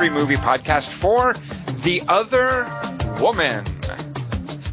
[0.00, 1.34] Three Movie Podcast for
[1.82, 2.64] The Other
[3.22, 3.66] Woman.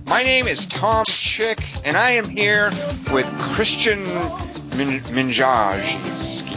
[0.06, 2.72] My name is Tom Chick, and I am here
[3.12, 4.06] with Christian
[4.78, 6.56] Min- Minjajski.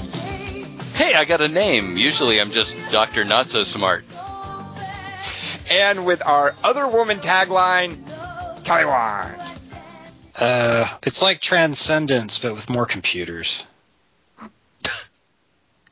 [0.94, 1.96] Hey, I got a name.
[1.96, 3.24] Usually I'm just Dr.
[3.24, 4.04] Not So Smart.
[5.72, 7.98] And with our Other Woman tagline,
[8.62, 9.34] Kelly Wand.
[10.36, 13.66] Uh, it's like Transcendence, but with more computers.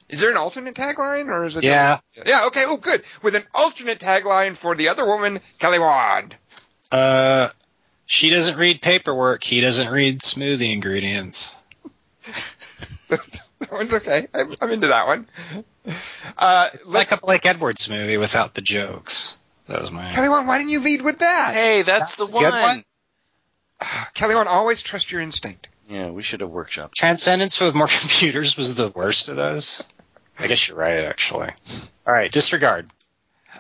[0.08, 1.64] Is there an alternate tagline, or is it?
[1.64, 2.00] Yeah.
[2.24, 2.46] Yeah.
[2.46, 2.62] Okay.
[2.66, 3.02] Oh, good.
[3.22, 6.34] With an alternate tagline for the other woman, Kelly Wand.
[6.90, 7.50] Uh,
[8.06, 9.44] she doesn't read paperwork.
[9.44, 11.54] He doesn't read smoothie ingredients.
[13.08, 13.20] that
[13.70, 14.26] one's okay.
[14.32, 15.26] I'm, I'm into that one.
[16.36, 19.36] Uh, It's like a Blake Edwards movie without the jokes.
[19.68, 20.10] That was my.
[20.10, 20.48] Kelly Wand.
[20.48, 21.52] Why didn't you lead with that?
[21.54, 22.62] Hey, that's, That's the a good one.
[22.62, 22.84] one.
[24.14, 25.68] Kelly Wand, always trust your instinct.
[25.88, 26.92] Yeah, we should have workshopped.
[26.94, 29.82] Transcendence with more computers was the worst of those.
[30.38, 31.50] I guess you're right, actually.
[32.06, 32.86] All right, disregard.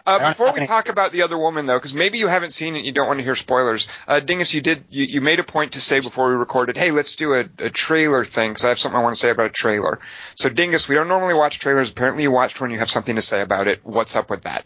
[0.06, 2.78] Uh, before we talk about the other woman, though, because maybe you haven't seen it,
[2.78, 3.88] and you don't want to hear spoilers.
[4.06, 4.84] Uh, Dingus, you did.
[4.90, 7.68] You, you made a point to say before we recorded, "Hey, let's do a, a
[7.68, 10.00] trailer thing," because I have something I want to say about a trailer.
[10.34, 11.90] So, Dingus, we don't normally watch trailers.
[11.90, 12.70] Apparently, you watched one.
[12.70, 13.80] You have something to say about it.
[13.84, 14.64] What's up with that?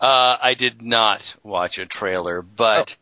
[0.00, 2.94] Uh, I did not watch a trailer, but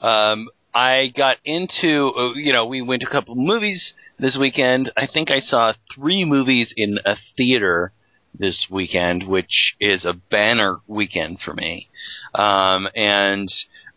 [0.00, 2.12] um, I got into.
[2.16, 4.92] Uh, you know, we went to a couple movies this weekend.
[4.96, 7.92] I think I saw three movies in a theater
[8.36, 11.88] this weekend, which is a banner weekend for me.
[12.34, 13.48] Um, and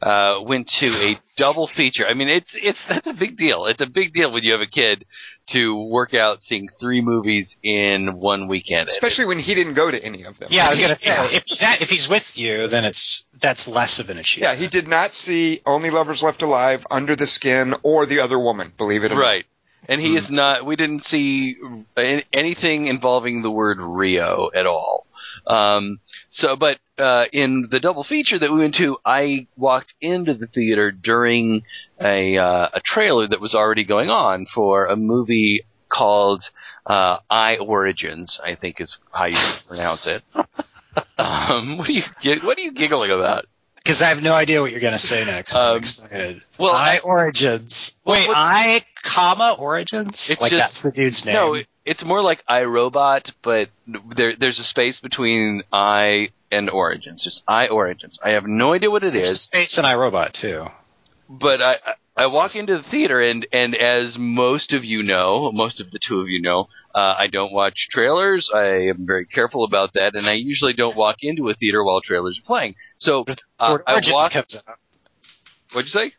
[0.02, 2.06] uh, went to a double feature.
[2.08, 3.66] I mean, it's it's that's a big deal.
[3.66, 5.06] It's a big deal when you have a kid
[5.52, 8.90] to work out seeing three movies in one weekend.
[8.90, 10.50] Especially when he didn't go to any of them.
[10.52, 11.26] Yeah, I was gonna say Yeah.
[11.38, 14.42] if he's if he's with you, then it's that's less of an issue.
[14.42, 18.38] Yeah, he did not see Only Lovers Left Alive, Under the Skin, or The Other
[18.38, 18.74] Woman.
[18.78, 19.22] Believe it or not.
[19.22, 19.46] Right.
[19.90, 20.66] And he is not.
[20.66, 21.56] We didn't see
[22.34, 25.06] anything involving the word Rio at all.
[25.46, 26.00] Um,
[26.32, 30.48] so, but uh, in the double feature that we went to, I walked into the
[30.48, 31.64] theater during
[32.02, 36.44] a uh, a trailer that was already going on for a movie called
[36.86, 38.40] uh, I Origins.
[38.44, 39.38] I think is how you
[39.68, 40.24] pronounce it.
[41.20, 42.02] Um, what are you
[42.44, 43.46] What are you giggling about?
[43.76, 45.56] Because I have no idea what you're gonna say next.
[45.56, 46.42] I'm Um, excited.
[46.58, 47.94] well, I I- origins.
[48.04, 50.30] Well, Wait, what- I comma origins.
[50.30, 51.34] It's like just- that's the dude's name.
[51.36, 53.70] No, it's more like iRobot, but
[54.16, 57.24] there, there's a space between I and Origins.
[57.24, 58.20] Just I Origins.
[58.24, 60.68] I have no idea what it There's is, Space and iRobot too.
[61.30, 61.76] but I,
[62.16, 66.00] I walk into the theater and and as most of you know, most of the
[66.00, 68.50] two of you know, uh, I don't watch trailers.
[68.54, 72.02] I am very careful about that, and I usually don't walk into a theater while
[72.02, 72.76] trailers are playing.
[72.98, 74.34] So But if the uh, I walk.
[75.74, 76.14] What'd you say?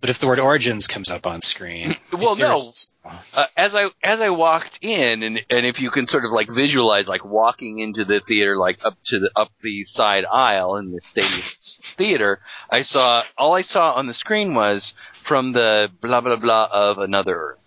[0.00, 2.58] But if the word origins comes up on screen, Well, no.
[3.04, 6.48] uh, as I as I walked in, and and if you can sort of like
[6.54, 10.92] visualize like walking into the theater, like up to the up the side aisle in
[10.92, 12.40] the stadium theater,
[12.70, 14.92] I saw all I saw on the screen was
[15.28, 17.58] from the blah blah blah of Another Earth.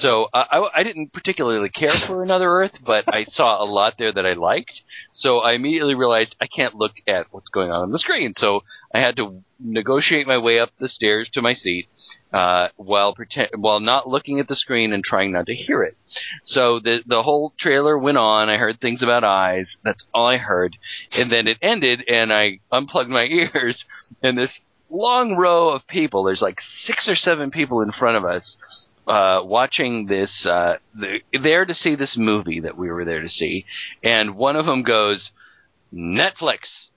[0.00, 3.94] So uh, I, I didn't particularly care for Another Earth, but I saw a lot
[3.98, 4.80] there that I liked.
[5.12, 8.32] So I immediately realized I can't look at what's going on on the screen.
[8.34, 8.62] So
[8.94, 11.88] I had to negotiate my way up the stairs to my seat
[12.32, 15.96] uh, while pretend while not looking at the screen and trying not to hear it.
[16.44, 18.48] So the the whole trailer went on.
[18.48, 19.76] I heard things about eyes.
[19.82, 20.76] That's all I heard,
[21.18, 23.24] and then it ended, and I unplugged my
[23.54, 23.84] ears,
[24.22, 26.24] and this long row of people.
[26.24, 28.56] There's like six or seven people in front of us
[29.08, 33.28] uh, watching this, uh, the, there to see this movie that we were there to
[33.28, 33.64] see,
[34.02, 35.30] and one of them goes,
[35.92, 36.88] Netflix.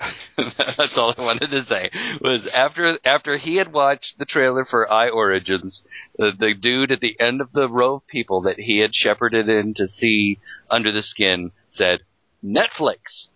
[0.38, 1.90] That's all I wanted to say.
[2.22, 5.82] Was after after he had watched the trailer for I Origins,
[6.16, 9.50] the, the dude at the end of the row of people that he had shepherded
[9.50, 10.38] in to see
[10.70, 12.00] Under the Skin said,
[12.42, 13.28] Netflix.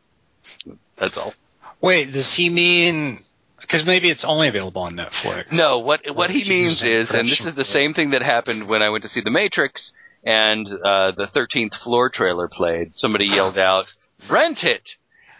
[0.97, 1.35] That's all.
[1.83, 3.23] Wait, does he mean?
[3.67, 5.53] Because maybe it's only available on Netflix.
[5.53, 8.83] No, what what he means is, and this is the same thing that happened when
[8.83, 9.93] I went to see The Matrix,
[10.25, 12.95] and uh, the Thirteenth Floor trailer played.
[12.95, 13.91] Somebody yelled out,
[14.29, 14.83] "Rent it!"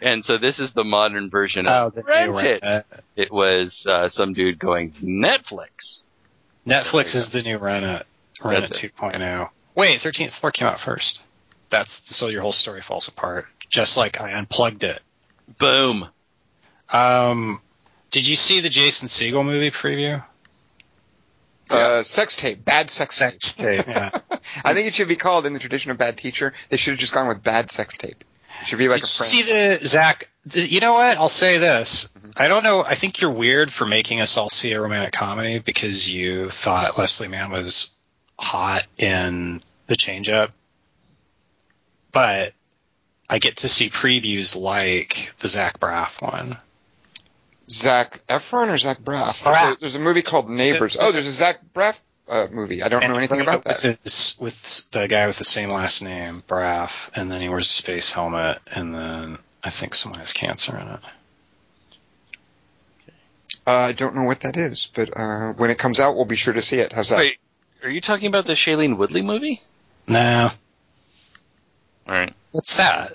[0.01, 2.61] And so this is the modern version Oh, of the Rent it.
[2.63, 2.71] one.
[2.71, 2.81] Uh,
[3.15, 6.01] It was uh, some dude going Netflix.
[6.67, 8.05] Netflix is the new Rent It.
[8.43, 8.93] Rent It That's it.
[8.93, 9.49] 2.0.
[9.75, 11.23] Wait, 13th floor came out first.
[11.69, 13.45] That's so your whole story falls apart.
[13.69, 14.99] Just like I unplugged it.
[15.59, 16.07] Boom.
[16.89, 17.61] Um,
[18.15, 20.23] did you see the Jason Segel movie preview?
[21.69, 23.37] Uh, sex tape, bad sex tape.
[23.39, 24.09] tape, yeah.
[24.63, 26.53] I think it should be called in the tradition of bad teacher.
[26.69, 28.23] They should have just gone with bad sex tape.
[28.61, 29.29] It should be like Did a you friend.
[29.31, 30.29] see the Zach?
[30.49, 31.17] th- You know what?
[31.17, 32.07] I'll say this.
[32.37, 32.85] I don't know.
[32.85, 36.97] I think you're weird for making us all see a romantic comedy because you thought
[36.97, 37.89] Leslie Mann was
[38.39, 40.51] hot in The Change Up.
[42.13, 42.53] But
[43.29, 46.57] I get to see previews like the Zach Braff one.
[47.69, 49.41] Zac Efron or Zach Braff?
[49.43, 49.43] Braff.
[49.43, 50.97] There's, a, there's a movie called Neighbors.
[50.99, 52.83] Oh, there's a Zach Braff uh, movie.
[52.83, 53.79] I don't know anything about that.
[53.83, 57.65] With, his- with the guy with the same last name, Braff, and then he wears
[57.67, 60.99] a space helmet, and then I think someone has cancer in it.
[63.67, 66.35] Uh, I don't know what that is, but uh, when it comes out, we'll be
[66.35, 66.93] sure to see it.
[66.93, 67.17] How's that?
[67.17, 67.37] Wait,
[67.83, 69.61] are you talking about the Shailene Woodley movie?
[70.07, 70.49] No,
[72.07, 72.31] All right.
[72.51, 73.13] what's that?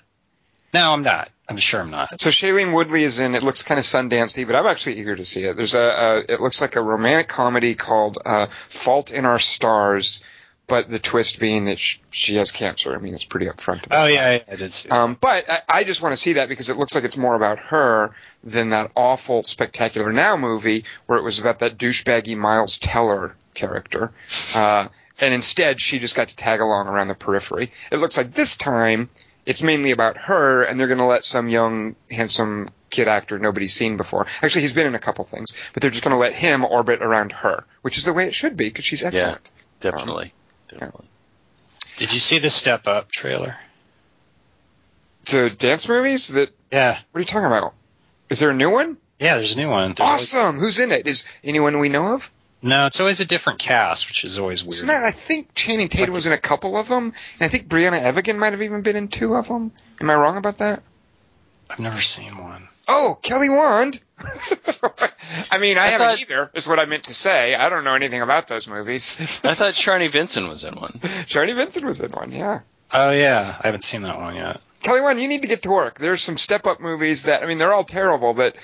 [0.75, 1.31] No, I'm not.
[1.50, 2.20] I'm sure I'm not.
[2.20, 3.35] So Shailene Woodley is in.
[3.35, 5.56] It looks kind of Sundancey, but I'm actually eager to see it.
[5.56, 6.25] There's a.
[6.29, 10.23] a it looks like a romantic comedy called uh, "Fault in Our Stars,"
[10.69, 12.94] but the twist being that sh- she has cancer.
[12.94, 13.85] I mean, it's pretty upfront.
[13.85, 14.88] About Oh yeah, yeah, I did see.
[14.88, 14.93] it.
[14.93, 17.35] Um, but I, I just want to see that because it looks like it's more
[17.35, 18.14] about her
[18.44, 24.12] than that awful Spectacular Now movie where it was about that douchebaggy Miles Teller character.
[24.55, 24.87] Uh,
[25.20, 27.73] and instead, she just got to tag along around the periphery.
[27.91, 29.11] It looks like this time
[29.47, 33.73] it's mainly about her, and they're going to let some young, handsome kid actor nobody's
[33.73, 34.27] seen before.
[34.43, 37.03] Actually, he's been in a couple things, but they're just going to let him orbit
[37.03, 39.49] around her, which is the way it should be because she's excellent.
[39.83, 40.33] Yeah, Definitely.
[40.69, 41.07] Definitely.
[41.97, 43.57] Did you see the Step Up trailer?
[45.27, 46.29] To dance movies?
[46.29, 47.75] That Yeah, what are you talking about?
[48.31, 48.97] Is there a new one?
[49.19, 49.35] yeah.
[49.37, 49.93] There's a new one.
[49.95, 50.59] There's always- Awesome.
[50.59, 51.07] Who's in it?
[51.07, 52.31] Is anyone we know of?
[52.62, 54.75] No, it's always a different cast, which is always weird.
[54.75, 57.69] Isn't that, I think Channing Tatum was in a couple of them, and I think
[57.69, 59.73] Briana Evigan might have even been in two of them.
[60.01, 60.83] Am I wrong about that?
[61.71, 62.69] I've never seen one.
[62.87, 64.01] Oh, Kelly Wand.
[65.51, 66.51] I mean, I, I haven't thought- either.
[66.55, 67.55] Is what I meant to say.
[67.55, 69.41] I don't know anything about those movies.
[69.45, 71.01] I thought Charney Vincent was in one.
[71.27, 72.33] Charlie Vincent was in one.
[72.33, 72.61] Yeah.
[72.93, 74.61] Oh yeah, I haven't seen that one yet.
[74.83, 75.99] Kelly Wand, you need to get to work.
[75.99, 78.56] There's some step-up movies that I mean, they're all terrible, but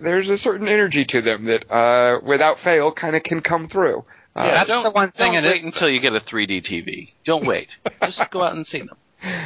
[0.00, 4.04] there's a certain energy to them that, uh, without fail, kind of can come through.
[4.36, 6.64] Uh, Yeah, that's don't, the one thing Don't wait is, until you get a 3D
[6.66, 7.12] TV.
[7.24, 7.68] Don't wait.
[8.02, 8.96] Just go out and see them.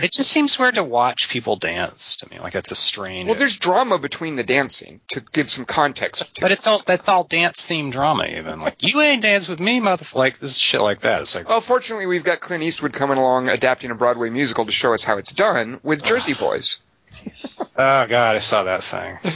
[0.02, 2.38] It just seems weird to watch people dance to me.
[2.40, 3.28] Like it's a strange.
[3.28, 6.34] well, there's drama between the dancing to give some context.
[6.34, 8.24] To but it's all that's all dance themed drama.
[8.26, 10.16] Even like you ain't dance with me, motherfucker.
[10.16, 11.20] Like this shit like that.
[11.20, 14.72] It's like Well, fortunately, we've got Clint Eastwood coming along adapting a Broadway musical to
[14.72, 16.80] show us how it's done with Jersey Boys.
[17.76, 19.18] Oh god, I saw that thing.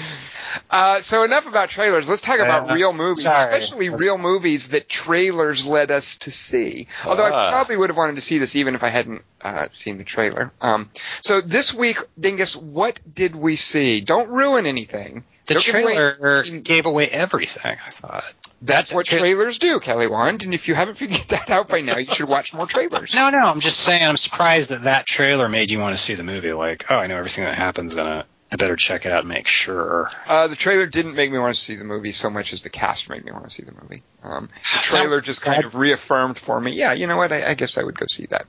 [0.71, 2.07] Uh, so enough about trailers.
[2.11, 3.55] Let's talk about Uh, real movies, sorry.
[3.57, 6.89] especially real movies that trailers led us to see.
[7.07, 7.51] Although I Ah.
[7.51, 10.53] probably would have wanted to see this even if I hadn't uh, seen the trailer.
[10.61, 10.91] Um,
[11.23, 14.03] so this week, Dingus, what did we see?
[14.03, 15.25] Don't ruin anything.
[15.47, 17.77] The Don't give away- trailer gave away everything.
[17.87, 18.25] I thought.
[18.63, 20.43] That's That- what tra- trailers do, Kelly Wand.
[20.45, 23.15] And if you haven't figured that out by now, you should watch more trailers.
[23.15, 24.03] No, no, I'm just saying.
[24.07, 26.53] I'm surprised that that trailer made you want to see the movie.
[26.53, 28.27] Like, oh, I know everything that happens in it.
[28.53, 30.11] I better check it out and make sure.
[30.29, 32.69] Uh, the trailer didn't make me want to see the movie so much as the
[32.69, 34.03] cast made me want to see the movie.
[34.23, 37.55] Um, the trailer just kind of reaffirmed for me, yeah, you know what, I, I
[37.55, 38.45] guess I would go see that.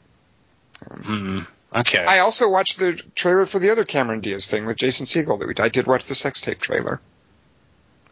[0.91, 1.39] Hmm.
[1.75, 2.03] Okay.
[2.03, 5.47] I also watched the trailer for the other Cameron Diaz thing with Jason Segel that
[5.47, 7.01] we I did watch the sex tape trailer.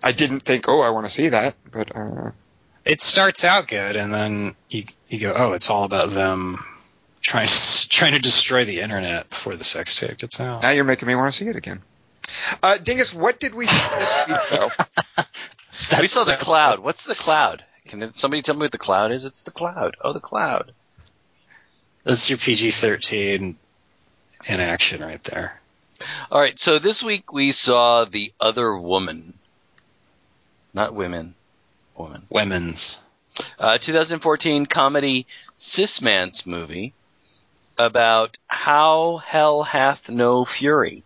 [0.03, 2.31] I didn't think, oh, I want to see that, but uh,
[2.85, 6.63] it starts out good, and then you you go, oh, it's all about them
[7.21, 10.63] trying to trying to destroy the internet before the sex tape gets out.
[10.63, 11.83] now you're making me want to see it again.
[12.63, 14.69] Uh, Dingus, what did we see this week though?
[16.01, 16.79] we saw the cloud.
[16.79, 17.63] What's the cloud?
[17.87, 19.25] Can somebody tell me what the cloud is?
[19.25, 19.97] It's the cloud.
[20.01, 20.73] Oh, the cloud.
[22.03, 23.55] That's your PG-13
[24.47, 25.59] in action right there.
[26.31, 26.57] All right.
[26.57, 29.35] So this week we saw the other woman,
[30.73, 31.35] not women,
[31.95, 32.23] woman.
[32.31, 32.99] Women's.
[33.59, 35.27] Uh, 2014 comedy
[35.57, 36.93] Cis Man's movie
[37.77, 41.03] about how hell hath no fury.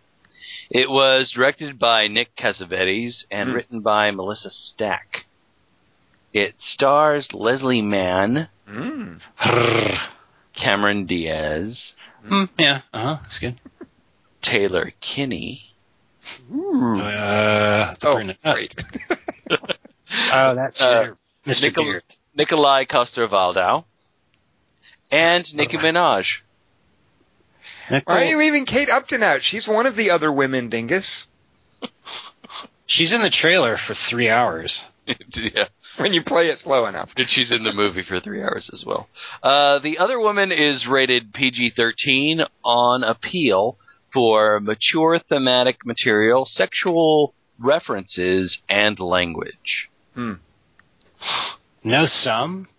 [0.70, 3.54] It was directed by Nick Cassavetes and Hmm.
[3.54, 5.26] written by Melissa Stack.
[6.32, 9.20] It stars Leslie Mann, Mm.
[10.56, 11.92] Cameron Diaz,
[12.26, 13.18] Hmm, yeah, uh huh.
[13.22, 13.54] That's good.
[14.42, 15.62] Taylor Kinney,
[16.52, 16.98] Ooh.
[17.00, 18.74] Uh, the Oh, great.
[20.32, 21.62] Oh, that's Uh, your Mr.
[21.64, 22.02] Nicol- Beard.
[22.34, 23.84] Nikolai Coster-Waldau,
[25.10, 26.24] and Nicki Minaj.
[27.88, 29.42] Why are you leaving Kate Upton out?
[29.42, 31.26] She's one of the other women, Dingus.
[32.86, 34.84] She's in the trailer for three hours.
[35.34, 35.68] yeah.
[36.02, 37.14] When you play it slow enough.
[37.16, 39.08] And she's in the movie for three hours as well.
[39.42, 43.78] Uh, the other woman is rated PG-13 on appeal
[44.12, 49.88] for mature thematic material, sexual references, and language.
[51.84, 52.66] No sum.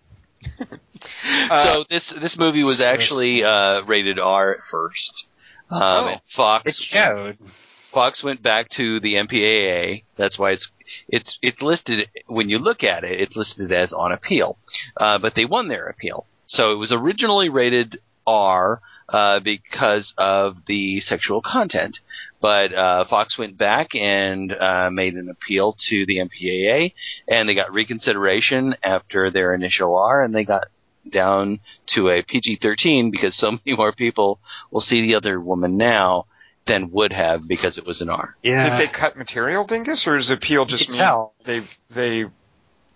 [1.50, 5.26] Uh, so this this movie was actually uh, rated R at first.
[5.70, 6.14] Um, Oh.
[6.34, 7.38] Fox It showed.
[7.38, 10.02] Fox went back to the MPAA.
[10.16, 10.68] That's why it's
[11.08, 13.20] it's it's listed when you look at it.
[13.20, 14.58] It's listed as on appeal,
[14.96, 16.26] uh, but they won their appeal.
[16.46, 21.98] So it was originally rated R uh, because of the sexual content.
[22.40, 26.92] But uh, Fox went back and uh, made an appeal to the MPAA,
[27.26, 30.68] and they got reconsideration after their initial R, and they got
[31.10, 31.60] down
[31.94, 34.40] to a PG-13 because so many more people
[34.70, 36.26] will see the other woman now
[36.68, 38.36] than would have because it was an R.
[38.42, 38.70] Yeah.
[38.78, 41.34] Did they cut material, Dingus, or is appeal just You mean tell.
[41.44, 41.60] they
[41.90, 42.26] they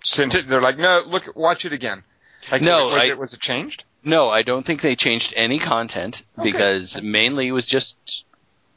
[0.04, 0.46] sent it?
[0.46, 2.04] They're like, no, look, watch it again.
[2.50, 3.84] Like, No, was I- it was it changed?
[4.04, 6.50] No, I don't think they changed any content Okay.
[6.50, 7.94] because mainly it was just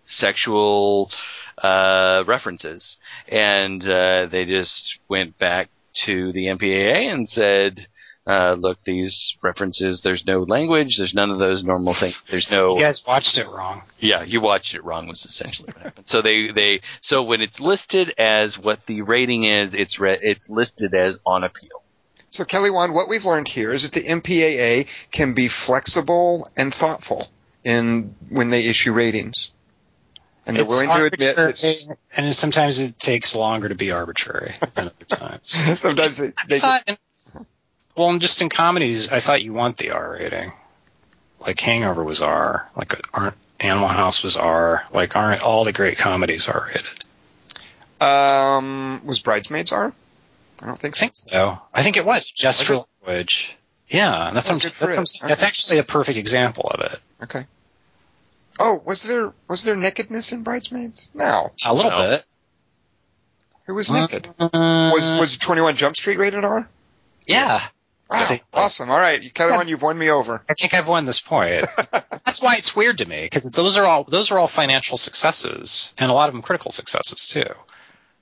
[0.07, 1.09] sexual
[1.57, 2.97] uh, references,
[3.27, 5.69] and uh, they just went back
[6.05, 7.87] to the MPAA and said,
[8.27, 10.01] uh, "Look, these references.
[10.03, 10.97] There's no language.
[10.97, 12.21] There's none of those normal things.
[12.23, 13.83] There's no." You guys watched it wrong.
[13.99, 15.07] Yeah, you watched it wrong.
[15.07, 16.07] Was essentially what happened.
[16.07, 20.49] So they they so when it's listed as what the rating is, it's re- it's
[20.49, 21.83] listed as on appeal.
[22.31, 26.73] So Kelly Wand, what we've learned here is that the MPAA can be flexible and
[26.73, 27.29] thoughtful
[27.63, 29.51] in when they issue ratings,
[30.45, 33.91] and they're It's willing to admit arbitrary, it's, and sometimes it takes longer to be
[33.91, 35.79] arbitrary than other times.
[35.79, 36.99] sometimes they, I thought,
[37.95, 40.51] in, well, just in comedies, I thought you want the R rating.
[41.39, 42.69] Like Hangover was R.
[42.75, 44.83] Like aren't Animal House was R.
[44.93, 46.85] Like aren't all the great comedies R rated?
[48.01, 49.93] um was Bridesmaids R?
[50.61, 50.99] I don't think I so.
[51.05, 51.59] think so.
[51.73, 53.07] I think it was just Was for it?
[53.07, 53.55] language.
[53.87, 54.91] Yeah, that's Oh, what I'm, that's, for.
[54.99, 55.29] I'm saying.
[55.29, 56.99] That's actually a perfect example of it.
[57.23, 57.45] Okay.
[58.59, 61.09] Oh, was there was there nakedness in Bridesmaids?
[61.13, 61.49] No.
[61.65, 61.97] A little No.
[61.97, 62.25] bit.
[63.67, 64.27] Who was naked?
[64.39, 64.49] Uh,
[64.93, 66.67] Was was 21 Jump Street rated R?
[67.27, 67.61] yeah.
[68.09, 68.91] Wow, awesome.
[68.91, 70.43] All right, Kelly Wand, you've won me over.
[70.47, 71.65] I think I've won this point.
[71.91, 75.93] That's why it's weird to me because those are all those are all financial successes
[75.97, 77.45] and a lot of them critical successes too.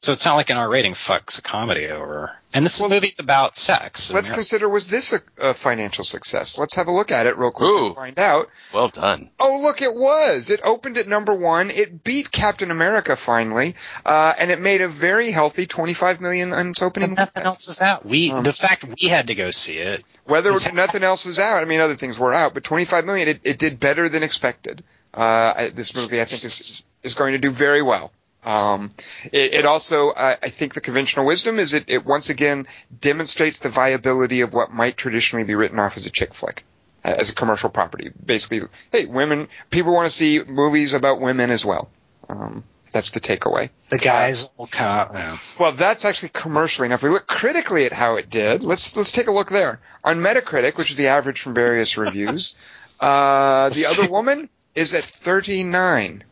[0.04, 2.36] So it's not like an R rating fucks a comedy over.
[2.54, 4.12] And this movie's about sex.
[4.12, 6.58] Let's mar- consider was this a, a financial success?
[6.58, 7.86] Let's have a look at it real quick Ooh.
[7.86, 8.48] and find out.
[8.74, 9.30] Well done.
[9.40, 10.50] Oh, look, it was.
[10.50, 11.70] It opened at number one.
[11.70, 16.72] It beat Captain America finally, uh, and it made a very healthy 25 million on
[16.72, 17.12] its opening.
[17.12, 18.06] But nothing else is out.
[18.06, 20.04] We Um, the fact we had to go see it.
[20.26, 23.30] Whether Is- nothing else is out, I mean, other things were out, but 25 million,
[23.30, 24.84] it, it did better than expected.
[25.14, 28.12] Uh, I- this movie, I think, is is going to do very well.
[28.46, 28.92] Um,
[29.32, 32.68] it, it also, uh, I think, the conventional wisdom is it, it once again
[33.00, 36.66] demonstrates the viability of what might traditionally be written off as a chick flick,
[37.06, 38.12] uh, as a commercial property.
[38.26, 41.90] Basically, hey, women, people want to see movies about women as well.
[42.30, 43.70] Um, that's the takeaway.
[43.90, 45.10] The guys will come.
[45.14, 45.38] yeah.
[45.60, 46.88] Well, that's actually commercially.
[46.90, 49.82] Now, if we look critically at how it did, let's let's take a look there.
[50.04, 52.56] On Metacritic, which is the average from various reviews,
[53.00, 56.24] uh, the other woman is at 39.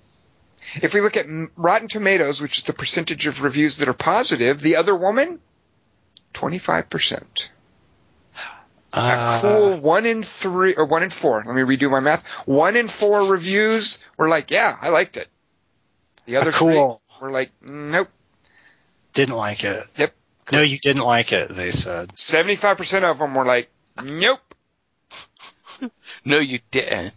[0.82, 1.26] If we look at
[1.56, 5.40] Rotten Tomatoes, which is the percentage of reviews that are positive, the other woman,
[6.34, 7.50] 25%.
[8.94, 11.44] A Uh, cool one in three, or one in four.
[11.46, 12.28] Let me redo my math.
[12.46, 15.30] One in four reviews were like, yeah, I liked it.
[16.26, 17.02] The other cool.
[17.18, 18.10] three were like, nope.
[19.14, 19.88] Didn't like it.
[19.98, 20.14] Yep.
[20.52, 21.54] No, you didn't like it.
[21.54, 22.10] They said.
[22.10, 23.70] 75% of them were like,
[24.04, 24.40] nope.
[26.24, 27.16] No, you didn't.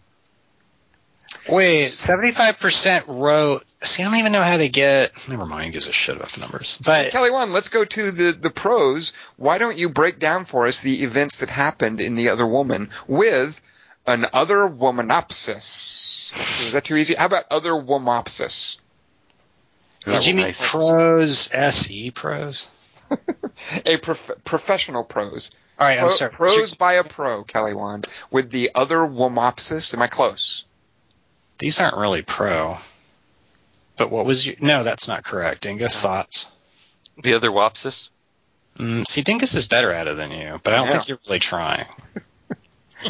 [1.49, 3.65] Wait, seventy-five percent wrote.
[3.83, 5.29] See, I don't even know how they get.
[5.29, 5.73] Never mind.
[5.75, 6.79] Gives a shit about the numbers.
[6.83, 9.13] But Kelly Wand, let's go to the, the pros.
[9.37, 12.89] Why don't you break down for us the events that happened in The Other Woman
[13.07, 13.61] with
[14.07, 16.33] an other womanopsis?
[16.33, 17.15] Is that too easy?
[17.15, 18.79] How about other womopsis?
[20.07, 20.71] did you mean Nice.
[20.71, 21.39] pros?
[21.75, 22.67] Se pros?
[23.87, 25.51] A prof- professional pros.
[25.79, 26.31] All right, I'm Pro- sorry.
[26.33, 29.93] pros by a pro, Kelly Wand, with the other womopsis.
[29.95, 30.65] Am I close?
[31.59, 32.77] These aren't really pro.
[33.97, 34.57] But what was your?
[34.61, 35.63] No, that's not correct.
[35.63, 36.47] Dingus thoughts.
[37.23, 38.09] The other Wopsis?
[38.79, 40.93] Mm, see, Dingus is better at it than you, but I don't Yeah.
[40.95, 41.87] think you're really trying.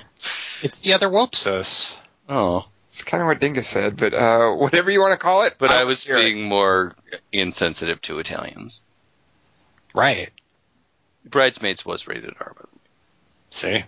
[0.63, 1.97] it's the other Whoopsus.
[2.29, 2.67] Oh.
[2.87, 5.57] It's kind of what Dingus said, but uh, whatever you want to call it.
[5.59, 6.25] But I I'll was hear it.
[6.25, 6.95] being more
[7.33, 8.81] insensitive to Italians.
[9.95, 10.31] Right.
[11.25, 12.81] Bridesmaids was rated R, by the way.
[13.49, 13.85] See?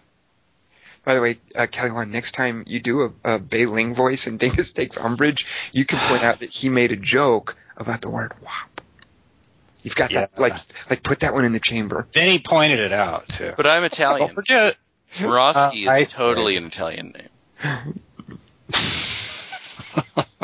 [1.07, 4.27] By the way, uh, Kelly Wand, next time you do a, a Bei Ling voice
[4.27, 8.11] and Dingus takes umbrage, you can point out that he made a joke about the
[8.11, 8.81] word wop.
[9.85, 10.57] You've got that, like,
[10.91, 12.09] like put that one in the chamber.
[12.11, 13.53] Then he pointed it out too.
[13.57, 14.35] But I'm Italian.
[14.35, 14.75] Don't Italian.
[14.75, 14.77] forget.
[15.31, 16.23] Morosky Uh, is see.
[16.25, 18.01] totally an Italian name.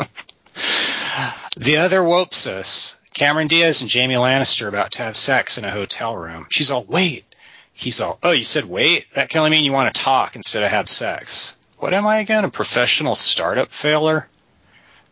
[1.55, 2.95] The other Whoopsus.
[3.13, 6.47] Cameron Diaz and Jamie Lannister about to have sex in a hotel room.
[6.49, 7.25] She's all, wait.
[7.73, 9.07] He's all, oh, you said wait?
[9.13, 11.55] That can only mean you want to talk instead of have sex.
[11.77, 12.45] What am I again?
[12.45, 14.27] A professional startup failure?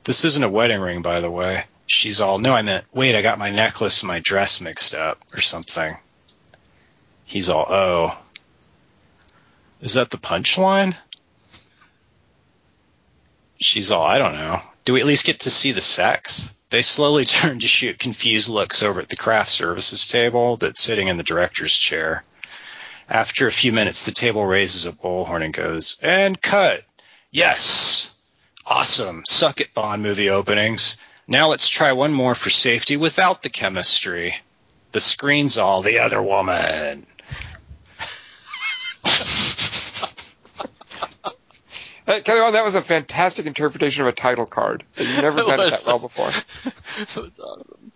[0.04, 1.66] This isn't a wedding ring, by the way.
[1.86, 5.20] She's all, no, I meant, wait, I got my necklace and my dress mixed up
[5.34, 5.98] or something.
[7.26, 8.18] He's all, oh.
[9.82, 10.96] Is that the punchline?
[13.60, 14.60] She's all, I don't know.
[14.86, 16.56] Do we at least get to see the sex?
[16.70, 21.10] They slowly turn to shoot confused looks over at the craft services table that's sitting
[21.10, 22.24] in the director's chair.
[23.12, 26.86] After a few minutes, the table raises a bullhorn and goes, and cut.
[27.30, 28.10] Yes.
[28.66, 29.24] Awesome.
[29.26, 30.96] Suck it, Bond movie openings.
[31.28, 34.38] Now let's try one more for safety without the chemistry.
[34.94, 37.06] The screen's all the other woman.
[42.06, 44.86] Hey, Kelly, oh, that was a fantastic interpretation of a title card.
[44.96, 46.28] You've never done it that well before.
[46.64, 47.92] that was awesome.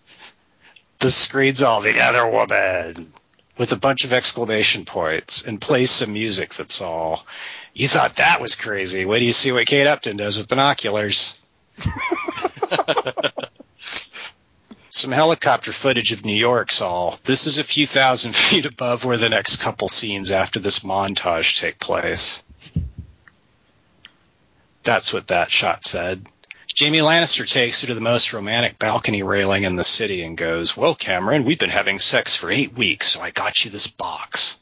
[1.00, 3.13] The screen's all the other woman.
[3.58, 7.26] With a bunch of exclamation points and plays some music that's all.
[7.74, 9.06] You thought that was crazy.
[9.06, 11.36] Wait do you see what Kate Upton does with binoculars.
[14.96, 17.20] some helicopter footage of New York's all.
[17.26, 21.60] This is a few thousand feet above where the next couple scenes after this montage
[21.60, 22.42] take place.
[24.84, 26.26] That's what that shot said.
[26.75, 30.75] Jamie Lannister takes her to the most romantic balcony railing in the city and goes,
[30.75, 34.58] Well, Cameron, we've been having sex for eight weeks, so I got you this box.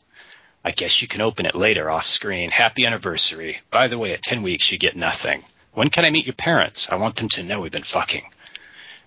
[0.63, 2.51] I guess you can open it later off screen.
[2.51, 3.61] Happy anniversary.
[3.71, 5.43] By the way, at 10 weeks, you get nothing.
[5.73, 6.87] When can I meet your parents?
[6.91, 8.29] I want them to know we've been fucking.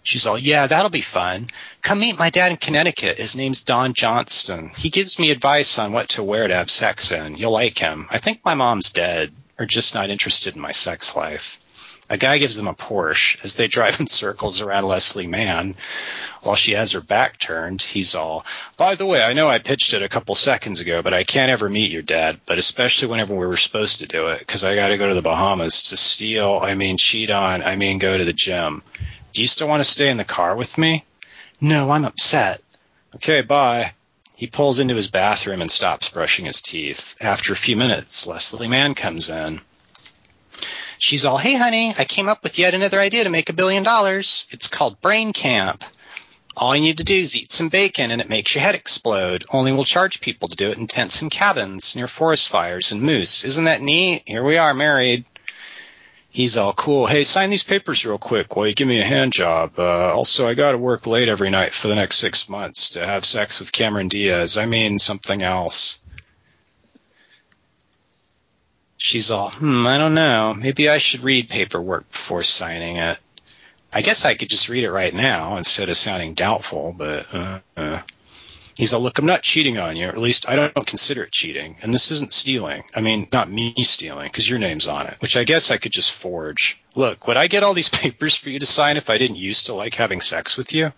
[0.02, 1.46] She's all, yeah, that'll be fun.
[1.82, 3.18] Come meet my dad in Connecticut.
[3.18, 4.72] His name's Don Johnson.
[4.76, 7.36] He gives me advice on what to wear to have sex in.
[7.36, 8.08] You'll like him.
[8.10, 11.60] I think my mom's dead or just not interested in my sex life.
[12.08, 15.74] A guy gives them a Porsche as they drive in circles around Leslie Mann
[16.42, 17.82] while she has her back turned.
[17.82, 18.44] He's all,
[18.76, 21.50] by the way, I know I pitched it a couple seconds ago, but I can't
[21.50, 24.76] ever meet your dad, but especially whenever we were supposed to do it because I
[24.76, 28.16] got to go to the Bahamas to steal, I mean, cheat on, I mean, go
[28.16, 28.82] to the gym.
[29.32, 31.04] Do you still want to stay in the car with me?
[31.60, 32.62] No, I'm upset.
[33.16, 33.92] Okay, bye.
[34.36, 37.16] He pulls into his bathroom and stops brushing his teeth.
[37.20, 39.60] After a few minutes, Leslie Mann comes in.
[40.98, 43.82] She's all, hey, honey, I came up with yet another idea to make a billion
[43.82, 44.46] dollars.
[44.50, 45.84] It's called Brain Camp.
[46.56, 49.44] All you need to do is eat some bacon and it makes your head explode.
[49.52, 53.02] Only we'll charge people to do it in tents and cabins near forest fires and
[53.02, 53.44] moose.
[53.44, 54.22] Isn't that neat?
[54.26, 55.26] Here we are married
[56.36, 57.06] he's all cool.
[57.06, 59.78] Hey, sign these papers real quick while you give me a hand job.
[59.78, 63.06] Uh, also, I got to work late every night for the next six months to
[63.06, 64.58] have sex with Cameron Diaz.
[64.58, 65.98] I mean something else.
[68.98, 70.54] She's all, hmm, I don't know.
[70.54, 73.18] Maybe I should read paperwork before signing it.
[73.92, 77.60] I guess I could just read it right now instead of sounding doubtful, but uh,
[77.76, 78.02] uh.
[78.76, 81.32] He's all, look, I'm not cheating on you, or at least I don't consider it
[81.32, 81.76] cheating.
[81.80, 82.84] And this isn't stealing.
[82.94, 85.92] I mean, not me stealing, because your name's on it, which I guess I could
[85.92, 86.78] just forge.
[86.94, 89.66] Look, would I get all these papers for you to sign if I didn't used
[89.66, 90.92] to like having sex with you?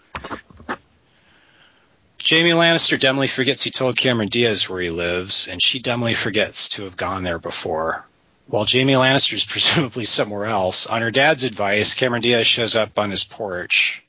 [2.29, 6.69] Jamie Lannister dumbly forgets he told Cameron Diaz where he lives, and she dumbly forgets
[6.69, 8.05] to have gone there before.
[8.49, 12.99] While Jamie Lannister is presumably somewhere else, on her dad's advice, Cameron Diaz shows up
[12.99, 14.05] on his porch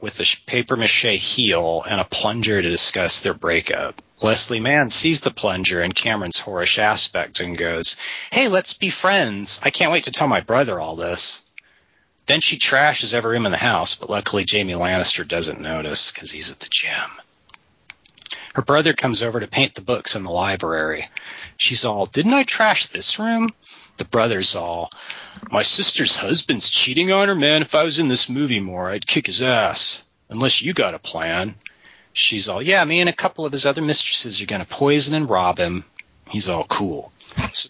[0.00, 4.00] with a paper mache heel and a plunger to discuss their breakup.
[4.22, 7.96] Leslie Mann sees the plunger and Cameron's whorish aspect and goes,
[8.30, 9.58] Hey, let's be friends.
[9.60, 11.42] I can't wait to tell my brother all this.
[12.26, 16.30] Then she trashes every room in the house, but luckily Jamie Lannister doesn't notice because
[16.30, 17.10] he's at the gym.
[18.56, 21.04] Her brother comes over to paint the books in the library.
[21.58, 23.50] She's all, Didn't I trash this room?
[23.98, 24.90] The brother's all,
[25.50, 27.60] my sister's husband's cheating on her, man.
[27.60, 30.02] If I was in this movie more, I'd kick his ass.
[30.30, 31.54] Unless you got a plan.
[32.14, 35.14] She's all, yeah, me and a couple of his other mistresses are going to poison
[35.14, 35.84] and rob him.
[36.26, 37.12] He's all cool.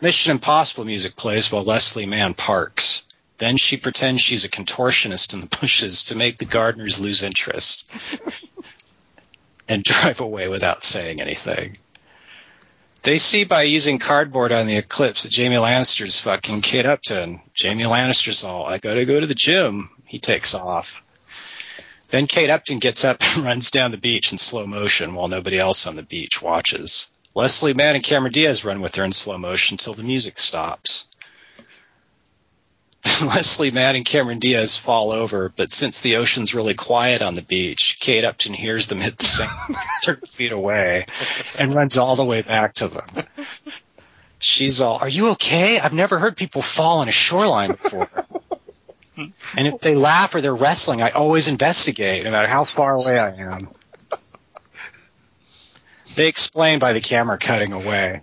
[0.01, 3.03] Mission Impossible music plays while Leslie Mann parks.
[3.39, 7.91] Then she pretends she's a contortionist in the bushes to make the gardeners lose interest
[9.69, 11.79] and drive away without saying anything.
[13.03, 17.41] They see by using cardboard on the eclipse that Jamie Lannister's fucking Kate Upton.
[17.55, 19.91] Jamie Lannister's all, I gotta go to the gym.
[20.07, 21.05] He takes off.
[22.09, 25.59] Then Kate Upton gets up and runs down the beach in slow motion while nobody
[25.59, 27.07] else on the beach watches.
[27.35, 31.05] Leslie Mann and Cameron Diaz run with her in slow motion until the music stops.
[33.25, 37.43] Leslie Mann and Cameron Diaz fall over, but since the ocean's really quiet on the
[37.43, 41.07] beach, Kate Upton hears them hit the sand 30 feet away
[41.59, 43.07] and runs all the way back to them.
[44.39, 45.79] She's all, Are you okay?
[45.79, 48.09] I've never heard people fall on a shoreline before.
[49.17, 49.33] and
[49.67, 53.35] if they laugh or they're wrestling, I always investigate, no matter how far away I
[53.35, 53.69] am.
[56.17, 58.23] They explain by the camera cutting away.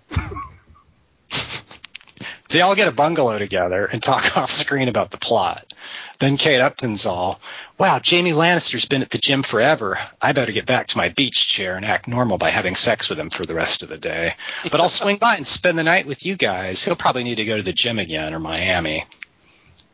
[2.53, 5.73] They all get a bungalow together and talk off screen about the plot.
[6.19, 7.41] Then Kate Upton's all,
[7.79, 9.97] wow, Jamie Lannister's been at the gym forever.
[10.21, 13.19] I better get back to my beach chair and act normal by having sex with
[13.19, 14.35] him for the rest of the day.
[14.69, 16.83] But I'll swing by and spend the night with you guys.
[16.83, 19.05] He'll probably need to go to the gym again or Miami.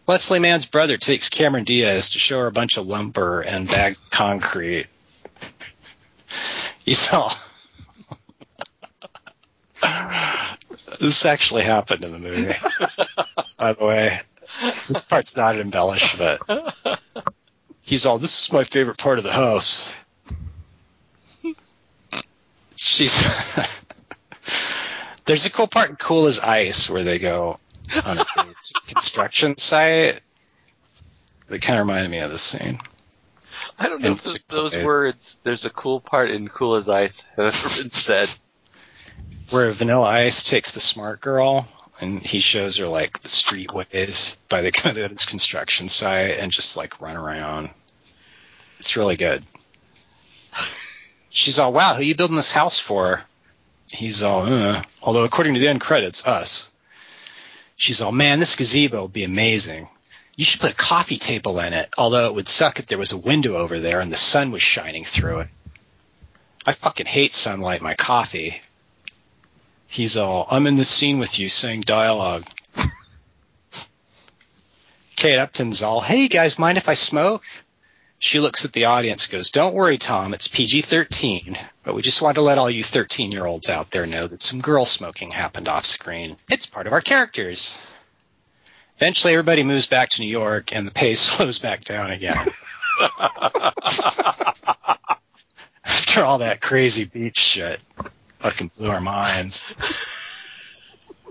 [0.06, 3.95] Leslie Mann's brother takes Cameron Diaz to show her a bunch of lumber and bag
[4.10, 4.88] concrete.
[6.86, 7.32] You saw.
[10.99, 12.54] this actually happened in the movie.
[13.58, 14.19] By the way,
[14.88, 16.41] this part's not embellished, but
[17.82, 18.17] he's all.
[18.17, 19.93] This is my favorite part of the house.
[22.75, 23.15] She's.
[25.25, 27.60] There's a cool part in Cool as Ice where they go
[28.04, 28.25] on a
[28.88, 30.21] construction site.
[31.49, 32.80] That kind of reminded me of this scene.
[33.78, 35.36] I don't know And if th- six those words.
[35.43, 38.28] There's a cool part in Cool as Ice have ever been said.
[39.49, 41.67] Where Vanilla Ice takes the smart girl
[41.99, 46.51] and he shows her like the street ways by the kind of construction site and
[46.51, 47.69] just like run around.
[48.79, 49.43] It's really good.
[51.29, 53.21] She's all, "Wow, who you building this house for?"
[53.91, 54.83] He's all, uh.
[55.01, 56.69] although according to the end credits, us.
[57.75, 59.88] She's all, "Man, this gazebo would be amazing.
[60.35, 61.93] You should put a coffee table in it.
[61.97, 64.62] Although it would suck if there was a window over there and the sun was
[64.62, 65.47] shining through it.
[66.65, 68.62] I fucking hate sunlight my coffee."
[69.91, 72.45] He's all, I'm in this scene with you saying dialogue.
[75.15, 77.43] Kate Upton's all, hey, you guys mind if I smoke?
[78.19, 82.04] She looks at the audience and goes, don't worry, Tom, it's PG 13, but we
[82.04, 84.86] just want to let all you 13 year olds out there know that some girl
[84.86, 86.38] smoking happened off screen.
[86.52, 87.75] It's part of our characters.
[88.95, 92.38] Eventually, everybody moves back to New York and the pace slows back down again.
[95.84, 97.82] After all that crazy beach shit
[98.39, 99.75] fucking blew our minds.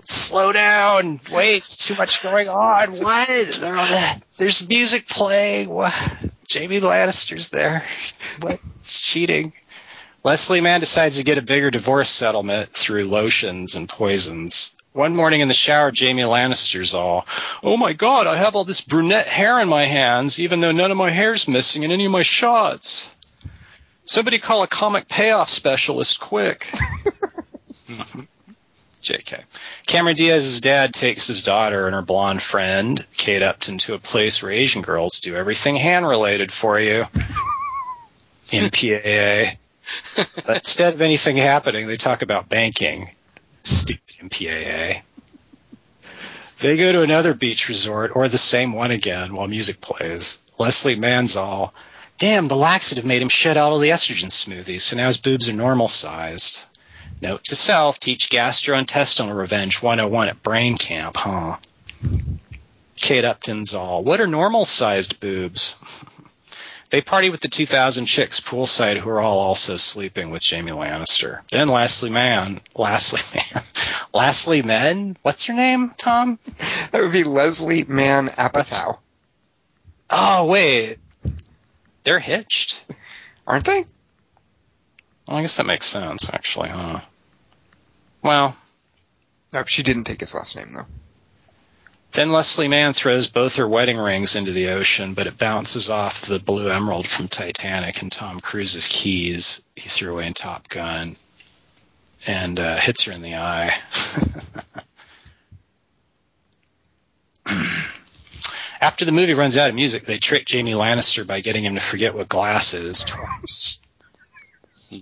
[0.03, 1.19] Slow down!
[1.31, 2.93] Wait, it's too much going on.
[2.93, 3.27] What?
[4.37, 5.69] There's music playing.
[5.69, 5.93] What?
[6.47, 7.85] Jamie Lannister's there.
[8.39, 8.59] What?
[8.77, 9.53] It's cheating.
[10.23, 14.71] Leslie Mann decides to get a bigger divorce settlement through lotions and poisons.
[14.93, 17.27] One morning in the shower, Jamie Lannister's all,
[17.63, 18.25] "Oh my God!
[18.25, 21.47] I have all this brunette hair in my hands, even though none of my hair's
[21.47, 23.07] missing in any of my shots."
[24.09, 26.61] Somebody call a comic payoff specialist quick.
[29.03, 29.43] JK.
[29.85, 34.41] Cameron Diaz's dad takes his daughter and her blonde friend, Kate Upton, to a place
[34.41, 37.05] where Asian girls do everything hand related for you.
[38.49, 39.57] MPAA.
[40.15, 43.11] But instead of anything happening, they talk about banking.
[43.61, 45.01] Stupid MPAA.
[46.57, 50.39] They go to another beach resort or the same one again while music plays.
[50.57, 51.75] Leslie Mann's all,
[52.19, 55.47] Damn, the laxative made him shed out all the estrogen smoothies, so now his boobs
[55.47, 56.65] are normal sized.
[57.21, 61.57] Note to self, teach gastrointestinal revenge 101 at brain camp, huh?
[62.97, 65.77] Kate Upton's all, what are normal sized boobs?
[66.89, 71.39] they party with the 2000 chicks poolside who are all also sleeping with Jamie Lannister.
[71.51, 73.21] Then Lastly Man, Lastly
[73.55, 73.63] Man,
[74.13, 75.15] Lastly Men?
[75.21, 76.37] What's her name, Tom?
[76.91, 78.97] That would be Leslie Mann Apatow,
[80.09, 80.97] Oh, wait.
[82.09, 82.81] They're hitched?
[83.45, 83.85] aren't they?
[85.27, 87.01] Well, I guess that makes sense, actually, huh?
[88.23, 88.57] Well,
[89.53, 90.87] No, she didn't take his last name though.
[92.13, 96.25] then Leslie Mann throws both her wedding rings into the ocean, but it bounces off
[96.25, 101.15] the blue emerald from Titanic and Tom Cruise's keys he threw away in Top Gun
[102.25, 103.79] and uh, hits her in the eye.
[108.81, 111.81] After the movie runs out of music, they trick Jamie Lannister by getting him to
[111.81, 113.79] forget what glass is twice.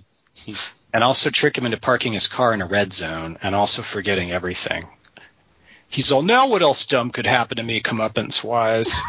[0.92, 4.32] and also trick him into parking his car in a red zone and also forgetting
[4.32, 4.82] everything.
[5.88, 9.00] He's all, now what else dumb could happen to me comeuppance wise?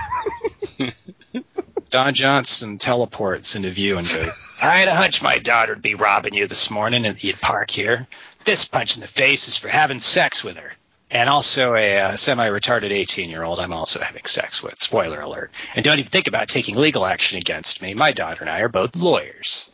[1.89, 5.95] Don Johnson teleports into view and goes, I had a hunch my daughter would be
[5.95, 8.07] robbing you this morning and you'd park here.
[8.43, 10.71] This punch in the face is for having sex with her.
[11.11, 14.81] And also a uh, semi-retarded 18-year-old I'm also having sex with.
[14.81, 15.51] Spoiler alert.
[15.73, 17.95] And don't even think about taking legal action against me.
[17.95, 19.71] My daughter and I are both lawyers.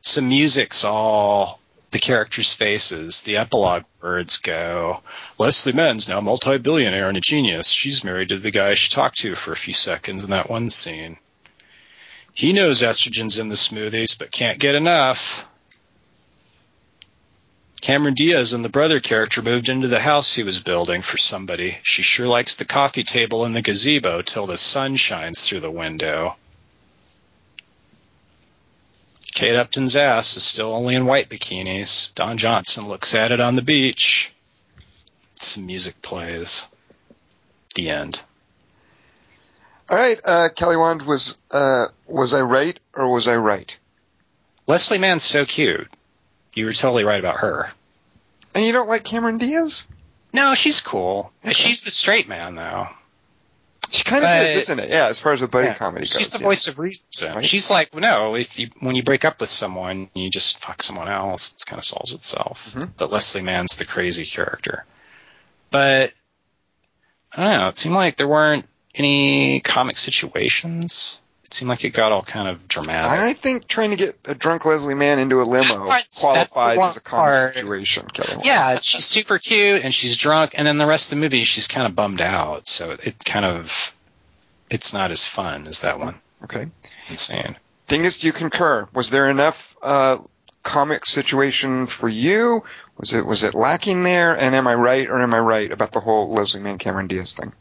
[0.00, 1.60] Some music's all
[1.92, 3.22] the characters' faces.
[3.22, 5.02] The epilogue words go,
[5.38, 7.68] Leslie Mann's now multi-billionaire and a genius.
[7.68, 10.70] She's married to the guy she talked to for a few seconds in that one
[10.70, 11.18] scene.
[12.34, 15.46] He knows estrogen's in the smoothies, but can't get enough.
[17.82, 21.78] Cameron Diaz and the brother character moved into the house he was building for somebody.
[21.82, 25.70] She sure likes the coffee table and the gazebo till the sun shines through the
[25.70, 26.36] window.
[29.34, 32.14] Kate Upton's ass is still only in white bikinis.
[32.14, 34.32] Don Johnson looks at it on the beach.
[35.40, 36.66] Some music plays.
[37.74, 38.22] The end.
[39.90, 43.76] All right, uh, Kelly Wand was uh, was I right or was I right?
[44.68, 45.88] Leslie Mann's so cute.
[46.54, 47.70] You were totally right about her.
[48.54, 49.88] And you don't like Cameron Diaz?
[50.32, 51.32] No, she's cool.
[51.44, 51.52] Okay.
[51.52, 52.88] She's the straight man, though.
[53.90, 54.90] She kind of But- is, isn't it?
[54.90, 56.16] Yeah, as far as the buddy Yeah, comedy goes.
[56.16, 56.44] She's the yeah.
[56.44, 57.34] voice of reason.
[57.34, 57.44] Right.
[57.44, 61.08] She's like, no, if you when you break up with someone, you just fuck someone
[61.08, 61.52] else.
[61.52, 62.72] It kind of solves itself.
[62.74, 62.90] Mhm.
[62.96, 64.86] But Leslie Mann's the crazy character.
[65.70, 66.12] But
[67.36, 67.68] I don't know.
[67.68, 71.18] It seemed like there weren't any comic situations.
[71.52, 73.10] It seemed like it got all kind of dramatic.
[73.10, 76.22] I think trying to get a drunk Leslie Mann into a limo That's- that's
[76.54, 77.54] qualifies one as a comic part.
[77.56, 78.40] situation, Kelly.
[78.42, 81.66] yeah, she's super cute and she's drunk, and then the rest of the movie she's
[81.68, 82.66] kind of bummed out.
[82.66, 83.94] So it kind of
[84.70, 86.14] it's not as fun as that one.
[86.44, 86.68] Okay.
[87.10, 87.56] Insane.
[87.86, 88.88] Thing is, do you concur?
[88.94, 90.20] Was there enough uh,
[90.62, 92.64] comic situation for you?
[92.96, 94.34] Was it was it lacking there?
[94.38, 97.34] And am I right or am I right about the whole Leslie Mann Cameron Diaz
[97.34, 97.52] thing?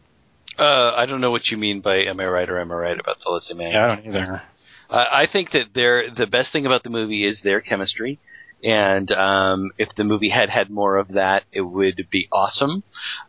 [0.58, 3.00] Uh, I don't know what you mean by "Am I right" or "Am I right"
[3.00, 3.72] about the Leslie Mann.
[3.72, 4.42] Yeah, I don't either.
[4.90, 8.20] I I think that their the best thing about the movie is their chemistry,
[8.64, 12.84] and um, if the movie had had more of that, it would be awesome.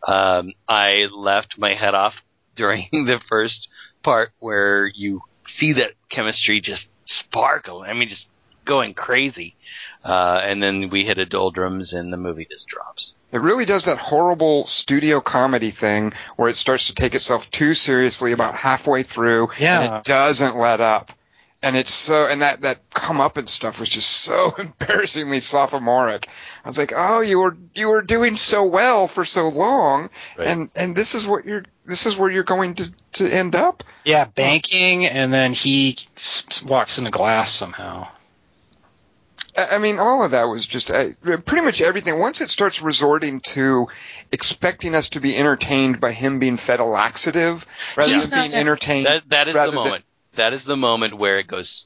[0.07, 2.13] Um, I left my head off
[2.55, 3.67] during the first
[4.03, 7.83] part where you see that chemistry just sparkle.
[7.87, 8.27] I mean, just
[8.65, 9.55] going crazy,
[10.03, 13.13] uh, and then we hit a doldrums, and the movie just drops.
[13.33, 17.73] It really does that horrible studio comedy thing where it starts to take itself too
[17.73, 19.97] seriously about halfway through, and Yeah.
[19.97, 21.11] it doesn't let up.
[21.65, 26.27] And it's so, and that that come up and stuff was just so embarrassingly sophomoric.
[26.63, 30.49] I was like, oh, you were you were doing so well for so long, Right.
[30.49, 33.83] and and this is what you're this is where you're going to to end up.
[34.03, 38.09] Yeah, banking, and then he s- s- walks into glass somehow.
[39.57, 42.17] I I mean, all of that was just uh, pretty much everything.
[42.19, 43.87] Once it starts resorting to
[44.31, 48.51] expecting us to be entertained by him being fed a laxative rather He's than being
[48.51, 50.05] not- entertained, That that is rather the than- moment.
[50.35, 51.85] that is the moment where it goes.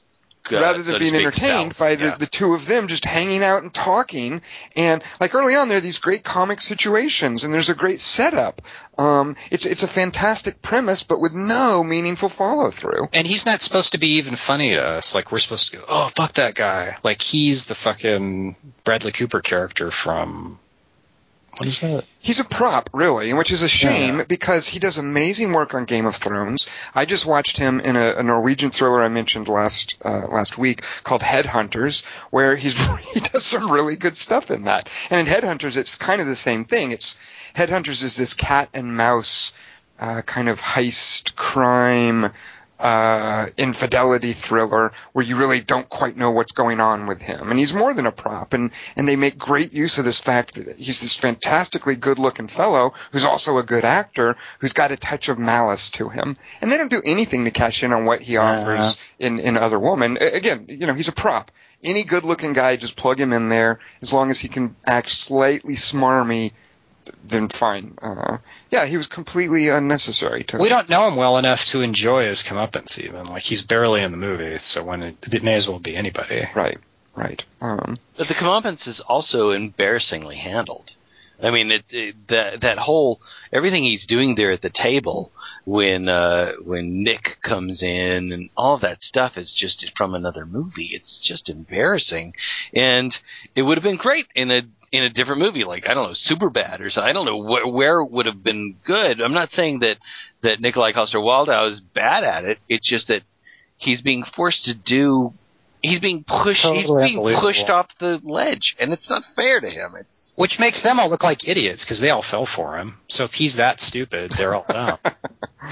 [0.52, 1.78] Uh, rather than to being speak, entertained south.
[1.78, 2.14] by the, Yeah.
[2.16, 4.42] the two of them just hanging out and talking.
[4.76, 8.62] And like early on, there are these great comic situations, and there's a great setup.
[8.96, 13.08] Um, it's it's a fantastic premise, but with no meaningful follow through.
[13.12, 15.14] And he's not supposed to be even funny to us.
[15.14, 16.96] Like we're supposed to go, oh fuck that guy.
[17.04, 20.58] Like he's the fucking Bradley Cooper character from
[21.58, 22.04] what is that?
[22.20, 24.24] He's a prop, really, which is a shame Yeah.
[24.28, 26.68] because he does amazing work on Game of Thrones.
[26.94, 30.82] I just watched him in a, a Norwegian thriller I mentioned last uh, last week
[31.04, 32.78] called Headhunters, where he's
[33.12, 34.88] he does some really good stuff in that.
[35.10, 36.92] And in Headhunters, it's kind of the same thing.
[36.92, 37.16] It's
[37.54, 39.52] Headhunters is this cat and mouse
[40.00, 42.32] uh, kind of heist crime
[42.78, 47.50] uh, infidelity thriller where you really don't quite know what's going on with him.
[47.50, 48.52] And he's more than a prop.
[48.52, 52.48] And, and they make great use of this fact that he's this fantastically good looking
[52.48, 56.36] fellow who's also a good actor who's got a touch of malice to him.
[56.60, 59.78] And they don't do anything to cash in on what he offers in, in Other
[59.78, 60.18] Woman.
[60.20, 61.50] Again, you know, he's a prop.
[61.82, 65.10] Any good looking guy, just plug him in there as long as he can act
[65.10, 66.52] slightly smarmy
[67.22, 67.96] then fine.
[68.00, 68.38] Uh,
[68.70, 72.42] yeah, he was completely unnecessary to We don't know him well enough to enjoy his
[72.42, 73.26] comeuppance even.
[73.26, 76.48] Like he's barely in the movie, so when it, it may as well be anybody.
[76.54, 76.78] Right,
[77.16, 77.44] right.
[77.60, 80.92] Um, But the comeuppance is also embarrassingly handled.
[81.42, 83.20] I mean, it, it, that that whole
[83.52, 85.30] everything he's doing there at the table
[85.64, 90.90] when uh, when Nick comes in and all that stuff is just from another movie.
[90.92, 92.34] It's just embarrassing,
[92.74, 93.16] and
[93.54, 96.14] it would have been great in a in a different movie, like I don't know,
[96.14, 97.08] Superbad or something.
[97.08, 99.20] I don't know wh- where it would have been good.
[99.20, 99.98] I'm not saying that
[100.42, 102.58] that Nikolai Coster-Waldau is bad at it.
[102.68, 103.22] It's just that
[103.76, 105.32] he's being forced to do.
[105.82, 106.62] He's being pushed.
[106.62, 109.94] Totally he's being pushed off the ledge, and it's not fair to him.
[109.98, 112.96] It's Which makes them all look like idiots because they all fell for him.
[113.08, 114.98] So if he's that stupid, they're all dumb.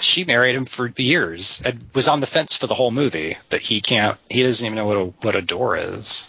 [0.00, 3.60] she married him for years and was on the fence for the whole movie, but
[3.60, 4.18] he can't.
[4.30, 6.28] He doesn't even know what a what a door is.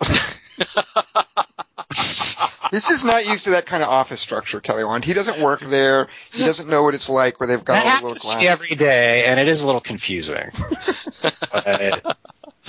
[2.70, 5.04] he's just not used to that kind of office structure, Kelly Wand.
[5.04, 6.08] He doesn't work there.
[6.32, 8.44] He doesn't know what it's like where they've got that all the little happens glass.
[8.44, 10.50] every day, and it is a little confusing.
[11.52, 12.16] but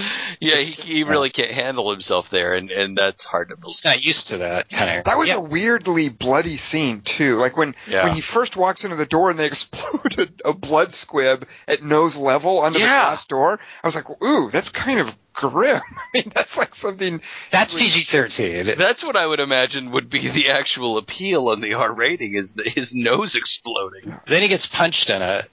[0.40, 3.68] yeah, he, he uh, really can't handle himself there, and and that's hard to believe.
[3.74, 5.06] he's not used to that kind of.
[5.06, 7.36] That was yeah, a weirdly bloody scene too.
[7.36, 8.04] Like when Yeah.
[8.04, 11.82] when he first walks into the door and they explode a, a blood squib at
[11.84, 13.02] nose level under the Yeah.
[13.02, 13.60] glass door.
[13.84, 15.82] I was like, ooh, that's kind of grim.
[15.98, 17.22] I mean, that's like something.
[17.52, 18.66] that's PG thirteen.
[18.78, 22.52] That's what I would imagine would be the actual appeal on the R rating is
[22.54, 24.20] the, his nose exploding.
[24.28, 25.50] Then he gets punched in it,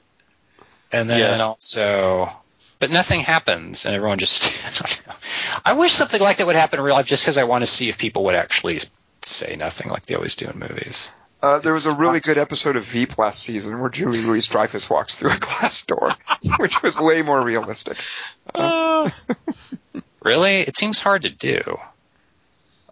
[0.93, 1.45] and then Yeah.
[1.45, 2.31] also,
[2.79, 4.53] but nothing happens, and everyone just.
[5.65, 7.67] I wish something like that would happen in real life, just because I want to
[7.67, 8.81] see if people would actually
[9.23, 11.11] say nothing like they always do in movies.
[11.41, 15.15] Uh, there was a really good episode of Veep last season where Julia Louis-Dreyfus walks
[15.15, 16.13] through a glass door,
[16.59, 17.99] which was way more realistic.
[20.23, 21.79] Really, it seems hard to do.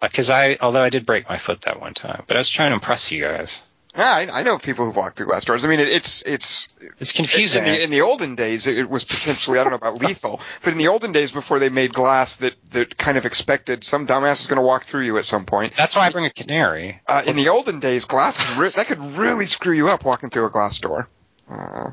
[0.01, 2.71] Because I, although I did break my foot that one time, but I was trying
[2.71, 3.61] to impress you guys.
[3.97, 5.65] Yeah, I, I know people who walk through glass doors.
[5.65, 7.65] I mean, it, it's it's It's confusing.
[7.65, 10.71] In the, in the olden days, it was potentially I don't know about lethal, but
[10.73, 14.41] in the olden days before they made glass, that that kind of expected some dumbass
[14.41, 15.73] is going to walk through you at some point.
[15.75, 17.01] That's why I bring a canary.
[17.07, 20.29] Uh, in the olden days, glass could re- that could really screw you up walking
[20.29, 21.09] through a glass door.
[21.49, 21.91] Uh,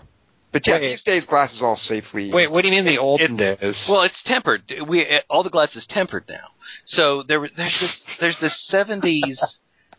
[0.53, 0.81] but yeah, Wait.
[0.91, 2.31] these days glass is all safely.
[2.31, 3.89] Wait, what do you mean the It- olden days?
[3.91, 4.71] Well, it's tempered.
[4.87, 6.49] We all the glass is tempered now.
[6.85, 9.39] So there, there's this, there's this '70s.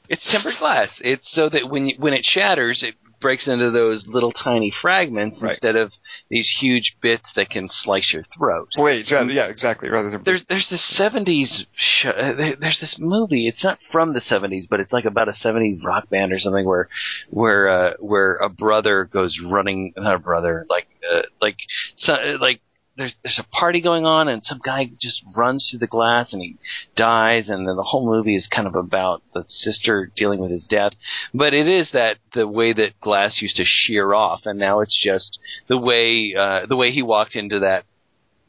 [0.10, 0.90] It's tempered glass.
[1.02, 5.42] It's so that when you, when it shatters, it breaks into those little tiny fragments
[5.42, 5.52] Right.
[5.52, 5.92] instead of
[6.30, 8.70] these huge bits that can slice your throat.
[8.78, 9.90] Wait, Yeah, yeah, exactly.
[9.90, 13.48] Rather than There's there's this '70s sh- uh, there's this movie.
[13.48, 16.66] It's not from the '70s, but it's like about a '70s rock band or something
[16.66, 16.88] where
[17.30, 21.58] where uh, where a brother goes running, not a brother, like uh, like
[21.96, 22.62] so, like
[22.98, 26.42] there's there's a party going on and some guy just runs through the glass and
[26.42, 26.56] he
[26.96, 30.66] dies and then the whole movie is kind of about the sister dealing with his
[30.68, 30.94] death.
[31.34, 34.98] But it is that the way that glass used to shear off and now it's
[35.04, 37.84] just the way uh, the way he walked into that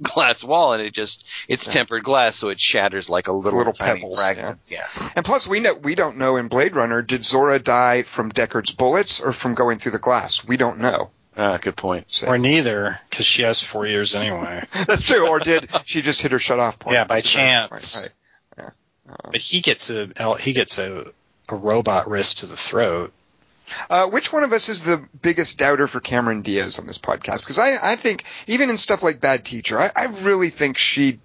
[0.02, 1.72] glass wall and it just it's Yeah.
[1.72, 4.59] tempered glass so it shatters like a little, Little tiny pebbles, fragment.
[4.68, 4.85] Yeah.
[5.16, 8.74] And plus, we know we don't know in Blade Runner did Zhora die from Deckard's
[8.74, 10.44] bullets or from going through the glass.
[10.44, 11.11] We don't know.
[11.37, 12.07] Ah, good point.
[12.09, 14.64] So- or neither, because she has four years anyway.
[14.87, 15.29] that's true.
[15.29, 16.94] Or did she just hit her shut off point?
[16.94, 18.01] Yeah, by That's a very good chance.
[18.01, 18.12] point.
[19.33, 21.12] But he gets a he gets a,
[21.49, 23.12] a robot wrist to the throat.
[23.90, 27.42] Uh, which one of us is the biggest doubter for Cameron Diaz on this podcast?
[27.42, 31.18] Because I, I think even in stuff like Bad Teacher, I, I really think she.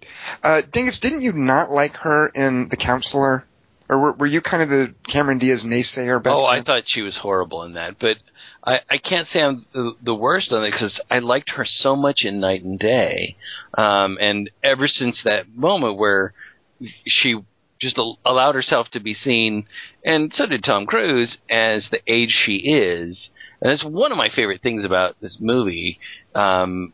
[0.43, 3.45] Uh, Dingus, didn't you not like her in The Counselor?
[3.89, 7.01] Or were, were you kind of the Cameron Diaz naysayer back Oh, I thought she
[7.01, 8.17] was horrible in that, but
[8.63, 11.95] I, I can't say I'm the, the worst on it because I liked her so
[11.95, 13.35] much in Knight and Day,
[13.77, 16.33] um, and ever since that moment where
[17.05, 17.37] she
[17.79, 19.65] just al- allowed herself to be seen,
[20.05, 23.29] and so did Tom Cruise as the age she is,
[23.61, 25.99] and that's one of my favorite things about this movie,
[26.35, 26.93] um,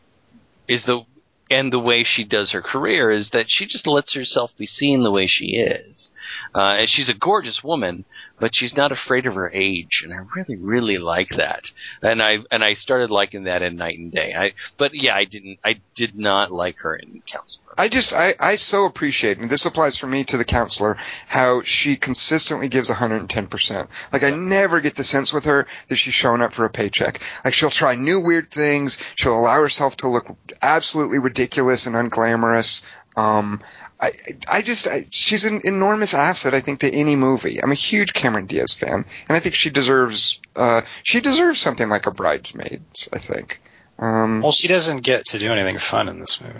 [0.66, 1.04] is the
[1.50, 5.02] and the way she does her career is that she just lets herself be seen
[5.02, 6.07] the way she is.
[6.54, 8.04] Uh, and she's a gorgeous woman,
[8.38, 11.62] but she's not afraid of her age, and I really, really like that.
[12.02, 14.34] And I and I started liking that in Knight and Day.
[14.34, 15.58] I, but yeah, I didn't.
[15.64, 17.68] I did not like her in Counselor.
[17.78, 20.96] I just, I, I so appreciate, and this applies for me to the counselor,
[21.28, 23.88] how she consistently gives 110%.
[24.12, 27.20] Like, I never get the sense with her that she's showing up for a paycheck.
[27.44, 28.98] Like, she'll try new weird things.
[29.14, 30.26] She'll allow herself to look
[30.60, 32.82] absolutely ridiculous and unglamorous.
[33.16, 33.62] Um,
[34.00, 34.12] I,
[34.48, 37.60] I just, I, she's an enormous asset, I think, to any movie.
[37.62, 41.88] I'm a huge Cameron Diaz fan, and I think she deserves, uh, she deserves something
[41.88, 43.60] like a Bridesmaids, I think.
[43.98, 46.54] Um, Well, she doesn't get to do anything fun in this movie.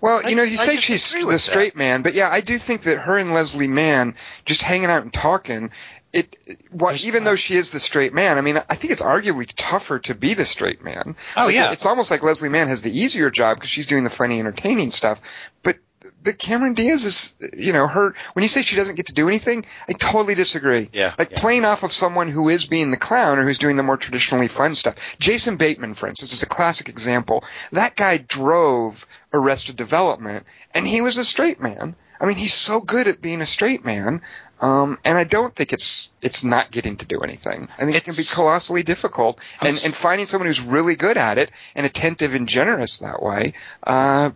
[0.00, 1.38] Well, I- you know, you I say disagree she's with the that.
[1.40, 4.14] straight man, but yeah, I do think that her and Leslie Mann
[4.46, 5.70] just hanging out and talking.
[6.10, 6.38] It,
[6.70, 9.98] what, even though she is the straight man, I mean, I think it's arguably tougher
[9.98, 11.16] to be the straight man.
[11.36, 11.72] Oh, Like, yeah.
[11.72, 14.90] it's almost like Leslie Mann has the easier job because she's doing the funny, entertaining
[14.90, 15.20] stuff.
[15.62, 15.76] But
[16.22, 18.14] but Cameron Diaz is, you know, her.
[18.32, 20.88] When you say she doesn't get to do anything, I totally disagree.
[20.92, 21.40] Yeah, like yeah.
[21.40, 24.48] playing off of someone who is being the clown or who's doing the more traditionally
[24.48, 25.16] fun stuff.
[25.18, 27.44] Jason Bateman, for instance, is a classic example.
[27.72, 31.94] That guy drove Arrested Development, and he was a straight man.
[32.20, 34.22] I mean, he's so good at being a straight man,
[34.60, 37.68] um, and I don't think it's it's not getting to do anything.
[37.78, 41.38] I think it can be colossally difficult, and and finding someone who's really good at
[41.38, 43.54] it and attentive and generous that way,
[43.84, 44.30] uh,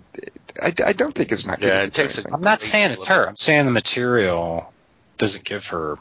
[0.61, 3.07] I, I don't think it's not Yeah, it to takes a- I'm not saying it's
[3.07, 3.29] her.
[3.29, 4.73] I'm saying the material
[5.19, 5.99] doesn't give her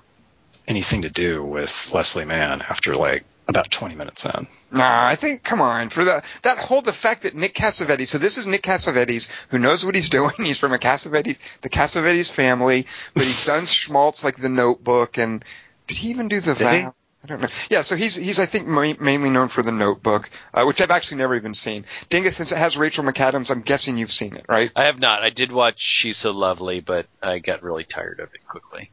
[0.67, 4.47] anything to do with Leslie Mann after like about 20 minutes in.
[4.71, 8.07] Nah, I think come on for the that whole the fact that Nick Cassavetes.
[8.07, 10.31] So this is Nick Cassavetes who knows what he's doing.
[10.37, 15.43] He's from a Cassavetes, the Cassavetes family, but he's done schmaltz like The Notebook and
[15.87, 16.81] did he even do the Did he?
[16.81, 16.95] vow?
[17.23, 17.49] I don't know.
[17.69, 20.89] Yeah, so he's he's I think ma- mainly known for The Notebook, uh, which I've
[20.89, 21.85] actually never even seen.
[22.09, 24.71] Dingus, since it has Rachel McAdams, I'm guessing you've seen it, right?
[24.75, 25.21] I have not.
[25.21, 28.89] I did watch She's So Lovely, but I got really tired of it quickly.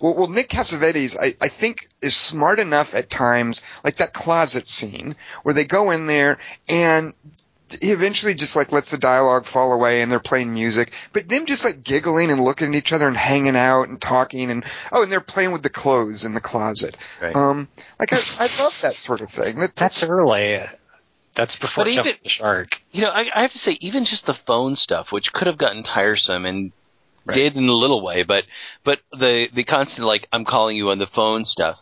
[0.00, 4.66] Well, well, Nick Cassavetes, I, I think, is smart enough at times, like that closet
[4.66, 7.14] scene, where they go in there and
[7.80, 11.46] he eventually just like lets the dialogue fall away and they're playing music, but them
[11.46, 15.02] just like giggling and looking at each other and hanging out and talking and oh,
[15.02, 16.96] and they're playing with the clothes in the closet.
[17.20, 17.34] Right.
[17.34, 19.58] Um, like I, I love that sort of thing.
[19.58, 20.60] That, That's early.
[21.34, 22.80] That's before But jumps even- the shark.
[22.92, 25.58] You know, I, I have to say, even just the phone stuff, which could have
[25.58, 26.72] gotten tiresome and
[27.26, 27.34] Right.
[27.34, 28.44] did in a little way, but
[28.84, 31.76] but the the constant like I'm calling you on the phone stuff,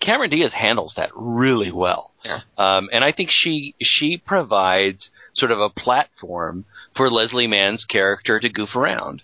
[0.00, 2.12] Cameron Diaz handles that really well.
[2.24, 2.40] Yeah.
[2.58, 6.64] Um, and I think she she provides sort of a platform
[6.96, 9.22] for Leslie Mann's character to goof around.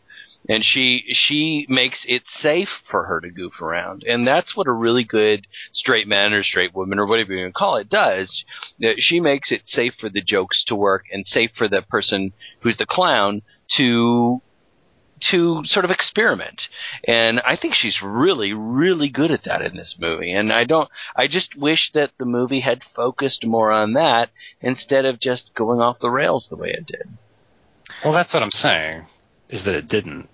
[0.49, 4.73] and she she makes it safe for her to goof around, and that's what a
[4.73, 8.45] really good straight man or straight woman or whatever you want to call it does.
[8.85, 12.33] Uh, She makes it safe for the jokes to work and safe for the person
[12.61, 13.43] who's the clown
[13.77, 14.41] to
[15.31, 16.63] to sort of experiment.
[17.07, 20.33] And I think she's really, really good at that in this movie.
[20.33, 25.05] And I don't, I just wish that the movie had focused more on that instead
[25.05, 27.09] of just going off the rails the way it did.
[28.05, 29.07] Well, that's what I'm saying,
[29.49, 30.29] is that it didn't.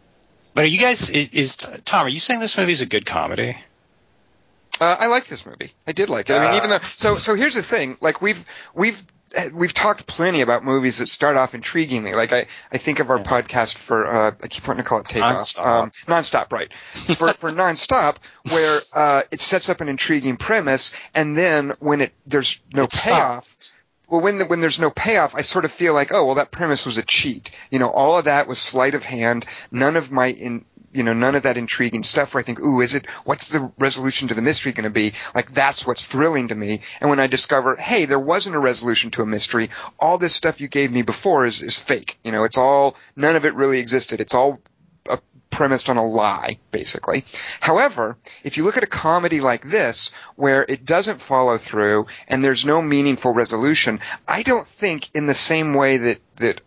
[0.54, 3.56] But are you guys, is, is Tom, are you saying this movie's a good comedy?
[4.80, 5.72] Uh, I like this movie.
[5.86, 6.34] I did like it.
[6.34, 7.98] I mean, even though so so here's the thing.
[8.00, 9.00] Like we've we've
[9.54, 12.14] we've talked plenty about movies that start off intriguingly.
[12.14, 15.08] Like I I think of our podcast for uh, I keep wanting to call it
[15.08, 15.36] Takeoff.
[15.36, 15.66] Nonstop.
[15.66, 16.70] Um, nonstop, right?
[17.16, 18.16] For for nonstop,
[18.50, 22.90] where uh, it sets up an intriguing premise, and then when it there's no It
[22.92, 23.44] payoff.
[23.46, 23.78] stops.
[24.08, 26.50] Well, when the, when there's no payoff, I sort of feel like, oh, well, that
[26.50, 27.50] premise was a cheat.
[27.70, 29.46] You know, all of that was sleight of hand.
[29.70, 32.80] None of my in, you know, none of that intriguing stuff where I think, ooh,
[32.80, 35.12] is it, what's the resolution to the mystery going to be?
[35.34, 36.82] Like, that's what's thrilling to me.
[37.00, 39.68] And when I discover, hey, there wasn't a resolution to a mystery,
[39.98, 42.18] all this stuff you gave me before is, is fake.
[42.24, 44.20] You know, it's all, none of it really existed.
[44.20, 44.60] It's all
[45.08, 45.16] uh,
[45.50, 47.24] premised on a lie, basically.
[47.60, 52.44] However, if you look at a comedy like this, where it doesn't follow through and
[52.44, 56.60] there's no meaningful resolution, I don't think in the same way that, that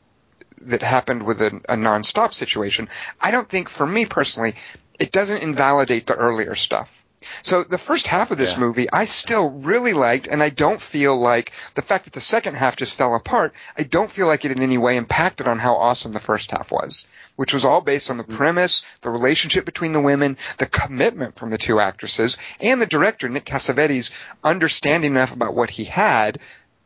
[0.65, 2.89] that happened with a, a non-stop situation,
[3.19, 4.55] I don't think, for me personally,
[4.99, 7.03] it doesn't invalidate the earlier stuff.
[7.41, 8.59] So the first half of this Yeah.
[8.59, 12.55] movie, I still really liked, and I don't feel like the fact that the second
[12.55, 13.53] half just fell apart.
[13.77, 16.71] I don't feel like it in any way impacted on how awesome the first half
[16.71, 18.37] was, which was all based on the mm-hmm.
[18.37, 23.27] premise, the relationship between the women, the commitment from the two actresses, and the director
[23.27, 24.11] Nick Cassavetes
[24.43, 26.39] understanding enough about what he had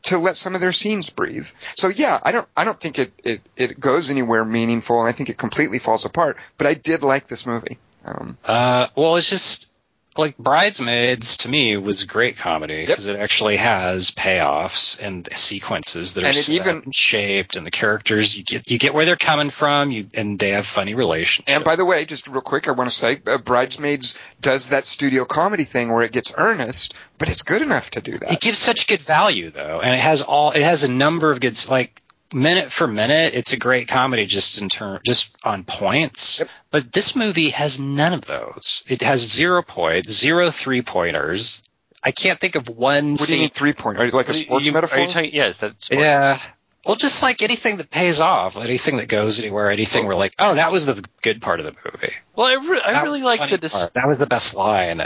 [0.03, 1.47] to let some of their scenes breathe.
[1.75, 5.11] So yeah, I don't I don't think it it, it goes anywhere meaningful, and I
[5.11, 6.37] think it completely falls apart.
[6.57, 7.77] But I did like this movie.
[8.05, 9.68] Um, Uh, well, it's just
[10.17, 16.23] like Bridesmaids to me was great comedy because it actually has payoffs and sequences that
[16.23, 19.15] are And it set even- shaped, and the characters you get you get where they're
[19.15, 21.51] coming from, you and they have funny relationships.
[21.53, 24.85] and by the way, just real quick, I want to say, uh, Bridesmaids does that
[24.85, 28.31] studio comedy thing where it gets earnest, but it's good enough to do that.
[28.33, 31.39] it gives such good value though, and it has all it has a number of
[31.39, 32.01] good like
[32.33, 33.33] minute for minute.
[33.33, 36.39] It's a great comedy just in term just on points.
[36.39, 36.49] Yep.
[36.71, 38.83] But this movie has none of those.
[38.87, 41.63] It has zero points, zero three pointers.
[42.03, 43.99] I can't think of one What do you mean three point?
[43.99, 44.99] Are you like a Are you- sports you- metaphor?
[44.99, 46.01] Are you talking, yes, that's sports.
[46.01, 46.39] Yeah.
[46.85, 50.55] Well, just like anything that pays off, anything that goes anywhere, anything we're like, oh,
[50.55, 52.13] that was the good part of the movie.
[52.35, 53.93] Well, I, re- I really like funny the dis- part.
[53.95, 55.01] that was the best line.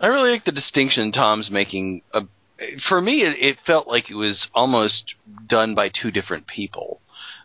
[0.00, 2.02] I really like the distinction Tom's making.
[2.12, 2.22] Uh,
[2.88, 5.14] for me, it, it felt like it was almost
[5.46, 7.00] done by two different people.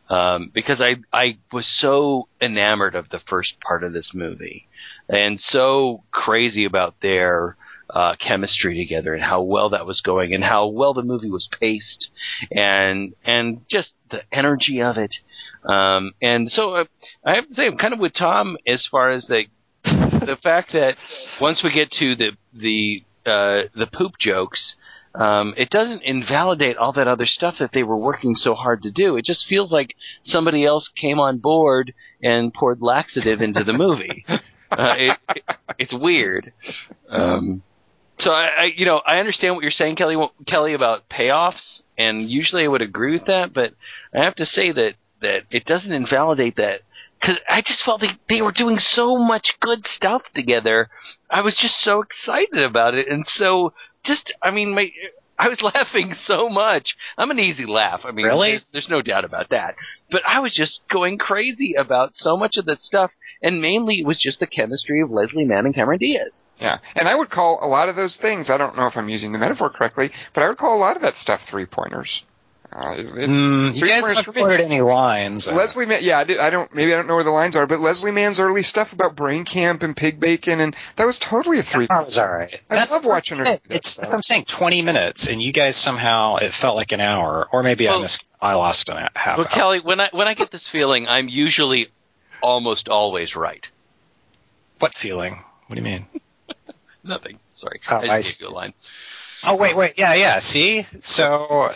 [0.10, 4.68] Um, because I, I was so enamored of the first part of this movie
[5.08, 7.56] and so crazy about their,
[7.90, 11.48] uh, chemistry together and how well that was going and how well the movie was
[11.60, 12.10] paced
[12.52, 15.16] and, and just the energy of it.
[15.64, 16.86] Um, and so uh,
[17.26, 19.46] I have to say, I'm kind of with Tom as far as the,
[19.84, 20.98] the fact that
[21.40, 24.76] once we get to the the uh, the poop jokes,
[25.16, 28.92] um, it doesn't invalidate all that other stuff that they were working so hard to
[28.92, 29.16] do.
[29.16, 34.26] It just feels like somebody else came on board and poured laxative into the movie.
[34.72, 35.44] uh, it, it,
[35.78, 36.52] it's weird.
[37.10, 37.62] Um,
[38.20, 42.30] so I, I, you know, I understand what you're saying, Kelly, Kelly, about payoffs, and
[42.30, 43.74] usually I would agree with that, but
[44.16, 46.82] I have to say that that it doesn't invalidate that
[47.20, 50.90] because I just felt they they were doing so much good stuff together.
[51.30, 53.74] I was just so excited about it, and so
[54.04, 54.90] just I mean, my
[55.38, 56.96] I was laughing so much.
[57.18, 58.02] I'm an easy laugh.
[58.06, 58.52] I mean, Really?
[58.52, 59.76] there's, there's no doubt about that.
[60.12, 64.06] But I was just going crazy about so much of that stuff, and mainly it
[64.06, 66.44] was just the chemistry of Leslie Mann and Cameron Diaz.
[66.60, 68.50] Yeah, and I would call a lot of those things.
[68.52, 70.96] I don't know if I'm using the metaphor correctly, but I would call a lot
[70.96, 72.24] of that stuff three pointers.
[72.76, 75.48] Uh, it- Mm, you guys haven't for quoted any lines.
[75.48, 77.68] Leslie Mann, yeah, I, did, I don't, maybe I don't know where the lines are,
[77.68, 81.60] but Leslie Mann's early stuff about brain camp and pig bacon, and that was totally
[81.60, 81.86] a three.
[81.86, 82.60] That was all right.
[82.72, 83.44] I love watching her.
[83.46, 84.12] that It's stuff.
[84.12, 87.88] I'm saying 20 minutes, and you guys somehow it felt like an hour, or maybe
[87.88, 88.28] I missed.
[88.42, 89.54] I lost an half Well, hour.
[89.56, 91.90] Kelly, when I when I get this feeling, I'm usually
[92.42, 93.66] almost always right.
[94.80, 95.34] What feeling?
[95.68, 96.06] What do you mean?
[97.04, 97.40] Nothing.
[97.56, 98.44] Sorry, Oh, I I just see.
[98.46, 98.74] gave you a line.
[99.46, 100.40] Oh wait, wait, yeah, yeah.
[100.40, 101.72] See, so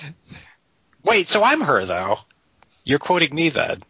[1.08, 2.20] wait, so I'm her though.
[2.84, 3.82] You're quoting me then.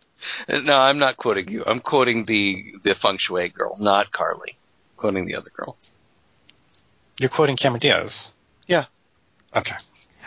[0.49, 1.63] No, I'm not quoting you.
[1.65, 4.51] I'm quoting the the feng shui girl, not Carly.
[4.57, 5.77] I'm Quoting the other girl.
[7.19, 8.31] You're quoting Cameron Diaz.
[8.67, 8.85] Yeah.
[9.55, 9.75] Okay.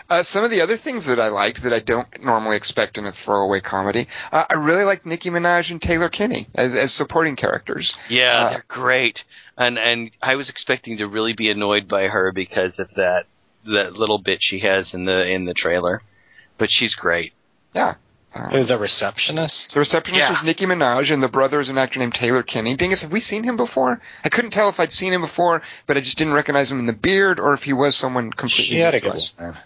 [0.08, 3.06] Uh, some of the other things that I liked that I don't normally expect in
[3.06, 7.36] a throwaway comedy, uh, I really liked Nicki Minaj and Taylor Kinney as, as supporting
[7.36, 7.96] characters.
[8.08, 9.22] Yeah, Uh, they're great.
[9.56, 13.26] And and I was expecting to really be annoyed by her because of that
[13.66, 16.00] that little bit she has in the in the trailer.
[16.60, 17.32] But she's great.
[17.74, 17.94] Yeah.
[18.32, 19.74] Uh, Who, the receptionist?
[19.74, 20.30] the receptionist Yeah.
[20.32, 22.76] was Nicki Minaj, and the brother is an actor named Taylor Kinney.
[22.76, 24.00] Dingus, have we seen him before?
[24.24, 26.86] I couldn't tell if I'd seen him before, but I just didn't recognize him in
[26.86, 29.56] the beard, or if he was someone completely She had a good one.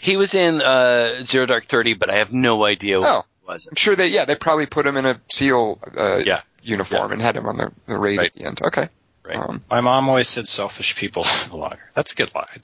[0.00, 3.24] He was in uh Zero Dark Thirty, but I have no idea what Oh.
[3.42, 3.66] he was.
[3.68, 6.40] I'm sure they, yeah, they probably put him in a SEAL uh, Yeah.
[6.62, 8.26] uniform and had him on the, the raid Right.
[8.28, 8.62] at the end.
[8.62, 8.88] Okay.
[9.22, 9.36] Right.
[9.36, 11.76] Um, My mom always said selfish people belong.
[11.94, 12.62] That's a good line.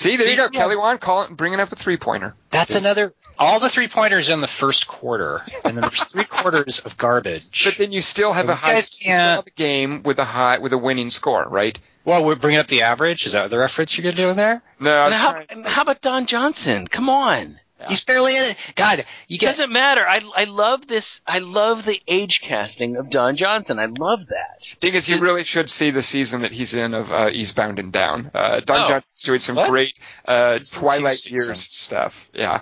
[0.00, 0.48] See, there See, you go.
[0.52, 0.62] yes.
[0.62, 2.34] Kelly Wand call it, bringing up a three pointer.
[2.50, 3.12] That's another.
[3.38, 7.64] All the three pointers in the first quarter, and then there's three quarters of garbage.
[7.64, 10.18] But then you still have You a high, you guys still have a game with
[10.18, 11.78] a high, with a winning score, right?
[12.04, 13.26] well, we're bringing up the average.
[13.26, 14.62] Is that the reference you're doing there?
[14.80, 16.86] No, I And was how, trying- how about Don Johnson?
[16.88, 17.60] Come on.
[17.88, 18.56] He's barely in it.
[18.76, 19.50] God, you It get.
[19.56, 20.06] doesn't matter.
[20.06, 21.04] I I love this.
[21.26, 23.78] I love the age casting of Don Johnson.
[23.78, 24.66] I love that.
[24.80, 28.30] Dingus, you really should see the season that he's in of uh, Eastbound and Down.
[28.34, 28.88] Uh, Don Oh.
[28.88, 29.68] Johnson's doing some What?
[29.70, 32.30] great uh, It's a Twilight few Years stuff.
[32.34, 32.60] Yeah.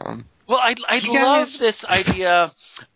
[0.00, 2.46] Um, Well, I I You love this idea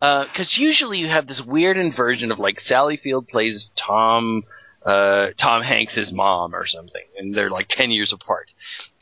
[0.01, 4.45] because usually you have this weird inversion of like Sally Field plays Tom
[4.85, 8.49] uh, Tom Hanks's mom or something, and they're like ten years apart,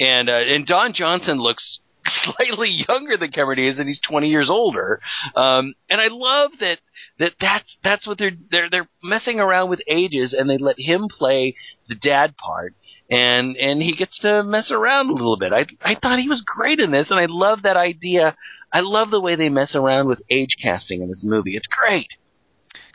[0.01, 1.79] and uh, and Don Johnson looks
[2.37, 5.01] slightly younger than Cameron Diaz, and he's twenty years older,
[5.37, 6.79] um, and I love that
[7.19, 11.09] that that's that's what they're they're they're messing around with ages, and they let him
[11.09, 11.55] play
[11.89, 12.75] the dad part
[13.11, 15.53] and and he gets to mess around a little bit.
[15.53, 18.37] I I thought he was great in this, and I love that idea.
[18.73, 21.57] I love the way they mess around with age casting in this movie.
[21.57, 22.09] It's great.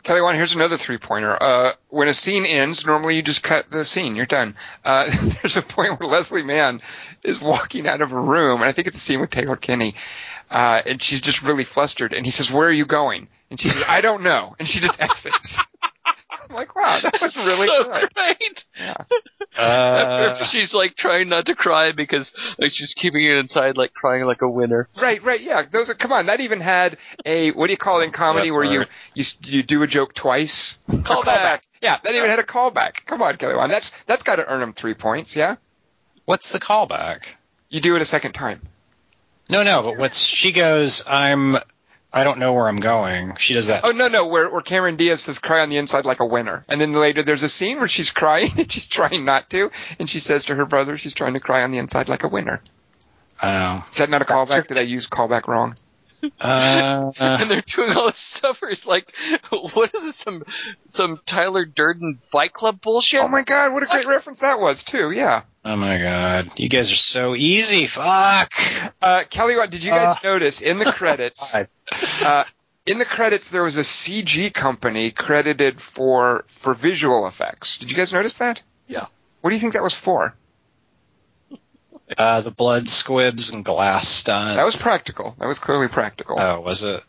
[0.04, 1.34] Kelly Wand, here's another three pointer.
[1.42, 4.16] Uh, when a scene ends, normally you just cut the scene.
[4.16, 4.54] You're done.
[4.84, 5.10] Uh,
[5.42, 6.82] there's a point where Leslie Mann
[7.24, 9.94] is walking out of a room, and I think it's a scene with Taylor Kinney,
[10.50, 13.68] uh, and she's just really flustered, and he says, "Where are you going?" And she
[13.68, 15.58] says, "I don't know," and she just exits.
[16.48, 18.12] I'm like, wow, that was really so good.
[18.14, 18.64] great.
[18.78, 18.94] Yeah.
[19.56, 24.24] Uh, she's like trying not to cry because like, she's keeping it inside, like crying
[24.24, 24.88] like a winner.
[25.00, 25.62] Right, right, yeah.
[25.62, 26.26] Those are come on.
[26.26, 28.88] That even had a what do you call it in comedy Yeah, where you right.
[29.14, 30.78] you s- you do a joke twice?
[30.88, 31.60] A Callback.
[31.80, 33.04] Yeah, that even had a callback.
[33.06, 33.70] Come on, Kelly Wand.
[33.70, 35.36] That's that's got to earn him three points.
[35.36, 35.56] Yeah,
[36.24, 37.24] what's the callback?
[37.68, 38.60] you do it a second time.
[39.50, 39.82] No, no.
[39.82, 41.04] But what's she goes?
[41.06, 41.56] I'm.
[42.16, 43.34] I don't know where I'm going.
[43.36, 43.80] She does that.
[43.84, 46.62] Oh no, no, where where Cameron Diaz says cry on the inside like a winner,
[46.68, 50.08] and then later there's a scene where she's crying and she's trying not to, and
[50.08, 52.62] she says to her brother she's trying to cry on the inside like a winner.
[53.42, 53.84] Oh.
[53.90, 54.68] Is that not a callback?
[54.68, 55.74] Did I use callback wrong?
[56.40, 59.12] Uh, and they're doing all this stuff where it's like,
[59.74, 60.42] what is this, some
[60.90, 63.20] some Tyler Durden Fight Club bullshit?
[63.20, 65.10] Oh my God, what a great reference that was too.
[65.10, 65.42] Yeah.
[65.64, 66.58] oh my god.
[66.58, 67.86] You guys are so easy.
[67.86, 68.52] Fuck.
[69.02, 71.52] Uh, Kelly, what did you guys Uh, notice in the credits?
[71.52, 71.68] God.
[72.24, 72.44] Uh,
[72.86, 77.78] in the credits, there was a CG company credited for for visual effects.
[77.78, 78.62] Did you guys notice that?
[78.86, 79.06] Yeah.
[79.40, 80.34] What do you think that was for?
[82.18, 84.56] Uh, the blood squibs and glass stunts.
[84.56, 85.34] That was practical.
[85.38, 86.38] That was clearly practical.
[86.38, 87.02] Oh, was it?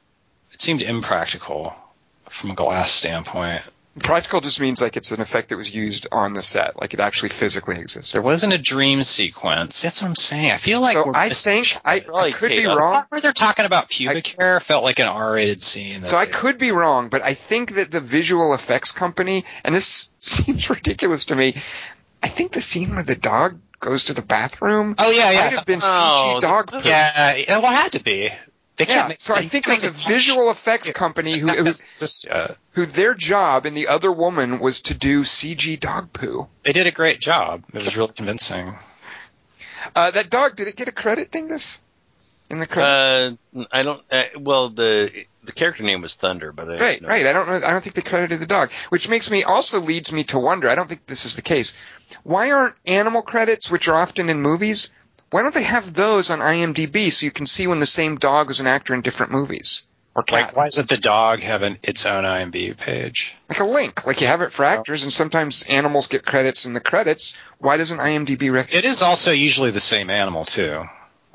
[0.53, 1.75] It seemed impractical
[2.29, 3.63] from a glass standpoint.
[3.99, 6.99] Practical just means like it's an effect that was used on the set, like it
[6.99, 8.13] actually physically existed.
[8.13, 9.81] There wasn't a dream sequence.
[9.81, 10.51] That's what I'm saying.
[10.51, 13.03] I feel like so we're I think I, I could be wrong.
[13.09, 16.03] where they're talking about pubic hair felt like an R-rated scene.
[16.03, 20.09] So I could be wrong, but I think that the visual effects company, and this
[20.19, 21.55] seems ridiculous to me,
[22.21, 25.41] I think the scene where the dog goes to the bathroom Oh yeah, yeah.
[25.41, 26.85] might have been Oh, CG dog poop.
[26.85, 28.29] Yeah, yeah, well, it had to be.
[28.77, 31.37] They Yeah, can't make, so I think can't there was a make visual effects company
[31.37, 31.63] who, Not who,
[31.99, 36.47] just, uh, who their job and the other woman was to do CG dog poo.
[36.63, 37.63] they did a great job.
[37.73, 38.75] It was really convincing.
[39.95, 41.79] Uh, that dog, did it get a credit, Dingus?
[42.49, 43.39] In the credits?
[43.55, 44.03] Uh, I don't.
[44.11, 45.09] Uh, well, the
[45.43, 47.25] the character name was Thunder, but I, Right, right.
[47.25, 47.55] I don't know.
[47.55, 50.69] I don't think they credited the dog, which makes me also leads me to wonder.
[50.69, 51.75] I don't think this is the case.
[52.23, 54.91] Why aren't animal credits, which are often in movies,
[55.31, 58.51] why don't they have those on IMDb so you can see when the same dog
[58.51, 59.83] is an actor in different movies
[60.15, 60.41] or cat?
[60.41, 63.35] Like, why doesn't the dog have an, its own IMDb page?
[63.49, 66.73] Like a link, like you have it for actors, and sometimes animals get credits in
[66.73, 67.37] the credits.
[67.57, 70.85] Why doesn't IMDb rec- It is also usually the same animal too.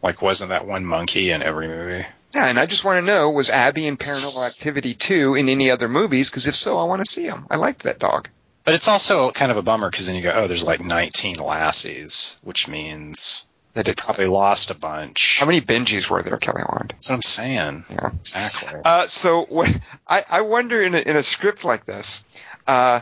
[0.02, 2.06] Like, wasn't that one monkey in every movie?
[2.34, 5.70] Yeah, and I just want to know was Abby in Paranormal Activity 2 in any
[5.70, 6.30] other movies?
[6.30, 7.46] Because if so, I want to see him.
[7.50, 8.28] I liked that dog.
[8.64, 11.36] But it's also kind of a bummer because then you go, oh, there's like 19
[11.36, 13.44] lassies, which means
[13.74, 15.38] That they probably lost a bunch.
[15.38, 16.90] how many Benjis were there, Kelly Wand?
[16.96, 17.84] That's what I'm saying.
[17.90, 18.10] Yeah.
[18.20, 18.80] Exactly.
[18.84, 19.70] Uh, so what,
[20.08, 22.24] I, I wonder in a, in a script like this,
[22.66, 23.00] uh,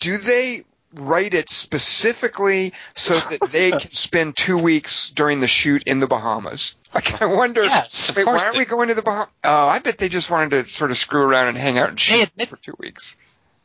[0.00, 0.64] do they
[0.94, 6.06] write it specifically so that they can spend two weeks during the shoot in the
[6.06, 6.74] Bahamas.
[6.94, 9.28] Like, I wonder, Yes, wait, why are we going to the Bahamas?
[9.44, 12.00] Oh, I bet they just wanted to sort of screw around and hang out and
[12.00, 13.16] shoot admit- for two weeks.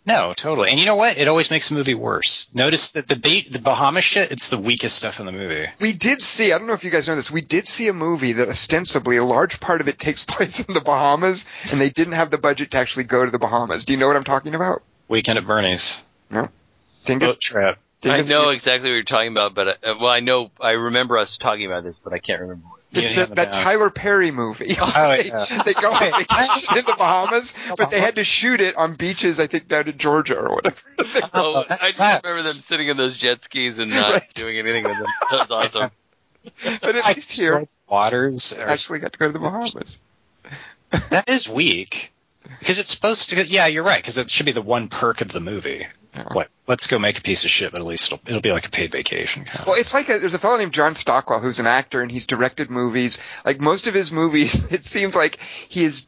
[0.05, 0.69] No, totally.
[0.69, 1.17] And you know what?
[1.17, 2.47] It always makes a movie worse.
[2.53, 5.67] Notice that the bait, the Bahamas shit, it's the weakest stuff in the movie.
[5.79, 7.93] We did see, I don't know if you guys know this, we did see a
[7.93, 11.89] movie that ostensibly a large part of it takes place in the Bahamas and they
[11.89, 13.85] didn't have the budget to actually go to the Bahamas.
[13.85, 14.83] Do you know what I'm talking about?
[15.07, 16.03] Weekend at Bernie's.
[17.05, 17.35] Dingus?
[17.35, 17.77] Boat trip.
[18.01, 21.17] Dingus, I know exactly what you're talking about, but uh, well, I know I remember
[21.17, 22.65] us talking about this, but I can't remember.
[22.93, 23.03] What.
[23.05, 23.63] It's You the, that have.
[23.63, 24.75] Tyler Perry movie.
[24.79, 24.85] Oh,
[25.17, 25.45] they, yeah.
[25.65, 29.39] they go on vacation in the Bahamas, but they had to shoot it on beaches,
[29.39, 30.75] I think, down in Georgia or whatever.
[31.35, 34.33] Oh, I just remember them sitting in those jet skis and not Right.
[34.35, 35.07] doing anything with them.
[35.31, 35.91] That was awesome.
[36.81, 38.53] but at least here, Waters.
[38.53, 39.97] are- actually got to go to the Bahamas.
[41.09, 42.11] that is weak.
[42.59, 43.45] Because it's supposed to.
[43.45, 44.01] Yeah, you're right.
[44.01, 45.87] Because it should be the one perk of the movie.
[46.31, 46.49] What?
[46.67, 48.69] Let's go make a piece of shit, but at least it'll, it'll be like a
[48.69, 49.45] paid vacation.
[49.45, 49.67] Kind of.
[49.67, 52.27] Well, it's like a, there's a fellow named John Stockwell who's an actor and he's
[52.27, 53.19] directed movies.
[53.43, 56.07] Like most of his movies, it seems like he is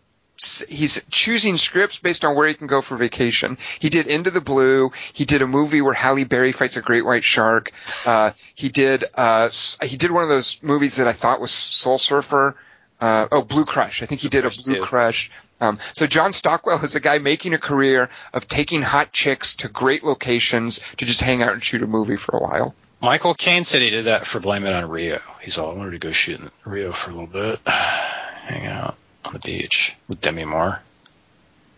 [0.67, 3.57] he's choosing scripts based on where he can go for vacation.
[3.79, 4.91] He did Into the Blue.
[5.13, 7.71] He did a movie where Halle Berry fights a great white shark.
[8.05, 9.49] Uh, he did uh,
[9.83, 12.55] he did one of those movies that I thought was Soul Surfer.
[12.99, 14.01] Uh, oh, Blue Crush.
[14.01, 14.81] I think he did a Blue.
[14.81, 15.31] Crush.
[15.61, 19.69] Um, so John Stockwell is a guy making a career of taking hot chicks to
[19.69, 22.75] great locations to just hang out and shoot a movie for a while.
[23.01, 25.21] Michael Caine said he did that for Blame It on Rio.
[25.41, 28.95] He's all, I wanted to go shoot in Rio for a little bit, hang out
[29.23, 30.81] on the beach with Demi Moore.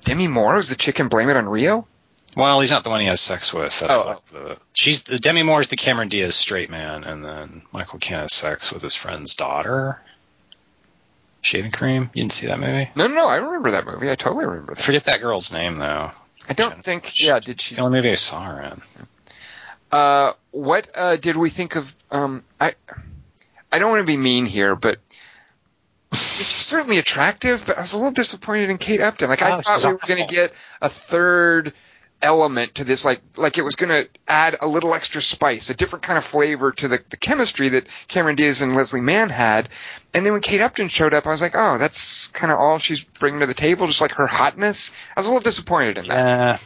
[0.06, 1.86] Demi Moore was the chick in Blame It on Rio?
[2.36, 3.80] Well, he's not the one he has sex with.
[3.80, 4.08] That's Oh.
[4.08, 7.98] like the she's the Demi Moore is the Cameron Diaz straight man, and then Michael
[8.00, 10.00] Caine has sex with his friend's daughter.
[11.48, 12.10] Shaving cream.
[12.14, 12.90] You didn't see that movie?
[12.96, 13.28] No, no, no.
[13.28, 14.10] I remember that movie.
[14.12, 14.84] I totally remember I that.
[14.84, 16.12] forget that girl's name though.
[16.50, 17.24] I don't think.
[17.24, 17.76] Yeah, did It's she?
[17.76, 18.82] the only movie I saw her in.
[19.92, 21.96] Uh, what uh, did we think of?
[22.12, 22.76] Um, I,
[23.72, 25.00] I don't want to be mean here, but
[26.14, 27.64] she's certainly attractive.
[27.66, 29.30] But I was a little disappointed in Kate Upton.
[29.30, 31.74] Like I Oh, thought we were going to get a third
[32.22, 35.76] element to this, like like it was going to add a little extra spice, a
[35.76, 39.70] different kind of flavor to the, the chemistry that Cameron Diaz and Leslie Mann had.
[40.14, 42.80] And then when Kate Upton showed up, I was like, oh, that's kind of all
[42.80, 44.92] she's bringing to the table, just like her hotness.
[45.16, 46.16] I was a little disappointed in that.
[46.16, 46.58] Yeah,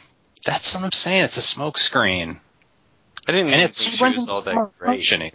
[0.46, 1.26] that's what I'm saying.
[1.26, 2.40] It's a smoke screen,
[3.28, 5.34] I didn't and even it's think she she was wasn't all that great,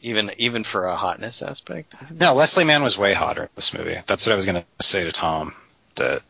[0.00, 1.94] even even for a hotness aspect.
[2.10, 3.98] No, Leslie Mann was way hotter in this movie.
[4.06, 5.52] That's what I was going to say to Tom.
[5.94, 6.22] That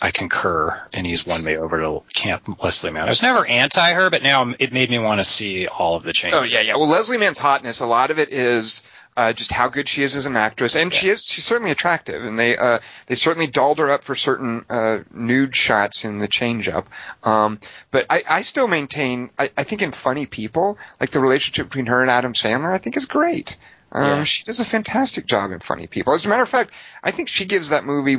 [0.00, 3.04] I concur, and he's won me over to Camp Leslie Mann.
[3.04, 6.04] I was never anti her, but now it made me want to see all of
[6.04, 6.38] the changes.
[6.40, 6.76] Oh yeah, yeah.
[6.76, 8.84] Well, Leslie Mann's hotness, a lot of it is
[9.16, 12.24] uh, just how good she is as an actress, and she is she's certainly attractive,
[12.24, 12.78] and they uh,
[13.08, 16.88] they certainly dolled her up for certain uh, nude shots in the change up.
[17.24, 17.58] Um,
[17.90, 21.86] but I, I still maintain, I, I think in Funny People, like the relationship between
[21.86, 23.56] her and Adam Sandler, I think is great.
[23.90, 24.24] Um, Yeah.
[24.24, 26.12] She does a fantastic job in Funny People.
[26.12, 26.70] As a matter of fact,
[27.02, 28.16] I think she gives that movie.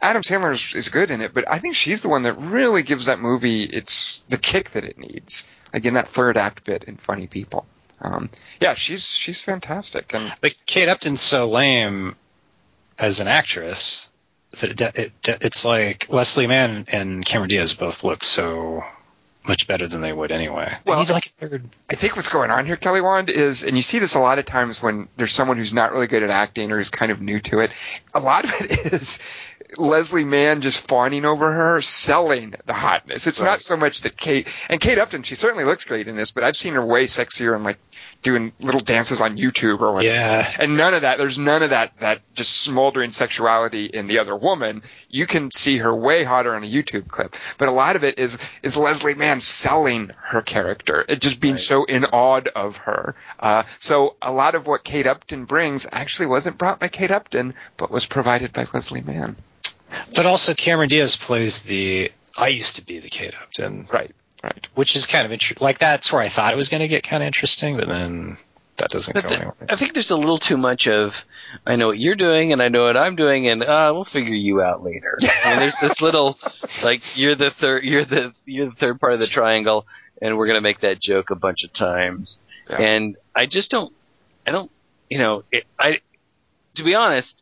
[0.00, 2.82] Adam Sandler is, is good in it, but I think she's the one that really
[2.82, 5.46] gives that movie its the kick that it needs.
[5.72, 7.66] Like in that third act bit in Funny People.
[8.00, 8.30] Um,
[8.60, 12.14] yeah, she's she's fantastic, and But Kate Upton's so lame
[12.98, 14.08] as an actress
[14.60, 18.84] that it, it, it's like Leslie Mann and Cameron Diaz both look so
[19.44, 20.72] much better than they would anyway.
[20.86, 21.30] Well, like.
[21.88, 24.38] I think what's going on here, Kelly Wand, is, and you see this a lot
[24.38, 27.20] of times when there's someone who's not really good at acting or who's kind of
[27.20, 27.70] new to it.
[28.14, 29.18] A lot of it is
[29.76, 33.26] Leslie Mann just fawning over her, selling the hotness.
[33.26, 36.30] It's not so much that Kate, and Kate Upton, she certainly looks great in this,
[36.30, 37.78] but I've seen her way sexier and like
[38.22, 40.14] doing little dances on YouTube or whatever.
[40.14, 40.50] Yeah.
[40.58, 44.36] And none of that, there's none of that, that just smoldering sexuality in the other
[44.36, 44.82] woman.
[45.08, 47.36] You can see her way hotter on a YouTube clip.
[47.58, 51.04] But a lot of it is, is Leslie Mann selling her character.
[51.08, 51.60] It just being Right.
[51.60, 53.14] so in awe of her.
[53.40, 57.54] Uh, so a lot of what Kate Upton brings actually wasn't brought by Kate Upton,
[57.76, 59.36] but was provided by Leslie Mann.
[60.14, 64.68] But also Cameron Diaz plays the I used to be the Kate Upton, Right, right.
[64.74, 65.64] which is kind of interesting.
[65.64, 68.36] Like that's where I thought it was going to get kind of interesting, but then
[68.76, 69.54] that doesn't But go the- anywhere.
[69.70, 71.12] I think there's a little too much of
[71.66, 74.34] I know what you're doing and I know what I'm doing and uh, we'll figure
[74.34, 75.16] you out later.
[75.44, 76.34] I mean, there's this little
[76.84, 79.86] like you're the third you're the you're the third part of the triangle
[80.20, 82.38] and we're gonna make that joke a bunch of times.
[82.68, 82.82] Yeah.
[82.82, 83.94] And I just don't
[84.46, 84.70] I don't
[85.08, 86.00] you know it, I
[86.74, 87.32] to be honest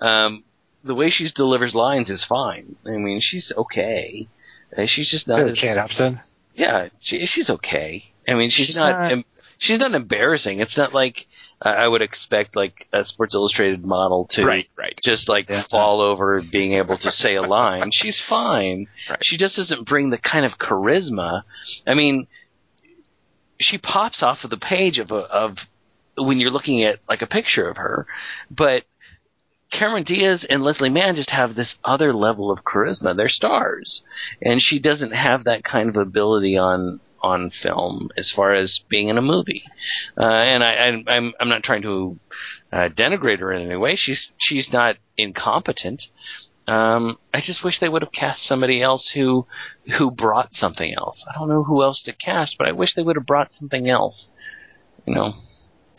[0.00, 0.44] um,
[0.84, 2.76] the way she delivers lines is fine.
[2.86, 4.28] I mean she's okay.
[4.76, 6.20] Uh, She's just not as, Kate Upton.
[6.54, 8.04] yeah, she, she's okay.
[8.28, 9.24] I mean, she's, She's not, not- em-
[9.58, 10.60] she's not embarrassing.
[10.60, 11.24] It's not like
[11.64, 15.00] uh, I would expect like a Sports Illustrated model to Right, right.
[15.02, 15.62] just like Yeah.
[15.70, 17.90] fall over being able to say a line.
[17.92, 18.88] She's fine.
[19.08, 19.18] Right.
[19.22, 21.44] She just doesn't bring the kind of charisma.
[21.86, 22.26] I mean,
[23.58, 25.56] she pops off of the page of a, of
[26.16, 28.06] when you're looking at like a picture of her,
[28.50, 28.84] but
[29.70, 33.16] Cameron Diaz and Leslie Mann just have this other level of charisma.
[33.16, 34.02] They're stars,
[34.40, 39.08] and she doesn't have that kind of ability on on film as far as being
[39.08, 39.64] in a movie.
[40.16, 42.18] Uh, and I, I, I'm I'm not trying to
[42.72, 43.96] uh, denigrate her in any way.
[43.96, 46.02] She's she's not incompetent.
[46.66, 49.46] Um, I just wish they would have cast somebody else who
[49.98, 51.24] who brought something else.
[51.28, 53.88] I don't know who else to cast, but I wish they would have brought something
[53.88, 54.28] else.
[55.06, 55.32] You know.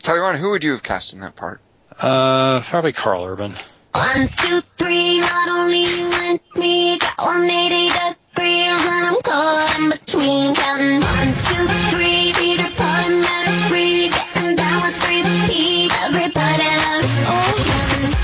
[0.06, 1.60] Wand, who would you have cast in that part?
[2.00, 3.52] Uh, probably Karl Urban.
[3.92, 9.90] One, two, three, not only you and me, got 180 degrees, and I'm caught in
[9.90, 16.64] between, counting one, two, three, Peter Pan, matter free, getting down with three P, everybody
[16.80, 18.14] loves ocean.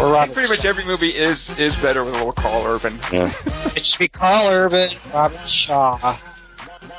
[0.00, 2.64] Or I Robert think pretty much every movie is is better with a little Karl
[2.66, 2.98] Urban.
[3.12, 3.32] Yeah.
[3.76, 5.98] It should be Karl Urban, Robert Shaw.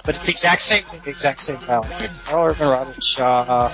[0.05, 2.07] But it's the exact same the exact same melody.
[2.25, 3.69] Karl Urban, Robert Shaw,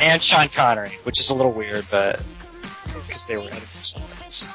[0.00, 2.22] and Sean Connery, which is a little weird, but
[3.06, 4.52] because they were editing something.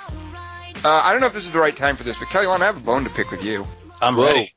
[0.84, 2.58] Uh, I don't know if this is the right time for this, but Kelly I
[2.58, 3.68] have a bone to pick with you.
[4.02, 4.26] I'm Whoa.
[4.26, 4.56] ready.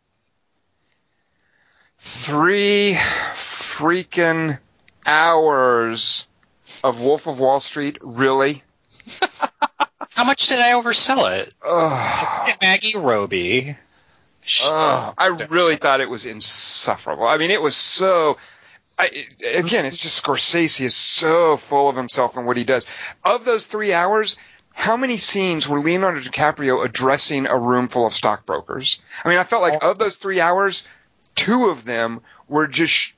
[1.99, 4.59] Three freaking
[5.07, 6.27] hours
[6.83, 8.63] of Wolf of Wall Street, really?
[10.11, 11.53] How much did I oversell it?
[11.67, 12.57] Ugh.
[12.63, 13.77] Maggie Roby.
[14.65, 17.27] Ugh, I really thought it was insufferable.
[17.27, 18.37] I mean, it was so.
[18.99, 19.07] I,
[19.55, 22.87] again, it's just Scorsese is so full of himself and what he does.
[23.25, 24.37] Of those three hours,
[24.73, 29.01] how many scenes were Leonardo DiCaprio addressing a room full of stockbrokers?
[29.25, 30.87] I mean, I felt like of those three hours,
[31.35, 33.13] two of them were just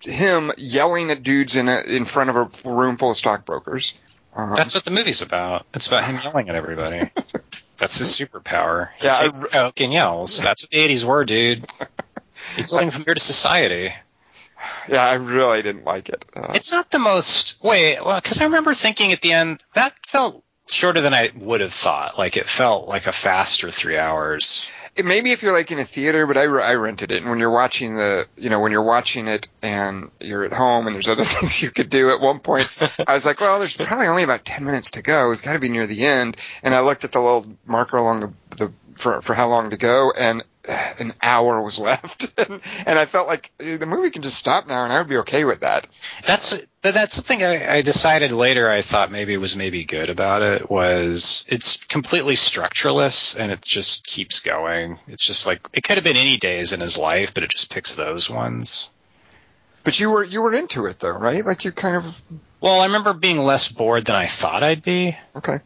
[0.00, 3.94] him yelling at dudes in a, in front of a room full of stockbrokers.
[4.34, 5.66] Um, That's what the movie's about.
[5.74, 7.10] It's about him yelling at everybody.
[7.76, 8.90] That's his superpower.
[8.98, 10.40] He Yeah, I takes re- coke and yells.
[10.40, 11.66] That's what the 80s were, dude.
[12.56, 13.92] He's living from here to society.
[14.88, 16.24] Yeah, I really didn't like it.
[16.34, 17.62] Uh, It's not the most.
[17.62, 21.60] Wait, well, because I remember thinking at the end that felt shorter than I would
[21.60, 22.18] have thought.
[22.18, 24.66] Like it felt like a faster three hours.
[24.94, 27.22] It, maybe if you're like in a theater, but I, I rented it.
[27.22, 30.86] And when you're watching the, you know, when you're watching it and you're at home
[30.86, 32.68] and there's other things you could do at one point,
[33.06, 35.30] I was like, well, there's probably only about 10 minutes to go.
[35.30, 36.36] We've got to be near the end.
[36.62, 39.76] And I looked at the little marker along the, the, for, for how long to
[39.78, 40.44] go and
[41.00, 42.32] an hour was left.
[42.38, 45.18] and, and I felt like the movie can just stop now and I would be
[45.18, 45.86] okay with that.
[46.26, 48.68] That's that's something I, I decided later.
[48.68, 54.06] I thought maybe was maybe good about it was it's completely structureless and it just
[54.06, 54.98] keeps going.
[55.08, 57.72] It's just like it could have been any days in his life, but it just
[57.72, 58.88] picks those ones.
[59.84, 61.44] But you were, you were into it though, right?
[61.44, 62.22] Like you kind of,
[62.60, 65.58] Well, I remember being less bored than I thought I'd be, okay.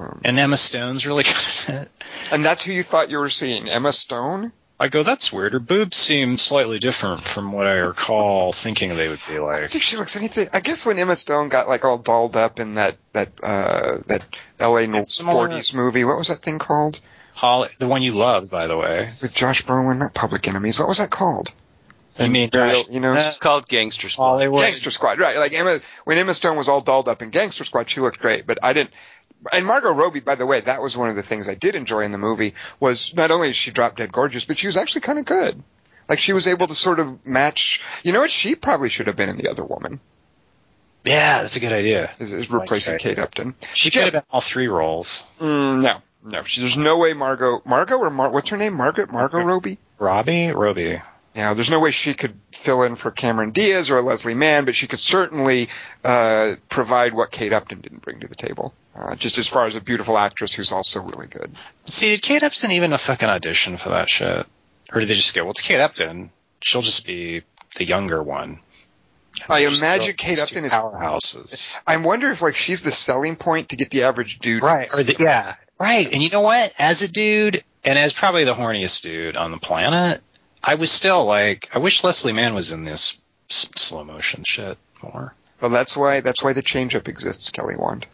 [0.00, 1.22] Um, and Emma Stone's really
[1.68, 1.90] good in it.
[2.32, 4.52] and that's who you thought you were seeing, Emma Stone?
[4.82, 5.52] I go, that's weird.
[5.52, 9.60] Her boobs seem slightly different from what I recall thinking they would be I like.
[9.60, 10.48] don't think she looks anything.
[10.54, 14.24] I guess when Emma Stone got like all dolled up in that that uh that
[14.58, 14.84] L.A.
[14.84, 17.00] It's forties movie, what was that thing called
[17.34, 19.12] Holly, the one you loved, by the way.
[19.20, 19.98] with Josh Brolin?
[19.98, 20.78] Not Public Enemies.
[20.78, 21.50] What was that called?
[22.18, 24.24] You And mean Josh- you know, Uh, It's called Gangster Squad.
[24.24, 24.62] Hollywood.
[24.62, 25.36] Gangster Squad, right?
[25.36, 28.46] Like Emma, when Emma Stone was all dolled up in Gangster Squad, she looked great.
[28.46, 28.90] But I didn't.
[29.52, 32.00] And Margot Robbie, by the way, that was one of the things I did enjoy
[32.00, 32.54] in the movie.
[32.78, 35.62] Was not only is she drop dead gorgeous, but she was actually kind of good.
[36.08, 37.82] Like she was able to sort of match.
[38.02, 38.30] You know what?
[38.30, 40.00] She probably should have been in the other woman.
[41.04, 42.10] Yeah, that's a good idea.
[42.18, 43.18] Is, is replacing Kate.
[43.18, 43.54] Upton.
[43.72, 45.24] She could have been all three roles.
[45.38, 46.42] Mm, no, no.
[46.42, 48.74] She, there's no way Margot, Margot or Mar, what's her name?
[48.74, 49.78] Margaret, Margot Robbie.
[49.98, 51.00] Robbie, Robbie.
[51.34, 54.74] Yeah, there's no way she could fill in for Cameron Diaz or Leslie Mann, but
[54.74, 55.68] she could certainly
[56.04, 58.74] uh, provide what Kate Upton didn't bring to the table.
[58.94, 61.50] Uh, just as far as a beautiful actress who's also really good.
[61.84, 64.46] See, did Kate Upton even a fucking audition for that shit?
[64.92, 66.30] Or did they just go, well, it's Kate Upton.
[66.60, 67.42] She'll just be
[67.76, 68.58] the younger one.
[69.44, 71.76] And I imagine Kate Upton is- powerhouses.
[71.86, 74.62] I wonder if like she's the selling point to get the average dude.
[74.62, 74.92] Right.
[74.92, 75.54] Or the, yeah.
[75.78, 76.12] Right.
[76.12, 76.72] And you know what?
[76.78, 80.20] As a dude, and as probably the horniest dude on the planet,
[80.62, 83.16] I was still like, I wish Leslie Mann was in this
[83.48, 85.32] s- slow motion shit more.
[85.60, 88.06] Well, that's why that's why the change up exists, Kelly Wand.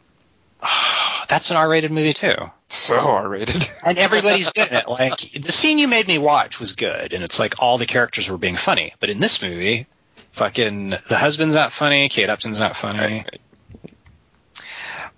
[1.29, 2.35] That's an R-rated movie too.
[2.69, 3.69] So R-rated.
[3.85, 4.85] and everybody's good in it.
[4.89, 8.31] Like the scene you made me watch was good, and it's like all the characters
[8.31, 8.95] were being funny.
[9.01, 9.87] But in this movie,
[10.33, 13.25] fucking the husband's not funny, Kate Upton's not funny.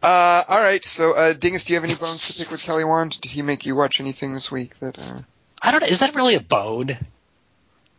[0.03, 0.85] Uh, all right.
[0.85, 3.21] So, uh, Dingus, do you have any bones to pick with Kelly Wand?
[3.21, 5.21] Did he make you watch anything this week that uh,
[5.61, 5.89] I don't know.
[5.89, 6.97] Is that really a bone?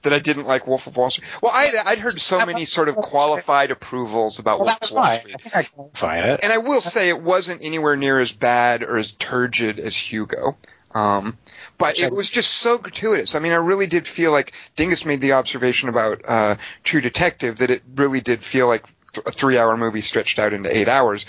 [0.04, 1.28] That I didn't like Wolf of Wall Street?
[1.41, 5.04] Well, I'd, I'd heard so many sort of qualified approvals about Well, Wolf of Wall
[5.04, 5.20] why.
[5.20, 5.36] Street.
[5.54, 6.39] I I qualified it.
[6.43, 10.58] And I will say it wasn't anywhere near as bad or as turgid as Hugo.
[10.95, 11.38] Um,
[11.78, 13.36] but Which I- it was just so gratuitous.
[13.36, 17.58] I mean, I really did feel like Dingus made the observation about uh, True Detective
[17.58, 18.84] that it really did feel like
[19.14, 21.26] th- a three-hour movie stretched out into eight hours.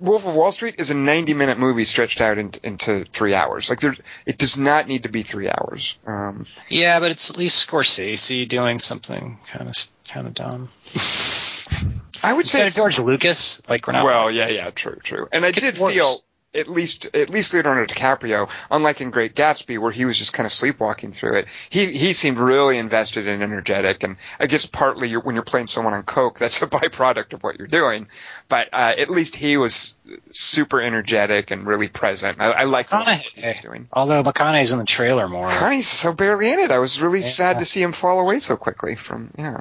[0.00, 3.70] Wolf of Wall Street is a 90-minute movie stretched out in, into three hours.
[3.70, 5.96] Like, there, it does not need to be three hours.
[6.06, 9.74] Um, Yeah, but it's at least Scorsese doing something kind of
[10.08, 10.68] kind of dumb.
[12.22, 14.04] I would say Instead of George Lucas, like we're not.
[14.04, 15.28] Well, yeah, yeah, true, true.
[15.32, 15.94] And I did works.
[15.94, 16.20] feel
[16.58, 20.46] at least at least Leonardo DiCaprio, unlike in Great Gatsby, where he was just kind
[20.46, 24.02] of sleepwalking through it, he he seemed really invested and energetic.
[24.02, 27.42] And I guess partly you're, when you're playing someone on coke, that's a byproduct of
[27.42, 28.08] what you're doing.
[28.48, 29.94] But uh, at least he was
[30.32, 32.40] super energetic and really present.
[32.40, 33.20] I, I like what he was
[33.56, 33.62] McConaughey.
[33.62, 33.88] doing.
[33.92, 35.48] Although McConaughey's in the trailer more.
[35.50, 36.70] Connie's so barely in it.
[36.70, 37.26] I was really Yeah.
[37.26, 39.60] sad to see him fall away so quickly from yeah.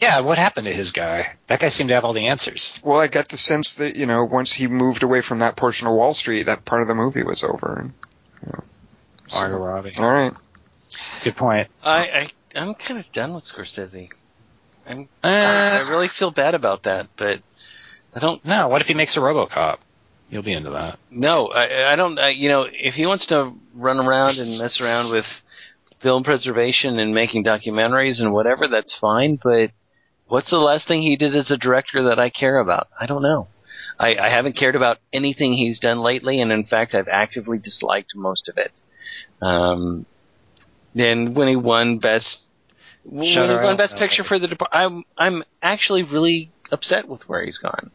[0.00, 1.32] Yeah, what happened to his guy?
[1.48, 2.78] That guy seemed to have all the answers.
[2.84, 5.88] Well, I got the sense that you know once he moved away from that portion
[5.88, 7.80] of Wall Street, that part of the movie was over.
[7.80, 7.92] And,
[8.42, 8.64] you know,
[9.26, 9.92] so- Robbie.
[9.98, 10.32] all right.
[11.24, 11.68] Good point.
[11.82, 14.08] I, I I'm kind of done with Scorsese.
[14.86, 17.40] I'm, Uh, I really feel bad about that, but
[18.14, 18.42] I don't.
[18.44, 19.78] no, what if he makes a RoboCop?
[20.30, 20.98] You'll be into that.
[21.10, 22.18] No, I, I don't.
[22.18, 25.42] I, you know, if he wants to run around and mess around with
[26.00, 29.38] film preservation and making documentaries and whatever, that's fine.
[29.42, 29.70] But
[30.28, 32.88] what's the last thing he did as a director that I care about?
[32.98, 33.48] I don't know.
[33.98, 38.14] I, I haven't cared about anything he's done lately, and in fact, I've actively disliked
[38.14, 38.72] most of it.
[39.42, 40.06] Um,
[40.94, 42.42] and when he won best,
[43.04, 43.98] when he won Island, best no.
[43.98, 47.90] picture for the, Depart- I'm I'm actually really upset with where he's gone.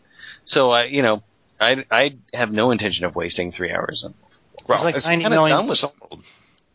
[0.46, 1.24] So I, you know,
[1.60, 4.04] I I have no intention of wasting three hours.
[4.06, 4.14] On,
[4.68, 6.26] Well, He's like as, 90 kinda done with old.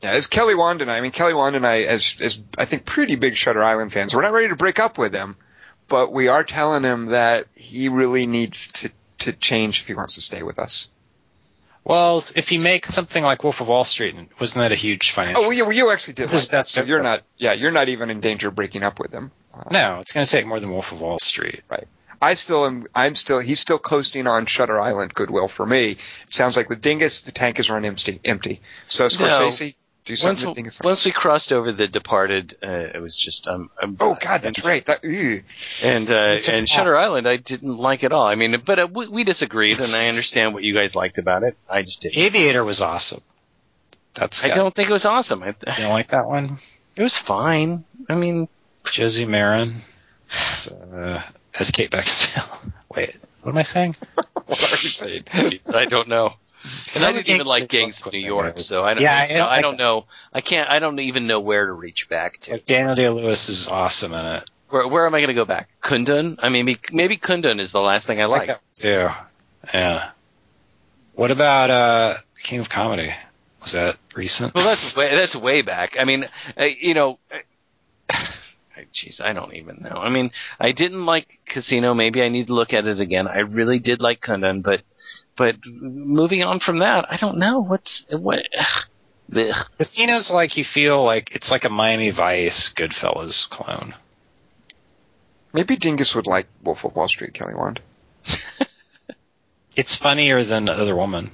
[0.02, 2.64] yeah, as Kelly Wand and I, I mean, Kelly Wand and I, as, as I
[2.64, 5.36] think pretty big Shutter Island fans, we're not ready to break up with him,
[5.88, 10.14] but we are telling him that he really needs to, to change if he wants
[10.14, 10.88] to stay with us.
[11.84, 15.44] Well, if he makes something like Wolf of Wall Street, wasn't that a huge financial?
[15.44, 17.88] Oh, you, well, you actually did His like best so you're not, yeah, you're not
[17.88, 19.30] even in danger of breaking up with him.
[19.54, 21.62] Uh, No, it's going to take more than Wolf of Wall Street.
[21.68, 21.88] Right.
[22.20, 22.84] I still am.
[22.94, 23.38] I'm still.
[23.38, 25.92] He's still coasting on Shutter Island goodwill for me.
[25.92, 28.20] It sounds like with Dingus, the tank is run empty.
[28.24, 28.60] Empty.
[28.88, 30.80] So Scorsese, do something once, Dingus.
[30.82, 33.70] once we crossed over the Departed, uh, it was just um.
[33.82, 34.84] um Oh God, that's right.
[34.86, 35.42] That, ew.
[35.82, 38.26] And uh, It's- it's- and Shutter Island, I didn't like at all.
[38.26, 41.42] I mean, but uh, we, we disagreed, and I understand what you guys liked about
[41.42, 41.56] it.
[41.68, 42.16] I just didn't.
[42.18, 43.20] Aviator was awesome.
[44.14, 45.42] That's I got- don't think it was awesome.
[45.42, 46.56] I, You don't like that one?
[46.96, 47.84] it was fine.
[48.08, 48.48] I mean,
[48.90, 49.74] Josie Marin.
[50.48, 51.22] It's, uh,
[51.54, 52.72] as Kate Beckinsale.
[52.94, 53.94] Wait, what am I saying?
[54.46, 55.24] what are you saying?
[55.32, 56.34] I don't know.
[56.94, 59.02] And I know didn't even like of Gangs of New York, so I don't.
[59.02, 60.06] Yeah, I- so I I- don't know.
[60.32, 60.68] I can't.
[60.68, 62.52] I don't even know where to reach back to.
[62.52, 64.50] like Daniel Day Lewis is awesome in it.
[64.70, 65.68] Where, where am I going to go back?
[65.82, 66.36] Kundun?
[66.40, 68.58] I mean, maybe- maybe Kundun is the last thing I I like like.
[68.74, 69.08] too.
[69.72, 70.10] Yeah.
[71.14, 73.14] What about uh, King of Comedy?
[73.62, 74.54] Was that recent?
[74.54, 75.96] Well, that's way, that's way back.
[75.98, 76.24] I mean,
[76.56, 77.18] uh, you know,
[78.10, 78.14] uh,
[78.94, 79.96] jeez, I don't even know.
[79.96, 80.30] I mean,
[80.60, 81.94] I didn't like Casino.
[81.94, 83.26] Maybe I need to look at it again.
[83.26, 84.82] I really did like Kundun, but
[85.38, 88.40] but moving on from that, I don't know what's what.
[89.30, 89.66] Blech.
[89.78, 93.94] Casino's like you feel like it's like a Miami Vice Goodfellas clone.
[95.52, 97.80] Maybe Dingus would like Wolf of Wall Street, Kelly Wand.
[99.78, 101.30] It's funnier than Other Woman.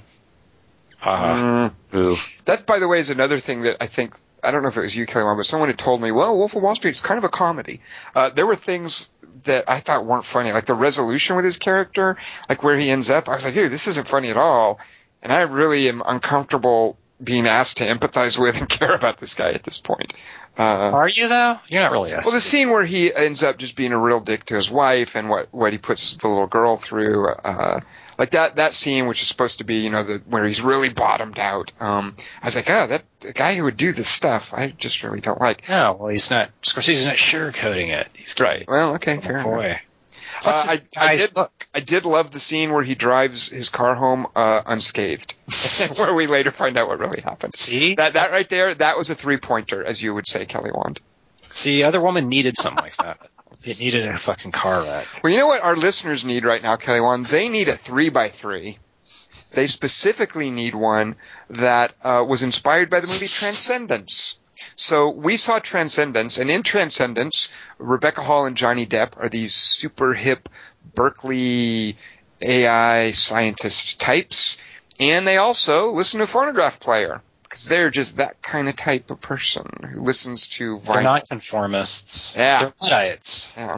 [0.99, 1.71] Haha.
[1.91, 2.45] Mm.
[2.45, 4.19] That, by the way, is another thing that I think.
[4.43, 6.37] I don't know if it was you, Kelly Wand, but someone had told me, well,
[6.37, 7.81] Wolf of Wall Street is kind of a comedy.
[8.13, 9.09] Uh, there were things
[9.45, 12.17] that I thought weren't funny, like the resolution with his character,
[12.49, 13.29] like where he ends up.
[13.29, 14.79] I was like, dude, this isn't funny at all.
[15.23, 19.51] And I really am uncomfortable being asked to empathize with and care about this guy
[19.51, 20.13] at this point.
[20.57, 21.59] Uh, Are you though?
[21.67, 22.11] You're not really.
[22.13, 25.15] well, the scene where he ends up just being a real dick to his wife
[25.15, 27.81] and what what he puts the little girl through, uh,
[28.17, 30.89] like that that scene, which is supposed to be, you know, the where he's really
[30.89, 31.71] bottomed out.
[31.79, 35.03] Um, I was like, oh, that the guy who would do this stuff, I just
[35.03, 35.67] really don't like.
[35.67, 36.49] No, well, he's not.
[36.61, 38.07] Scorsese's not sugarcoating it.
[38.15, 38.67] He's Right.
[38.67, 39.45] Well, okay, fair enough.
[39.45, 39.79] boy.
[40.43, 41.37] Uh, I, I did.
[41.73, 45.33] I did love the scene where he drives his car home uh, unscathed,
[45.99, 47.53] where we later find out what really happened.
[47.53, 50.71] See, That that right there, that was a three pointer, as you would say, Kelly
[50.73, 50.99] Wand.
[51.49, 53.29] see, Other Woman needed something like that.
[53.63, 55.07] It needed a fucking car wreck.
[55.23, 57.27] Well, you know what our listeners need right now, Kelly Wand?
[57.27, 58.77] They need a three by three.
[59.53, 61.15] They specifically need one
[61.49, 64.37] that uh, was inspired by the movie Transcendence.
[64.75, 70.13] So we saw Transcendence, and in Transcendence, Rebecca Hall and Johnny Depp are these super
[70.13, 70.49] hip
[70.93, 71.97] Berkeley
[72.41, 74.57] AI scientist types,
[74.99, 77.21] and they also listen to a phonograph player
[77.55, 80.93] because they're just that kind of type of person who listens to Vinyl.
[80.93, 82.35] They're not conformists.
[82.35, 82.59] Yeah.
[82.59, 83.53] They're Luddites.
[83.55, 83.77] Yeah.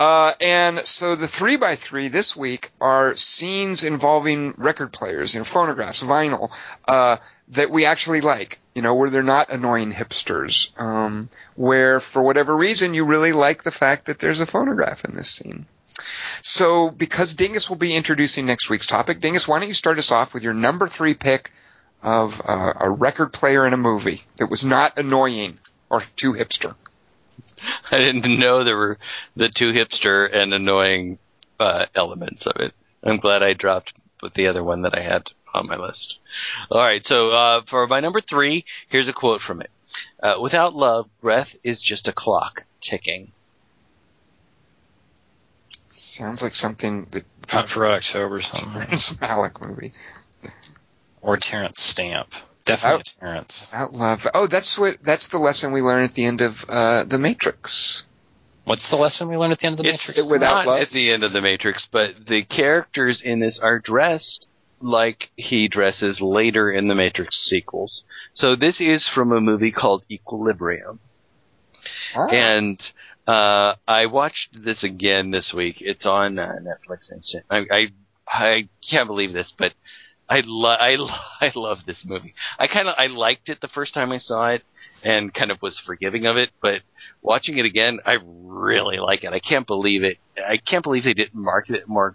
[0.00, 5.40] Uh, and so the three by three this week are scenes involving record players, you
[5.40, 6.50] know, phonographs, vinyl.
[6.88, 7.18] Uh,
[7.48, 8.58] that we actually like.
[8.74, 10.70] You know, where they're not annoying hipsters.
[10.80, 15.14] Um, where for whatever reason you really like the fact that there's a phonograph in
[15.14, 15.66] this scene.
[16.40, 20.10] So, because Dingus will be introducing next week's topic, Dingus, why don't you start us
[20.10, 21.52] off with your number three pick
[22.02, 26.74] of uh, a record player in a movie that was not annoying or too hipster?
[27.90, 28.98] I didn't know there were
[29.36, 31.18] the two hipster and annoying
[31.58, 32.72] uh, elements of it.
[33.02, 33.92] I'm glad I dropped
[34.22, 35.22] with the other one that I had
[35.54, 36.18] on my list.
[36.70, 39.70] All right, so uh, for my number three, here's a quote from it.
[40.22, 43.32] Uh, Without love, breath is just a clock ticking.
[45.90, 48.72] Sounds like something that Hunt for Red October something.
[48.72, 49.92] Terrence Malick movie.
[51.22, 52.32] Or Terence Stamp.
[52.64, 53.68] Definitely Terrence.
[53.72, 54.26] Out love.
[54.34, 54.98] Oh, that's what.
[55.02, 58.04] That's the lesson we learn at the end of uh, the Matrix.
[58.64, 60.30] What's the lesson we learned at the end of the It's Matrix?
[60.30, 60.80] without not love.
[60.80, 64.46] at the end of the Matrix, but the characters in this are dressed
[64.80, 68.02] like he dresses later in the Matrix sequels.
[68.34, 71.00] So this is from a movie called Equilibrium.
[72.14, 72.28] Ah.
[72.28, 72.80] and
[73.26, 75.76] uh, I watched this again this week.
[75.80, 77.44] It's on uh, Netflix Instant.
[77.50, 77.86] I, I
[78.28, 79.72] I can't believe this, but
[80.30, 81.08] I lo- I lo-
[81.40, 82.34] I love this movie.
[82.58, 84.62] I kind of I liked it the first time I saw it,
[85.04, 86.50] and kind of was forgiving of it.
[86.62, 86.82] But
[87.20, 89.32] watching it again, I really like it.
[89.32, 90.18] I can't believe it.
[90.38, 92.14] I can't believe they didn't market it more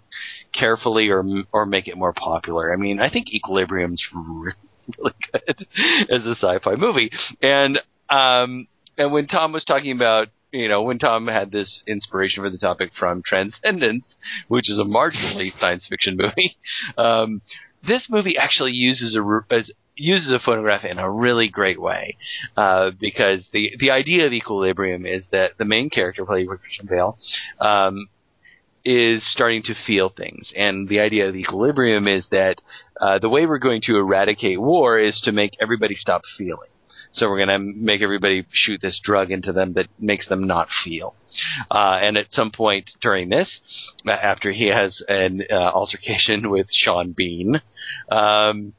[0.54, 2.72] carefully or or make it more popular.
[2.72, 4.54] I mean, I think Equilibrium's really,
[4.98, 5.66] really good
[6.10, 7.10] as a sci-fi movie,
[7.42, 8.66] and um
[8.98, 12.56] and when Tom was talking about, you know, when Tom had this inspiration for the
[12.56, 14.16] topic from Transcendence,
[14.48, 16.56] which is a marginally science fiction movie,
[16.96, 17.42] um,
[17.86, 19.62] this movie actually uses a
[19.96, 22.16] uses a photograph in a really great way
[22.56, 26.86] uh, because the the idea of equilibrium is that the main character, played by Christian
[26.86, 27.18] Bale,
[27.60, 28.08] um,
[28.84, 32.60] is starting to feel things, and the idea of equilibrium is that
[33.00, 36.68] uh, the way we're going to eradicate war is to make everybody stop feeling.
[37.16, 40.68] So we're going to make everybody shoot this drug into them that makes them not
[40.84, 41.14] feel.
[41.70, 43.60] Uh, and at some point during this,
[44.06, 47.62] uh, after he has an uh, altercation with Sean Bean,
[48.10, 48.74] um,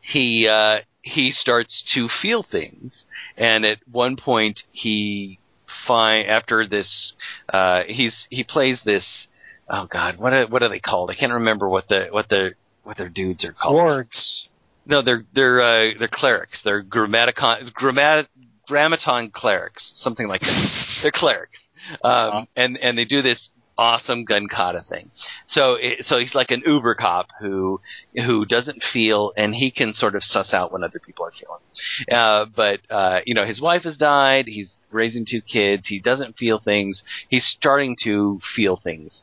[0.00, 3.04] he uh, he starts to feel things.
[3.36, 5.38] And at one point, he
[5.86, 7.12] find after this,
[7.52, 9.28] uh, he's he plays this.
[9.70, 11.10] Oh God, what are, what are they called?
[11.10, 13.76] I can't remember what the what the what their dudes are called.
[13.76, 14.48] Wargs.
[14.88, 16.60] No, they're they're uh, they're clerics.
[16.64, 18.26] They're grammaticon grammat
[18.68, 20.98] grammaton clerics, something like that.
[21.02, 21.58] they're clerics,
[22.02, 25.10] um, and and they do this awesome gun kata thing.
[25.46, 27.80] So it, so he's like an Uber cop who
[28.14, 32.20] who doesn't feel, and he can sort of suss out when other people are feeling.
[32.20, 34.46] Uh, but uh, you know, his wife has died.
[34.46, 35.86] He's raising two kids.
[35.86, 37.02] He doesn't feel things.
[37.28, 39.22] He's starting to feel things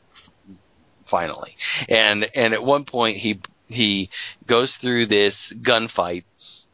[1.10, 1.56] finally.
[1.88, 4.10] And and at one point he he
[4.46, 6.24] goes through this gunfight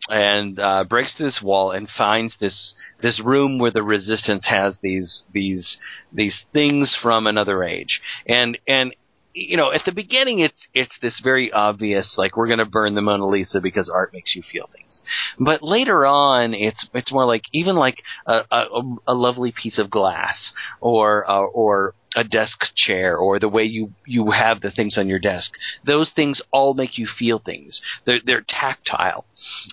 [0.09, 4.79] and uh, breaks through this wall and finds this this room where the resistance has
[4.83, 5.79] these these
[6.13, 8.01] these things from another age.
[8.27, 8.95] And and
[9.35, 12.95] you know, at the beginning it's it's this very obvious like we're going to burn
[12.95, 15.01] the Mona Lisa because art makes you feel things.
[15.39, 19.91] But later on, it's it's more like even like a, a, a lovely piece of
[19.91, 24.99] glass or uh, or a desk chair or the way you you have the things
[24.99, 25.53] on your desk.
[25.87, 27.81] Those things all make you feel things.
[28.05, 29.25] They're they're tactile,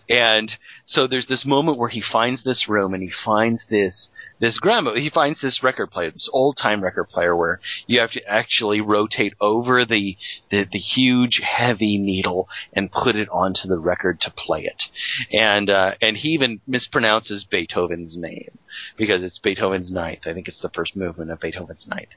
[0.10, 0.52] and
[0.86, 4.10] so there's this moment where he finds this room and he finds this
[4.40, 4.96] this grandma.
[4.96, 8.82] He finds this record player, this old time record player, where you have to actually
[8.82, 10.18] rotate over the,
[10.50, 14.84] the the huge heavy needle and put it onto the record to play it,
[15.32, 18.58] and uh, and he even mispronounces Beethoven's name
[18.98, 20.22] because it's Beethoven's Ninth.
[20.26, 22.10] I think it's the first movement of Beethoven's Ninth.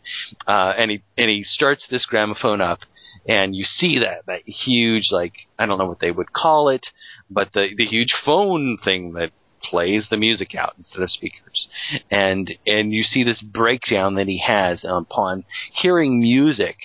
[0.47, 2.81] Uh, and he and he starts this gramophone up,
[3.27, 6.87] and you see that that huge like I don't know what they would call it,
[7.31, 9.31] but the the huge phone thing that
[9.63, 11.69] plays the music out instead of speakers,
[12.11, 16.77] and and you see this breakdown that he has upon hearing music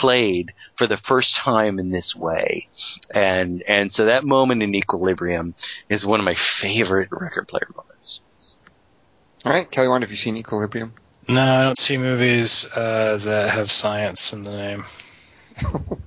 [0.00, 2.68] played for the first time in this way,
[3.10, 5.54] and and so that moment in equilibrium
[5.88, 7.95] is one of my favorite record player moments.
[9.44, 10.92] All right, Kelly, Wand, have you seen Equilibrium?
[11.28, 14.84] No, I don't see movies uh, that have science in the name.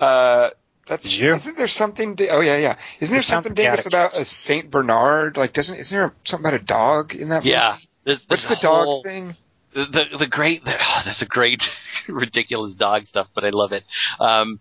[0.00, 0.50] Uh,
[0.86, 1.34] that's Did you?
[1.34, 2.14] isn't there something?
[2.14, 2.76] di- Oh yeah, yeah.
[3.00, 5.36] Isn't there something something dingus about a Saint Bernard?
[5.36, 7.44] Like, doesn't isn't there something about a dog in that?
[7.44, 7.70] Yeah.
[7.72, 7.88] movie?
[8.04, 9.36] There's, What's the there's dog whole- thing?
[9.74, 11.62] the the, the great oh, that's a great
[12.08, 13.84] ridiculous dog stuff but i love it
[14.20, 14.60] um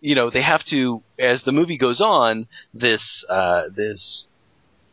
[0.00, 4.24] you know they have to as the movie goes on this uh this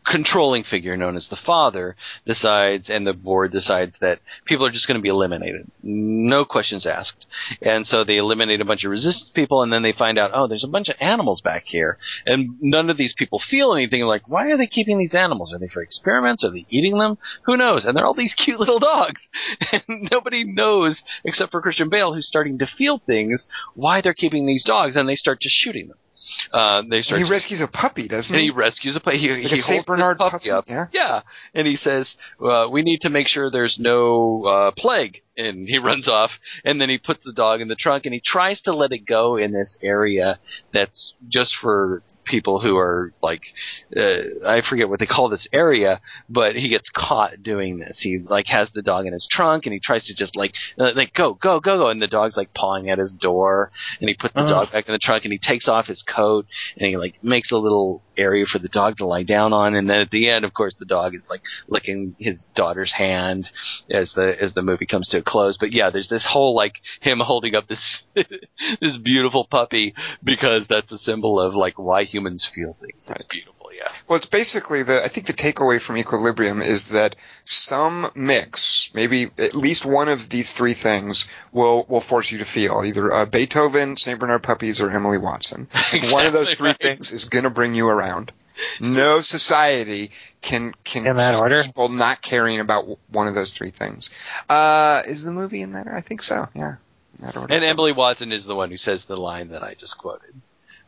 [0.05, 1.95] controlling figure known as the father
[2.25, 5.69] decides and the board decides that people are just going to be eliminated.
[5.81, 7.25] No questions asked.
[7.61, 10.47] And so they eliminate a bunch of resistance people and then they find out oh
[10.47, 11.97] there's a bunch of animals back here.
[12.25, 15.53] And none of these people feel anything like why are they keeping these animals?
[15.53, 16.43] Are they for experiments?
[16.43, 17.17] Are they eating them?
[17.43, 17.85] Who knows?
[17.85, 19.21] And they're all these cute little dogs.
[19.71, 23.45] And nobody knows except for Christian Bale who's starting to feel things
[23.75, 25.97] why they're keeping these dogs and they start just shooting them
[26.51, 28.47] uh, they start He just- rescues a puppy, doesn't and he?
[28.49, 29.17] he rescues a puppy.
[29.19, 30.65] He, Like a he Saint Bernard puppy, puppy, up.
[30.67, 31.21] yeah?
[31.53, 35.77] and he says, uh, "We need to make sure there's no uh, plague." And he
[35.89, 36.31] runs off,
[36.63, 39.05] and then he puts the dog in the trunk, and he tries to let it
[39.05, 40.39] go in this area
[40.73, 43.41] that's just for people who are like,
[43.95, 47.99] uh, I forget what they call this area, but he gets caught doing this.
[48.01, 50.91] He like has the dog in his trunk, and he tries to just like, uh,
[50.95, 54.15] like go, go, go, go, and the dog's like pawing at his door, and he
[54.15, 54.49] puts the Ugh.
[54.49, 56.45] dog back in the trunk, and he takes off his coat,
[56.77, 59.89] and he like makes a little area for the dog to lie down on, and
[59.89, 63.49] then at the end, of course, the dog is like licking his daughter's hand
[63.89, 65.57] as the as the movie comes to a close.
[65.59, 69.93] But yeah, there's this whole like him holding up this this beautiful puppy
[70.23, 73.07] because that's a symbol of like why humans feel things.
[73.09, 73.91] It's beautiful, yeah.
[74.07, 75.03] Well, it's basically the.
[75.03, 80.29] I think the takeaway from Equilibrium is that some mix, maybe at least one of
[80.29, 84.81] these three things, will will force you to feel either uh, Beethoven, Saint Bernard puppies,
[84.81, 85.67] or Emily Watson.
[86.03, 86.81] one of those three right.
[86.81, 88.31] things is going to bring you around.
[88.79, 90.11] No society
[90.41, 91.63] can can In that order?
[91.63, 94.09] people not caring about one of those three things.
[94.49, 95.87] Uh, is the movie in that?
[95.87, 96.47] I think so.
[96.53, 96.75] Yeah,
[97.17, 97.53] in that order.
[97.53, 100.33] And Emily Watson is the one who says the line that I just quoted.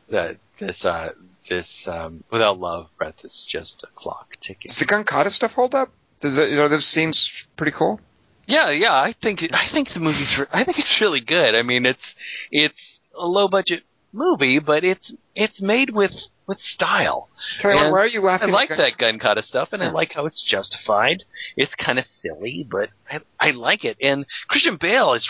[0.10, 1.14] That this uh
[1.50, 4.70] this um without love, breath is just a clock ticking.
[4.70, 5.92] Does the Gunkata stuff hold up?
[6.20, 6.50] Does it?
[6.50, 8.00] You know, this seems pretty cool.
[8.48, 11.56] Yeah, yeah, I think I think the movie's re- I think it's really good.
[11.56, 12.14] I mean, it's
[12.52, 13.84] it's a low budget
[14.14, 16.12] movie, but it's it's made with
[16.48, 17.30] with style.
[17.64, 18.50] And why are you laughing?
[18.50, 21.24] I like at that gun kata stuff, and I like how it's justified.
[21.58, 23.98] It's kind of silly, but I, I like it.
[24.02, 25.28] And Christian Bale is,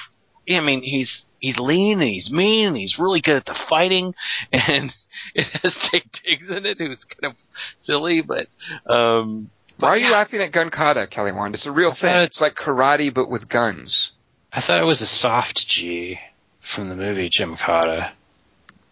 [0.49, 4.13] I mean, he's he's lean and he's mean and he's really good at the fighting,
[4.51, 4.93] and
[5.35, 7.37] it has Taye Diggs in it, who's kind of
[7.83, 8.47] silly, but
[8.85, 9.49] um.
[9.77, 10.11] Why are you yeah.
[10.11, 11.53] laughing at Gunkata, Kelly Wand?
[11.53, 12.15] It's a real I thing.
[12.23, 14.13] It's like karate, but with guns.
[14.53, 16.17] I thought it was a soft G
[16.61, 18.11] from the movie Jim Cotta.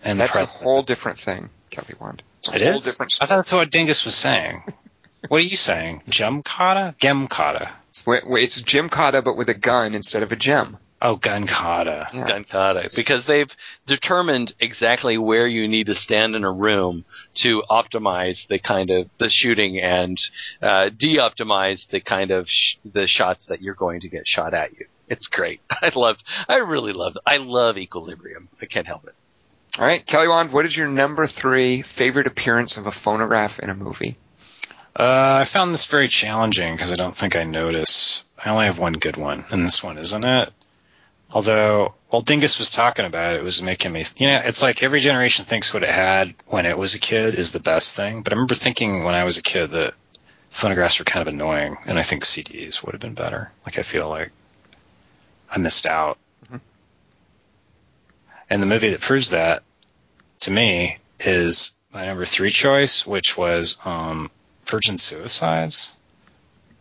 [0.03, 2.21] And That's a whole different thing, Kelly Wand.
[2.39, 2.84] It's a It whole is?
[2.84, 4.63] different I thought that's what Dingus was saying.
[5.29, 6.03] what are you saying?
[6.09, 6.95] Jim Cotta?
[6.99, 7.71] Gem Cotta.
[7.91, 10.77] It's, wait, wait, it's Jim Cotta, but with a gun instead of a gem.
[11.05, 12.07] Oh, Gun Cotta.
[12.13, 12.27] Yeah.
[12.27, 13.49] gun kata because they've
[13.87, 17.03] determined exactly where you need to stand in a room
[17.43, 20.17] to optimize the kind of the shooting and
[20.61, 24.71] uh, de-optimize the kind of sh- the shots that you're going to get shot at
[24.79, 24.85] you.
[25.09, 25.59] It's great.
[25.69, 26.15] I love.
[26.47, 27.17] I really love.
[27.25, 28.47] I love Equilibrium.
[28.61, 29.13] I can't help it.
[29.79, 33.69] All right, Kelly Wand, what is your number three favorite appearance of a phonograph in
[33.69, 34.15] a movie?
[34.95, 38.23] Uh, I found this very challenging because I don't think I notice.
[38.37, 40.53] I only have one good one, and this one isn't it.
[41.34, 44.84] Although, while Dingus was talking about it, it was making me, you know, it's like
[44.84, 48.21] every generation thinks what it had when it was a kid is the best thing.
[48.21, 49.95] But I remember thinking when I was a kid that
[50.51, 53.51] phonographs were kind of annoying, and I think CDs would have been better.
[53.65, 54.29] Like, I feel like
[55.49, 56.19] I missed out.
[56.51, 56.61] Mhm.
[58.49, 59.63] And the movie that proves that,
[60.41, 64.29] to me, is my number three choice, which was um,
[64.65, 65.91] Virgin Suicides.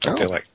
[0.01, 0.29] Don't they Oh.
[0.31, 0.47] like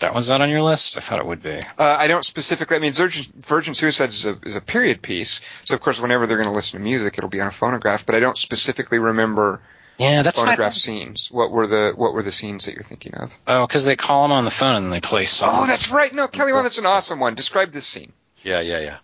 [0.00, 0.96] that one's not on your list?
[0.96, 1.56] I thought it would be.
[1.56, 2.76] Uh, I don't specifically.
[2.76, 6.26] I mean, Virgin, Virgin Suicides is a, is a period piece, so of course, whenever
[6.26, 8.04] they're going to listen to music, it'll be on a phonograph.
[8.06, 9.60] But I don't specifically remember
[9.98, 11.30] Yeah, that's phonograph scenes.
[11.30, 13.38] What were the What were the scenes that you're thinking of?
[13.46, 15.52] Oh, because they call them on the phone and they play songs.
[15.54, 16.12] Oh, that's right.
[16.12, 17.34] No, Kelly Wand, that's an awesome one.
[17.34, 18.12] Describe this scene.
[18.42, 18.96] Yeah, yeah, yeah.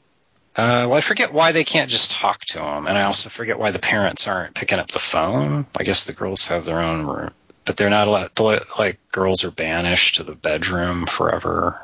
[0.57, 3.59] Uh, well, I forget why they can't just talk to them, and I also forget
[3.59, 5.67] why the parents aren't picking up the phone.
[5.77, 7.33] I guess the girls have their own room,
[7.67, 8.35] but they're not allowed.
[8.35, 11.81] the- Like girls are banished to the bedroom forever.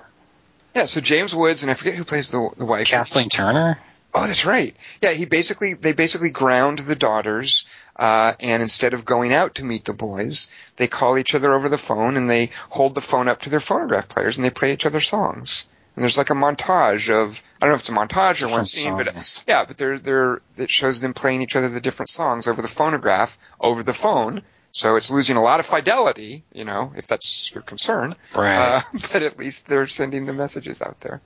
[0.74, 2.86] Yeah, so James Woods and I forget who plays the the wife.
[2.88, 3.78] Kathleen Turner.
[4.14, 4.74] Oh, that's right.
[5.00, 9.64] Yeah, he basically they basically ground the daughters, uh, and instead of going out to
[9.64, 13.28] meet the boys, they call each other over the phone and they hold the phone
[13.28, 15.66] up to their phonograph players and they play each other songs.
[15.96, 18.64] And there's like a montage of I don't know if it's a montage or one
[18.64, 22.08] Different scene, but yeah, but they're they're it shows them playing each other the different
[22.10, 24.42] songs over the phonograph over the phone.
[24.72, 28.16] So it's losing a lot of fidelity, you know, if that's your concern.
[28.34, 28.56] Right.
[28.56, 28.80] Uh,
[29.12, 31.20] but at least they're sending the messages out there.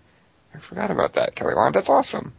[0.55, 1.75] I forgot about that, Kelly Wand.
[1.75, 2.35] That's awesome.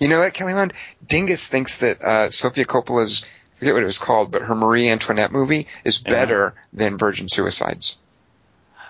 [0.00, 0.72] You know what, Kelly Wand?
[1.06, 3.22] Dingus thinks that uh, Sofia Coppola's,
[3.56, 6.10] I forget what it was called, but her Marie Antoinette movie is Yeah.
[6.10, 7.98] better than Virgin Suicides.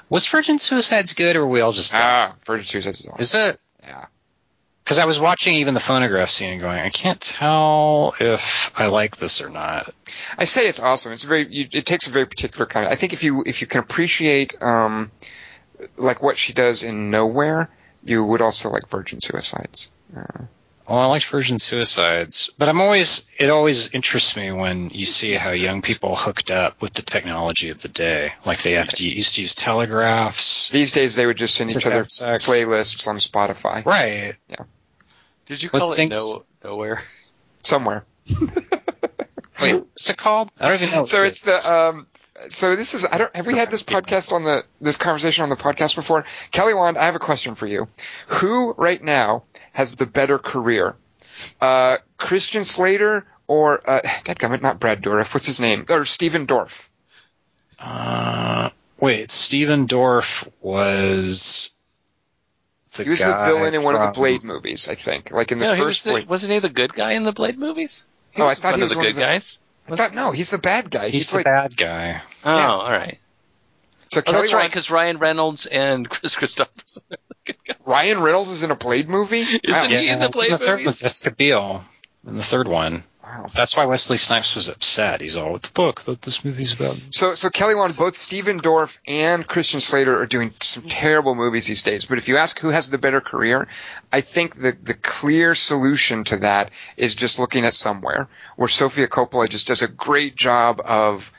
[0.09, 1.95] Was Virgin Suicides good, or were we all just?
[1.95, 3.21] Ah, Virgin Suicides is awesome.
[3.21, 3.61] Is it?
[4.91, 4.95] Yeah.
[4.95, 8.87] Because I was watching even the phonograph scene and going, I can't tell if I
[8.87, 9.95] like this or not.
[10.37, 11.13] I say it's awesome.
[11.13, 11.47] It's very.
[11.47, 12.87] You, it takes a very particular kind.
[12.87, 15.13] Of, I think if you if you can appreciate um,
[15.97, 17.71] like what she does in Nowhere,
[18.05, 19.91] you would also like Virgin Suicides.
[20.17, 20.47] Uh,
[20.89, 25.35] Well, I liked Virgin Suicides, but I'm always it always interests me when you see
[25.35, 28.33] how young people hooked up with the technology of the day.
[28.45, 30.69] Like they have to used to use telegraphs.
[30.71, 34.35] these days, they would just send each other playlists on Spotify Right.
[35.51, 37.03] Did you What call it stinks- no nowhere?
[37.65, 38.05] somewhere.
[39.61, 40.49] Wait, what's it called?
[40.61, 41.05] I don't even know.
[41.07, 42.07] So it's the um.
[42.51, 45.51] So this is I don't have we had this podcast on the this conversation on
[45.51, 46.25] the podcast before?
[46.53, 47.89] Kelly Wand, I have a question for you.
[48.29, 50.95] Who right now has the better career?
[51.61, 55.35] Uh, Christian Slater or uh, dadgummit, not Brad Dourif.
[55.35, 55.85] What's his name?
[55.89, 56.89] Or Stephen Dorff.
[57.77, 58.71] Uh,
[59.01, 61.73] wait, Stephen Dorff was
[62.95, 65.31] the he was the villain in one of the Blade movies, I think.
[65.31, 66.29] Like in the no, he was first the, Blade.
[66.29, 68.03] wasn't he the good guy in the Blade movies?
[68.33, 69.57] He Oh, I thought one he of was the one good of the- guys.
[69.91, 71.05] I thought no, he's the bad guy.
[71.07, 72.23] He's, He's, the like bad guy.
[72.45, 72.69] Oh, Yeah.
[72.69, 73.19] all right.
[74.09, 76.67] so Oh, Kelly that's right, because Ryan Reynolds and Kris Kristofferson.
[77.11, 77.77] are the good guys.
[77.85, 79.41] Ryan Reynolds is in a Blade movie.
[79.41, 80.87] Isn't he in the it's Blade the third movies?
[80.87, 81.83] with Jessica Biel
[82.27, 83.03] in the third one.
[83.31, 83.49] Wow.
[83.55, 85.21] That's why Wesley Snipes was upset.
[85.21, 87.01] He's all with the book that this movie's about.
[87.11, 91.67] So, so Kelly Wand, both Stephen Dorff and Christian Slater are doing some terrible movies
[91.69, 92.05] these days.
[92.05, 93.69] But if you ask who has the better career,
[94.13, 99.07] I think the the clear solution to that is just looking at somewhere where Sofia
[99.07, 101.33] Coppola just does a great job of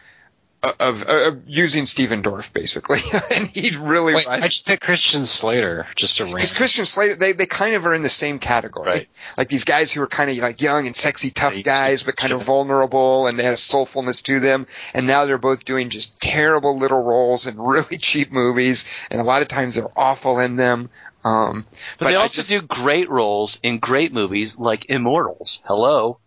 [0.80, 3.00] of, of using Stephen Dorff basically,
[3.36, 6.36] and he really Wait, I just picked Christian Slater just to ring.
[6.36, 8.86] because Christian Slater, they, they kind of are in the same category.
[8.88, 9.10] Right.
[9.38, 12.06] Like these guys who are kind of like young and sexy, tough They guys, to-
[12.06, 14.68] but kind of vulnerable and they have soulfulness to them.
[14.94, 18.86] And now they're both doing just terrible little roles in really cheap movies.
[19.10, 20.90] And a lot of times they're awful in them.
[21.24, 21.66] Um,
[21.98, 25.60] But, they also just- do great roles in great movies like Immortals.
[25.66, 26.20] Hello.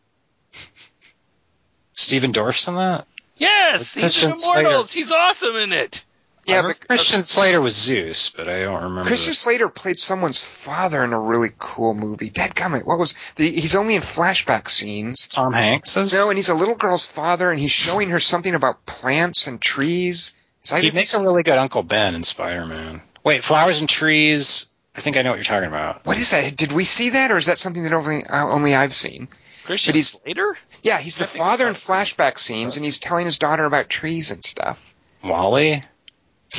[1.92, 3.06] Stephen Dorff's in that.
[3.44, 4.90] Yes, he's Christian in Immortals.
[4.90, 4.92] Slater.
[4.92, 6.00] He's awesome in it.
[6.46, 9.04] yeah, but Christian Slater was Zeus, but I don't remember.
[9.08, 12.30] Christian the- Slater played someone's father in a really cool movie.
[12.30, 15.28] Dadgummit, what was the, he's only in flashback scenes.
[15.28, 16.12] Tom Hanks is.
[16.12, 19.60] No, and he's a little girl's father and he's showing her something about plants and
[19.60, 20.34] trees.
[20.80, 23.02] He makes a really good Uncle Ben in Spider-Man.
[23.22, 24.66] Wait, Flowers and Trees.
[24.96, 26.06] I think I know what you're talking about.
[26.06, 26.56] What is that?
[26.56, 29.28] Did we see that, or is that something that only uh, only I've seen?
[29.64, 30.56] Christian But he's- Slater?
[30.82, 34.44] Yeah, he's the father in flashback scenes, and he's telling his daughter about trees and
[34.44, 34.94] stuff.
[35.22, 35.82] Wally.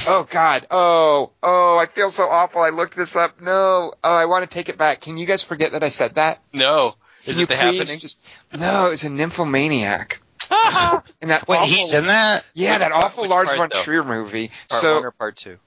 [0.07, 0.67] Oh God!
[0.71, 1.77] Oh, oh!
[1.77, 2.61] I feel so awful.
[2.61, 3.39] I looked this up.
[3.39, 3.93] No.
[4.03, 4.99] Oh, I want to take it back.
[5.01, 6.41] Can you guys forget that I said that?
[6.51, 6.95] No.
[7.13, 7.99] Is Can it you the please happening?
[7.99, 8.17] just?
[8.51, 10.19] No, it's a nymphomaniac.
[11.21, 12.43] And that Wait, awful, he's in that.
[12.53, 13.81] yeah, that awful which Lars part, von though?
[13.83, 14.49] Trier movie.
[14.69, 15.57] part so one or part two?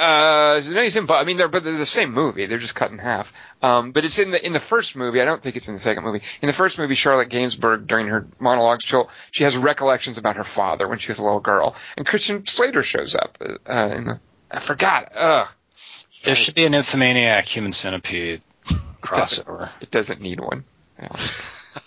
[0.00, 2.46] Uh, no, he's in, but I mean, they're but they're the same movie.
[2.46, 3.34] They're just cut in half.
[3.62, 5.20] Um, but it's in the in the first movie.
[5.20, 6.22] I don't think it's in the second movie.
[6.40, 10.44] In the first movie, Charlotte Gainsbourg during her monologues, she'll, she has recollections about her
[10.44, 13.36] father when she was a little girl, and Christian Slater shows up.
[13.40, 14.20] Uh, in the
[14.50, 15.12] I forgot.
[15.14, 15.48] Ugh.
[16.24, 18.40] There should be an Nymphomaniac Human Centipede
[19.02, 19.70] crossover.
[19.82, 20.64] It doesn't need one.
[20.98, 21.28] Yeah.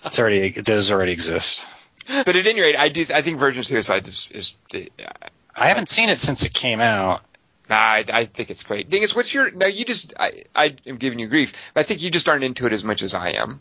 [0.06, 1.68] It's already it does already exist.
[2.08, 3.06] But at any rate, I do.
[3.12, 4.32] I think Virgin Suicide is.
[4.34, 5.06] is uh,
[5.56, 7.22] I haven't seen it since it came out.
[7.74, 8.88] Nah, I, I think it's great.
[8.88, 9.50] Dingus, what's your?
[9.50, 10.14] Now you just.
[10.20, 11.54] I, I am giving you grief.
[11.74, 13.60] But I think you just aren't into it as much as I am.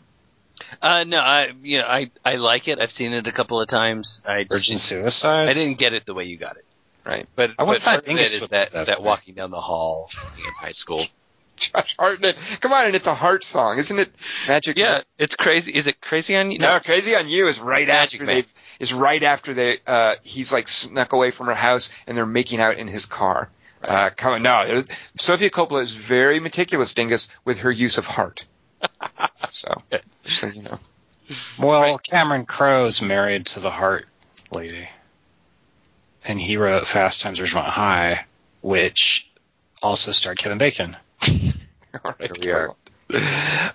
[0.81, 2.77] Uh, no, I you know I I like it.
[2.79, 4.21] I've seen it a couple of times.
[4.23, 5.49] I Virgin just, Suicide.
[5.49, 6.65] I didn't get it the way you got it.
[7.03, 7.27] Right.
[7.35, 9.49] But I once but thought part of it Dingus is that that that walking down
[9.49, 11.01] the hall in high school.
[11.57, 12.35] Josh Hartnett.
[12.61, 14.11] Come on, and it's a Heart song, isn't it?
[14.47, 14.75] Magic.
[14.77, 15.03] Yeah, Man?
[15.17, 15.71] it's crazy.
[15.71, 16.59] Is it crazy on you?
[16.59, 18.43] No, Crazy on You is right Magic after Man.
[18.43, 18.47] they
[18.79, 22.59] is right after they uh he's like snuck away from her house and they're making
[22.59, 23.49] out in his car.
[23.83, 24.83] Uh, come on, no.
[25.15, 28.45] Sofia Coppola is very meticulous, Dingus, with her use of Heart.
[29.33, 29.81] so,
[30.25, 30.79] so you know.
[31.57, 34.07] Well, Cameron Crowe's married to the Heart
[34.51, 34.87] lady,
[36.23, 38.25] and he wrote Fast Times at Ridgemont High,
[38.61, 39.31] which
[39.81, 40.95] also starred Kevin Bacon.
[42.03, 42.75] All right, Here we are.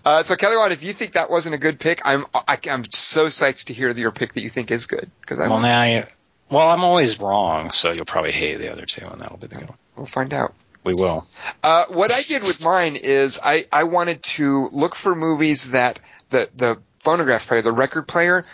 [0.04, 2.84] Uh, so Kelly Wand, if you think that wasn't a good pick, I'm I, I'm
[2.90, 5.84] so psyched to hear your pick that you think is good because I Well, now
[5.84, 6.06] you,
[6.50, 9.56] well, I'm always wrong, so you'll probably hate the other two, and that'll be the
[9.56, 9.78] good one.
[9.98, 10.54] We'll find out.
[10.84, 11.26] We will.
[11.62, 16.00] Uh, what I did with mine is I, I wanted to look for movies that
[16.30, 18.44] the the phonograph player, the record player,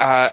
[0.00, 0.30] uh,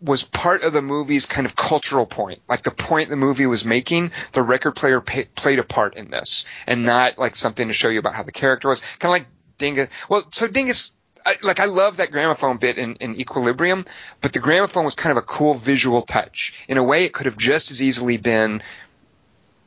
[0.00, 3.64] was part of the movie's kind of cultural point, like the point the movie was
[3.64, 4.12] making.
[4.32, 7.88] The record player pa played a part in this, and not like something to show
[7.88, 8.80] you about how the character was.
[8.98, 9.26] Kind of like
[9.58, 9.88] Dingus.
[10.08, 10.92] Well, so Dingus.
[11.24, 13.84] I, like I love that gramophone bit in, in Equilibrium,
[14.20, 16.54] but the gramophone was kind of a cool visual touch.
[16.68, 18.62] In a way, it could have just as easily been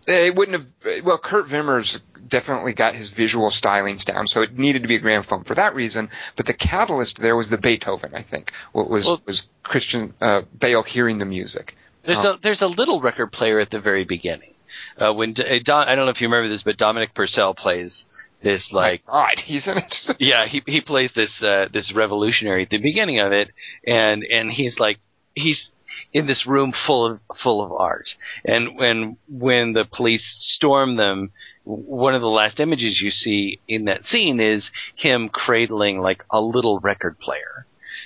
[0.09, 1.03] It wouldn't have.
[1.05, 4.99] Well, Kurt Wimmer's definitely got his visual stylings down, so it needed to be a
[4.99, 6.09] gramophone for that reason.
[6.35, 8.51] But the catalyst there was the Beethoven, I think.
[8.71, 11.75] What was Well- was Christian uh, Bale hearing the music?
[12.03, 12.33] There's Oh.
[12.33, 14.53] a there's a little record player at the very beginning.
[14.97, 18.05] Uh, when uh, Don, I don't know if you remember this, but Dominic Purcell plays
[18.41, 20.09] this like God, he's in it.
[20.19, 23.51] yeah he he plays this uh, this revolutionary at the beginning of it,
[23.85, 24.97] and and he's like
[25.35, 25.69] he's
[26.13, 28.07] in this room full of full of art,
[28.45, 31.31] and when when the police storm them,
[31.63, 36.41] one of the last images you see in that scene is him cradling like a
[36.41, 37.65] little record player.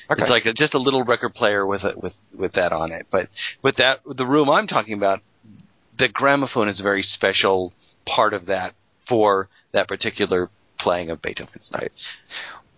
[0.10, 0.22] Okay.
[0.22, 3.08] It's like a, just a little record player with a, with with that on it.
[3.12, 3.30] But
[3.62, 5.22] but that the room I'm talking about,
[5.98, 7.74] the gramophone is a very special
[8.06, 8.74] part of that
[9.08, 10.50] for that particular
[10.80, 11.92] playing of Beethoven's Ninth.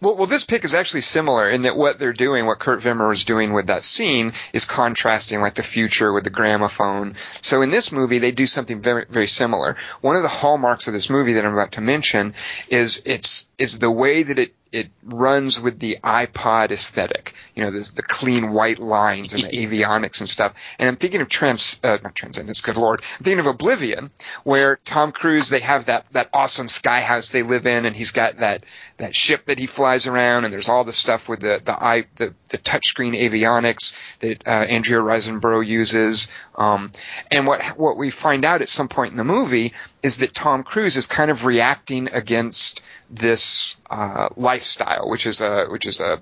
[0.01, 3.13] Well, well, this pick is actually similar in that what they're doing, what Kurt Wimmer
[3.13, 7.15] is doing with that scene, is contrasting like the future with the gramophone.
[7.41, 9.77] So in this movie, they do something very, very similar.
[10.01, 12.33] One of the hallmarks of this movie that I'm about to mention
[12.69, 17.33] is it's is the way that it it runs with the iPod aesthetic.
[17.55, 20.53] You know, this, the clean white lines and the avionics and stuff.
[20.77, 23.01] And I'm thinking of trans, uh, not Transcendence, good lord.
[23.17, 24.11] I'm thinking of Oblivion,
[24.43, 28.11] where Tom Cruise, they have that, that awesome sky house they live in and he's
[28.11, 28.63] got that,
[28.97, 32.05] that ship that he flies around and there's all the stuff with the, the i,
[32.17, 36.27] the, the touchscreen avionics that, uh, Andrea Riseborough uses.
[36.55, 36.91] Um,
[37.31, 39.71] and what, what we find out at some point in the movie
[40.03, 45.65] is that Tom Cruise is kind of reacting against this, uh, lifestyle, which is a,
[45.65, 46.21] which is a,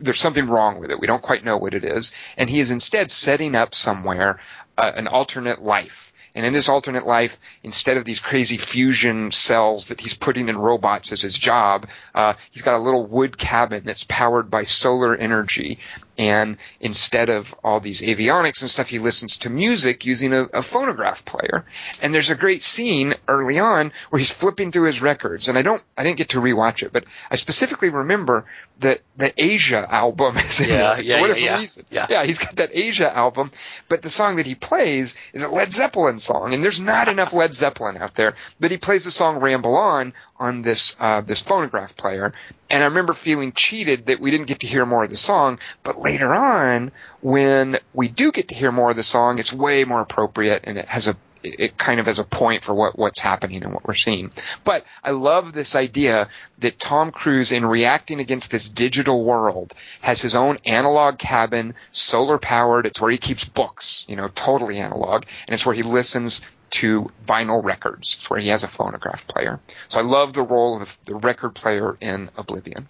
[0.00, 1.00] there's something wrong with it.
[1.00, 2.12] We don't quite know what it is.
[2.36, 4.40] And he is instead setting up somewhere
[4.78, 6.10] uh, an alternate life.
[6.34, 10.56] And in this alternate life, instead of these crazy fusion cells that he's putting in
[10.56, 15.14] robots as his job, uh, he's got a little wood cabin that's powered by solar
[15.16, 15.78] energy.
[16.20, 20.60] And instead of all these avionics and stuff, he listens to music using a, a
[20.60, 21.64] phonograph player.
[22.02, 25.48] And there's a great scene early on where he's flipping through his records.
[25.48, 28.44] And I don't, I didn't get to rewatch it, but I specifically remember
[28.80, 31.58] that the Asia album is in Yeah, there yeah, for whatever yeah.
[31.58, 31.86] reason.
[31.90, 32.06] Yeah.
[32.10, 33.50] yeah, he's got that Asia album,
[33.88, 37.32] but the song that he plays is a Led Zeppelin song, and there's not enough
[37.32, 38.34] Led Zeppelin out there.
[38.58, 42.32] But he plays the song "Ramble On" on this uh, this phonograph player,
[42.68, 45.58] and I remember feeling cheated that we didn't get to hear more of the song.
[45.82, 49.84] But later on, when we do get to hear more of the song, it's way
[49.84, 53.20] more appropriate, and it has a it kind of has a point for what, what's
[53.20, 54.32] happening and what we're seeing.
[54.64, 60.20] But I love this idea that Tom Cruise, in reacting against this digital world, has
[60.20, 62.86] his own analog cabin, solar powered.
[62.86, 67.10] It's where he keeps books, you know, totally analog, and it's where he listens to
[67.26, 68.16] vinyl records.
[68.18, 69.60] It's where he has a phonograph player.
[69.88, 72.88] So I love the role of the record player in Oblivion.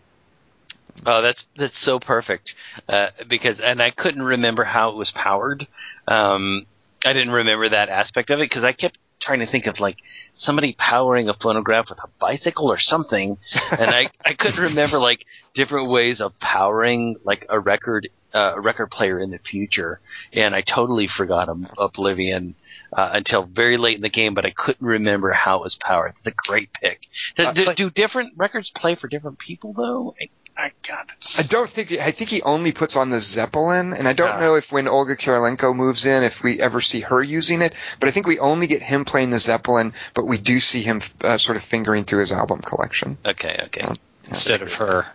[1.06, 2.52] Oh, that's that's so perfect.
[2.88, 5.66] Uh, because and I couldn't remember how it was powered.
[6.06, 6.66] Um,
[7.04, 9.96] I didn't remember that aspect of it because I kept trying to think of like
[10.34, 13.38] somebody powering a phonograph with a bicycle or something,
[13.70, 15.24] and I I couldn't remember like
[15.54, 20.00] different ways of powering like a record uh, a record player in the future,
[20.32, 22.54] and I totally forgot Ob- Oblivion.
[22.92, 26.12] Uh, until very late in the game, but I couldn't remember how it was powered.
[26.18, 27.00] It's a great pick.
[27.36, 30.16] Do, Uh, do, like- do different records play for different people though?
[30.20, 30.26] I,
[30.64, 31.06] I God,
[31.38, 34.40] I don't think I think he only puts on the Zeppelin, and I don't Ah.
[34.40, 37.74] know if when Olga Kurylenko moves in, if we ever see her using it.
[38.00, 41.00] But I think we only get him playing the Zeppelin, but we do see him
[41.22, 43.18] uh, sort of fingering through his album collection.
[43.24, 43.84] Okay, okay.
[43.86, 43.94] Oh.
[44.26, 45.06] instead of her.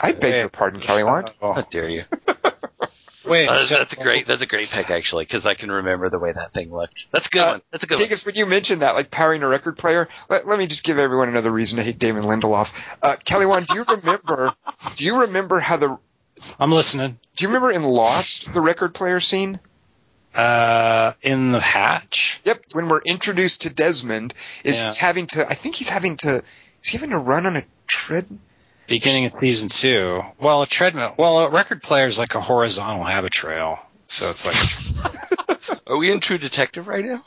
[0.00, 0.38] I beg Hey.
[0.40, 1.32] your pardon, Kelly Wand.
[1.40, 2.02] How Oh, dare you?
[3.30, 4.26] wait, Uh, so- that's a great.
[4.26, 7.06] That's a great pick actually, because I can remember the way that thing looked.
[7.12, 7.62] That's a good Uh, one.
[7.72, 8.02] That's a good one.
[8.02, 10.98] Dingus, when you mentioned that, like powering a record player, let, let me just give
[10.98, 12.72] everyone another reason to hate Damon Lindelof.
[13.02, 14.52] Uh, Kelly Wand, do you remember?
[14.96, 15.98] do you remember how the?
[16.58, 17.18] I'm listening.
[17.36, 19.60] Do you remember in Lost the record player scene?
[20.34, 22.40] Uh, in the hatch.
[22.44, 24.32] Yep, when we're introduced to Desmond,
[24.62, 24.86] is Yeah.
[24.86, 25.46] he's having to?
[25.48, 26.42] I think he's having to.
[26.82, 28.26] Is he having to run on a tread?
[28.90, 30.22] Beginning of season two.
[30.38, 31.14] Well, a treadmill.
[31.16, 33.78] Well, a record player is like a horizontal Habitrail.
[34.08, 37.24] So it's like, Are we in True Detective right now?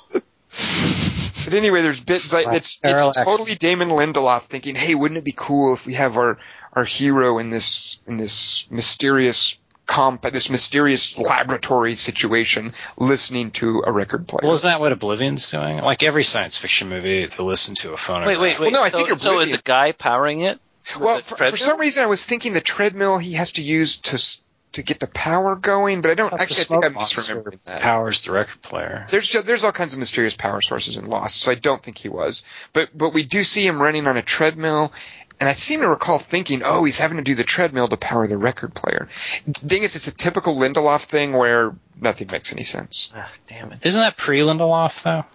[1.45, 5.23] But anyway, there's bits like Like it's it's totally Damon Lindelof thinking, "Hey, wouldn't it
[5.23, 6.37] be cool if we have our
[6.73, 13.91] our hero in this in this mysterious comp this mysterious laboratory situation listening to a
[13.91, 15.79] record player?" well, isn't that what Oblivion's doing?
[15.79, 18.37] Like every science fiction movie, they listen to a phonograph.
[18.37, 18.71] Wait, wait, wait.
[18.71, 20.59] Well, no, I so, think so is Oblivion- the guy powering it?
[20.99, 24.39] Well, for, for some reason, I was thinking the treadmill he has to use to
[24.73, 26.61] to get the power going, but I don't The actually.
[26.61, 27.81] I think I'm monster misremembering that.
[27.81, 29.05] powers the record player.
[29.11, 31.97] There's ju- there's all kinds of mysterious power sources in Lost, so I don't think
[31.99, 32.43] he was.
[32.73, 34.91] But but we do see him running on a treadmill,
[35.39, 38.25] and I seem to recall thinking, oh, he's having to do the treadmill to power
[38.25, 39.07] the record player.
[39.45, 43.13] The thing is, it's a typical Lindelof thing where nothing makes any sense.
[43.15, 43.79] Ah, damn it.
[43.85, 45.25] Isn't that pre Lindelof though?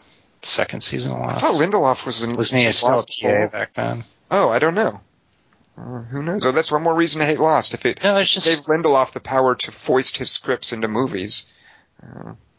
[0.43, 1.41] Second season of I Lost.
[1.43, 2.35] thought Lindelof was in.
[2.37, 3.23] Wasn't he still a Lost
[3.53, 4.05] back then?
[4.33, 5.01] Oh, I don't know.
[5.79, 6.45] Uh, who knows?
[6.45, 7.75] Oh, that's one more reason to hate Lost.
[7.75, 11.47] If it No, there's gave Lindelof the power to foist his scripts into movies.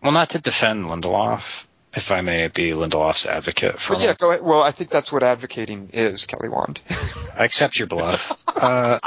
[0.02, 4.44] well, not to defend Lindelof, if I may be Lindelof's advocate for yeah, go ahead.
[4.44, 6.80] Well, I think that's what advocating is, Kelly Wand.
[7.38, 8.32] I accept your bluff.
[8.48, 9.00] Uh,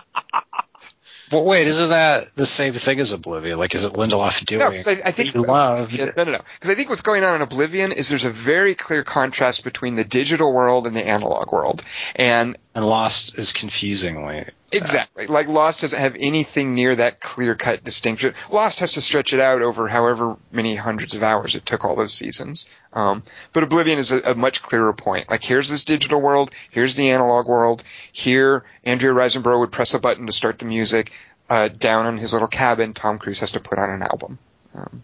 [1.32, 3.58] but wait, isn't that the same thing as Oblivion?
[3.58, 4.60] Like, is it Lindelof doing?
[4.60, 5.92] No, I, I think loved.
[5.92, 6.40] Yeah, no, no, no.
[6.54, 9.94] Because I think what's going on in Oblivion is there's a very clear contrast between
[9.94, 11.82] the digital world and the analog world,
[12.14, 14.46] and And Lost is confusingly.
[14.74, 15.26] Exactly.
[15.26, 18.34] Like Lost doesn't have anything near that clear cut distinction.
[18.50, 21.96] Lost has to stretch it out over however many hundreds of hours it took all
[21.96, 22.66] those seasons.
[22.92, 23.22] Um,
[23.52, 25.30] but Oblivion is a, a much clearer point.
[25.30, 27.84] Like here's this digital world, here's the analog world.
[28.12, 31.12] Here, Andrea Riseborough would press a button to start the music.
[31.48, 34.38] Uh, down in his little cabin, Tom Cruise has to put on an album.
[34.74, 35.02] Um,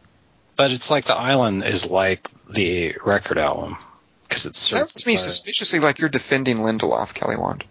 [0.56, 3.76] But it's like the island is like the record album
[4.26, 7.64] because it's sounds to me suspiciously like you're defending Lindelof, Kelly Wand.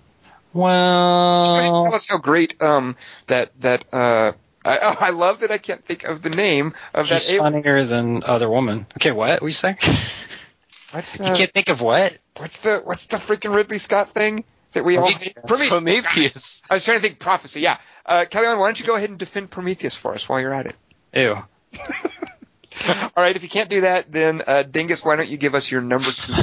[0.54, 2.96] Well, tell us how great um,
[3.28, 4.32] that that uh,
[4.66, 7.34] I, oh, I love that I can't think of the name of he's that.
[7.34, 7.54] alien.
[7.54, 8.88] funnier than other woman.
[8.98, 9.78] Okay, what we say?
[10.92, 12.18] What's you uh, can't think of what?
[12.38, 15.36] what's the what's the freaking Ridley Scott thing that we all hate?
[15.46, 15.70] Prometheus.
[15.70, 16.06] Prometheus.
[16.06, 16.44] Prometheus.
[16.70, 17.62] I was trying to think prophecy.
[17.62, 20.54] Yeah, uh, Kelly, why don't you go ahead and defend Prometheus for us while you're
[20.54, 20.76] at it?
[21.14, 21.34] Ew.
[22.88, 25.70] All right, if you can't do that, then uh, Dingus, why don't you give us
[25.70, 26.34] your number two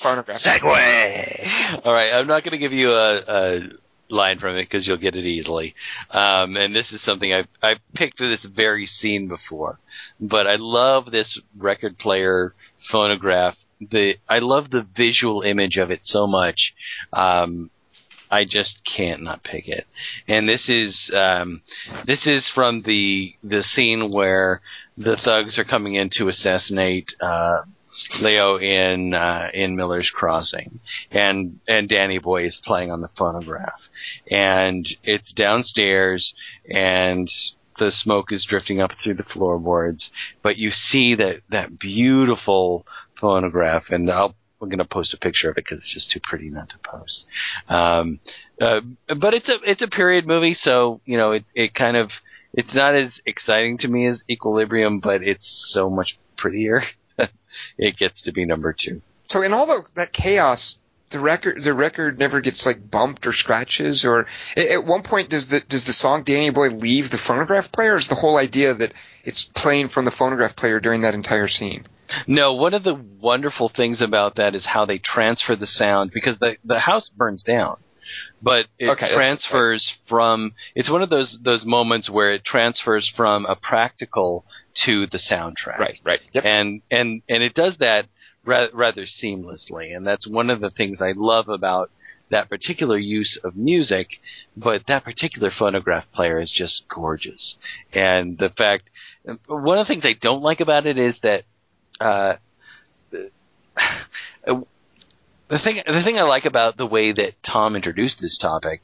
[0.00, 0.36] phonograph?
[0.36, 1.84] segue.
[1.84, 3.60] All right, I'm not going to give you a, a
[4.08, 5.74] line from it because you'll get it easily.
[6.10, 9.78] Um, and this is something I've I've picked this very scene before,
[10.20, 12.54] but I love this record player
[12.90, 13.56] phonograph.
[13.80, 16.74] The I love the visual image of it so much.
[17.12, 17.70] Um,
[18.30, 19.86] I just can't not pick it.
[20.28, 21.62] And this is um,
[22.06, 24.60] this is from the the scene where
[24.96, 27.62] the thugs are coming in to assassinate uh,
[28.22, 33.80] Leo in uh, in Miller's Crossing, and and Danny Boy is playing on the phonograph,
[34.30, 36.32] and it's downstairs,
[36.68, 37.30] and
[37.78, 40.10] the smoke is drifting up through the floorboards,
[40.42, 42.86] but you see that that beautiful
[43.20, 44.34] phonograph, and I'll.
[44.62, 46.76] I'm going to post a picture of it because it's just too pretty not to
[46.84, 47.24] post.
[47.66, 48.20] Um,
[48.60, 48.80] uh,
[49.18, 52.10] but it's a it's a period movie, so you know it it kind of
[52.52, 56.82] it's not as exciting to me as Equilibrium, but it's so much prettier.
[57.78, 59.02] it gets to be number two.
[59.28, 60.80] So in all the, that chaos,
[61.10, 64.26] the record the record never gets like bumped or scratches or
[64.56, 67.94] at, one point does the does the song Danny Boy leave the phonograph player?
[67.94, 68.92] Or is the whole idea that
[69.24, 71.84] it's playing from the phonograph player during that entire scene?
[72.26, 76.38] No, one of the wonderful things about that is how they transfer the sound because
[76.38, 77.78] the the house burns down.
[78.42, 83.46] But it Okay, transfers from it's one of those those moments where it transfers from
[83.46, 84.44] a practical
[84.84, 85.78] to the soundtrack.
[86.04, 86.20] right.
[86.32, 86.44] Yep.
[86.44, 88.06] and and and it does that
[88.44, 91.90] ra- rather seamlessly, and that's one of the things I love about
[92.30, 94.08] that particular use of music.
[94.56, 97.56] But that particular phonograph player is just gorgeous,
[97.92, 98.90] and the fact
[99.46, 101.44] one of the things I don't like about it is that.
[102.00, 102.36] Uh,
[103.10, 103.30] the
[105.64, 108.82] thing, the thing I like about the way that Tom introduced this topic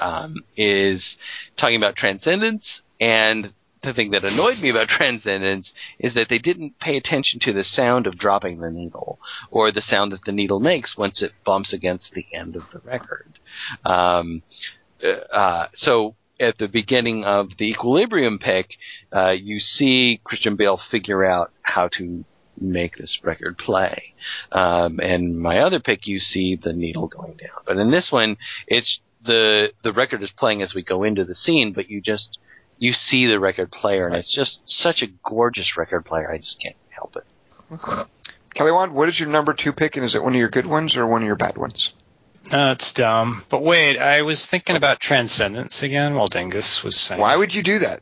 [0.00, 1.16] um, is
[1.58, 3.52] talking about transcendence and
[3.88, 7.64] the thing that annoyed me about Transcendence is that they didn't pay attention to the
[7.64, 9.18] sound of dropping the needle
[9.50, 12.80] or the sound that the needle makes once it bumps against the end of the
[12.80, 13.38] record.
[13.84, 14.42] Um,
[15.32, 18.70] uh, so at the beginning of the Equilibrium pick,
[19.14, 22.24] uh, you see Christian Bale figure out how to
[22.60, 24.14] make this record play.
[24.52, 27.62] Um, and my other pick, you see the needle going down.
[27.66, 28.36] But in this one,
[28.66, 32.38] it's the the record is playing as we go into the scene, but you just
[32.78, 36.30] you see the record player, and it's just such a gorgeous record player.
[36.30, 38.06] I just can't help it.
[38.54, 40.66] Kelly Wand, what is your number two pick, and is it one of your good
[40.66, 41.94] ones or one of your bad ones?
[42.50, 43.44] No, it's dumb.
[43.48, 47.20] But wait, I was thinking about Transcendence again while Dingus was saying.
[47.20, 48.00] Why would you do that?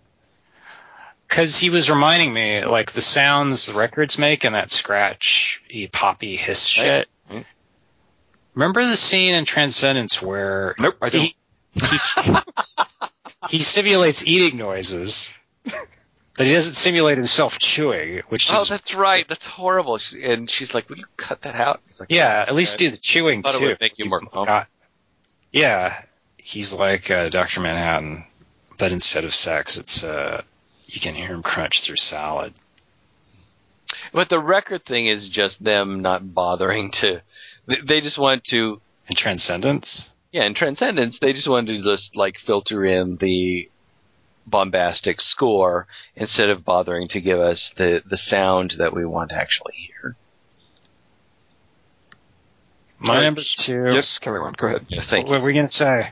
[1.27, 6.37] Because he was reminding me, like, the sounds the records make and that scratch poppy
[6.37, 7.09] hiss shit.
[7.29, 7.45] Right.
[8.55, 11.37] Remember the scene in Transcendence where Nope, I he,
[11.75, 11.99] he,
[13.51, 15.33] he simulates eating noises,
[15.65, 19.25] but he doesn't simulate himself chewing, which Oh, that's right.
[19.29, 19.99] That's horrible.
[20.23, 22.97] And she's like, "Will you cut that out?" He's like, Yeah, at least do the
[22.97, 23.67] chewing Thought it too.
[23.69, 24.21] would make you more.
[24.45, 24.69] Got-
[25.53, 26.03] yeah,
[26.37, 28.25] he's like uh, Doctor Manhattan,
[28.79, 30.43] but instead of sex, it's uh,
[30.87, 32.53] you can hear him crunch through salad.
[34.13, 37.23] But the record thing is just them not bothering to.
[37.67, 38.81] they- They just want to.
[39.09, 40.11] And Transcendence.
[40.37, 43.71] Yeah, in Transcendence, they just wanted to just like filter in the
[44.47, 49.37] bombastic score instead of bothering to give us the the sound that we want to
[49.37, 50.15] actually hear.
[52.99, 53.85] My number two.
[53.87, 54.59] Yes, Kelly Wand.
[54.59, 54.85] Go ahead.
[54.89, 55.41] Yeah, thank what you.
[55.41, 56.11] were we gonna say?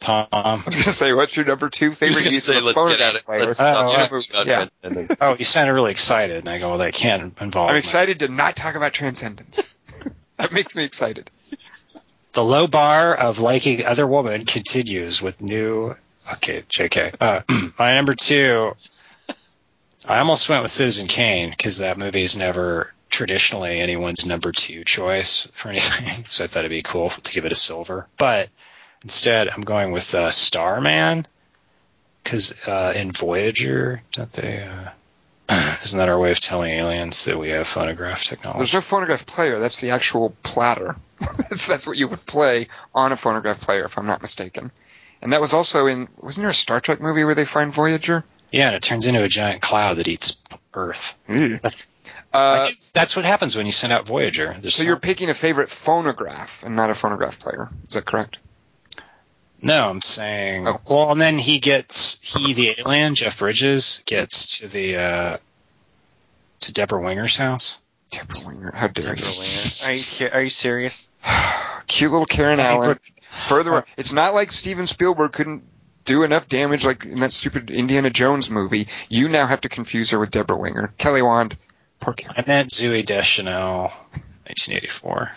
[0.00, 0.26] Tom.
[0.32, 2.66] I was going to say, what's your number two favorite gonna use say, of a
[2.66, 3.24] let's phone get at it.
[3.24, 3.54] player?
[3.58, 4.06] Oh, yeah.
[4.06, 4.68] talking about Yeah.
[4.82, 5.18] Transcendence.
[5.22, 8.18] Oh, you sounded really excited, and I go, well, that can't involve I'm my- excited
[8.20, 9.74] to not talk about Transcendence.
[10.36, 11.30] that makes me excited.
[12.38, 15.96] The low bar of liking other woman continues with new.
[16.34, 17.16] Okay, JK.
[17.20, 17.42] Uh,
[17.80, 18.76] my number two.
[20.06, 24.84] I almost went with Citizen Kane because that movie is never traditionally anyone's number two
[24.84, 28.06] choice for anything, so I thought it'd be cool to give it a silver.
[28.16, 28.50] But
[29.02, 31.26] instead, I'm going with uh, Starman
[32.22, 34.62] because uh, in Voyager, don't they?
[35.48, 38.58] Uh, isn't that our way of telling aliens that we have phonograph technology?
[38.58, 39.58] There's no phonograph player.
[39.58, 40.94] That's the actual platter.
[41.50, 44.70] that's, that's what you would play on a phonograph player, if I'm not mistaken.
[45.20, 46.08] And that was also in.
[46.20, 48.24] Wasn't there a Star Trek movie where they find Voyager?
[48.52, 50.36] Yeah, and it turns into a giant cloud that eats
[50.74, 51.16] Earth.
[51.28, 51.58] Uh,
[52.66, 54.56] Like, that's what happens when you send out Voyager.
[54.60, 57.68] There's so some- you're picking a favorite phonograph and not a phonograph player.
[57.88, 58.38] Is that correct?
[59.60, 60.68] no, I'm saying.
[60.68, 60.80] Oh.
[60.88, 65.36] Well, and then he gets he the alien Jeff Bridges gets to the uh,
[66.60, 67.78] to Deborah Winger's house.
[68.10, 68.72] Deborah Winger.
[68.72, 69.10] How dare you?
[69.10, 71.07] Are you are you serious?
[71.86, 72.88] Cute little Karen Allen.
[72.88, 72.98] we're-
[73.46, 75.62] Further, it's not like Steven Spielberg couldn't
[76.04, 78.88] do enough damage like in that stupid Indiana Jones movie.
[79.08, 80.92] You now have to confuse her with Deborah Winger.
[80.98, 81.56] Kelly Wand.
[82.00, 82.34] Poor Karen.
[82.38, 83.92] I meant Zooey Deschanel,
[84.46, 85.30] 1984.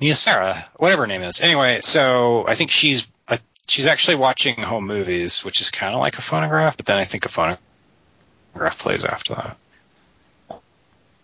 [0.00, 1.40] Mia Sara, whatever her name is.
[1.40, 3.36] Anyway, so I think she's uh,
[3.66, 7.04] she's actually watching home movies, which is kind of like a phonograph, but then I
[7.04, 9.56] think a phonograph plays after that.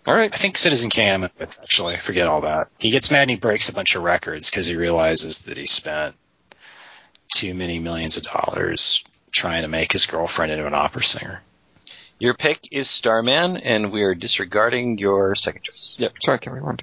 [0.06, 0.32] All right.
[0.32, 1.96] I think Citizen Kane I'm with actually.
[1.96, 2.68] Forget all that.
[2.78, 5.66] He gets mad and he breaks a bunch of records because he realizes that he
[5.66, 6.14] spent
[7.34, 11.42] too many millions of dollars trying to make his girlfriend into an opera singer.
[12.18, 15.96] Your pick is Starman, and we are disregarding your second choice.
[15.98, 16.14] Yep.
[16.22, 16.82] Sorry, Kelly Wand.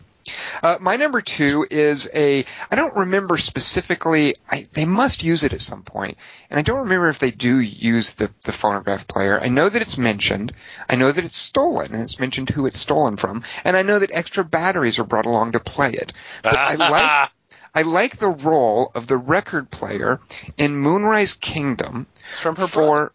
[0.62, 2.46] Uh, my number two is a.
[2.72, 4.36] I don't remember specifically.
[4.50, 6.18] I, they must use it at some point,
[6.50, 9.40] and I don't remember if they do use the the phonograph player.
[9.40, 10.54] I know that it's mentioned.
[10.90, 14.00] I know that it's stolen, and it's mentioned who it's stolen from, and I know
[14.00, 16.14] that extra batteries are brought along to play it.
[16.44, 17.30] But I like
[17.76, 20.20] I like the role of the record player
[20.58, 22.08] in Moonrise Kingdom
[22.42, 23.14] from her for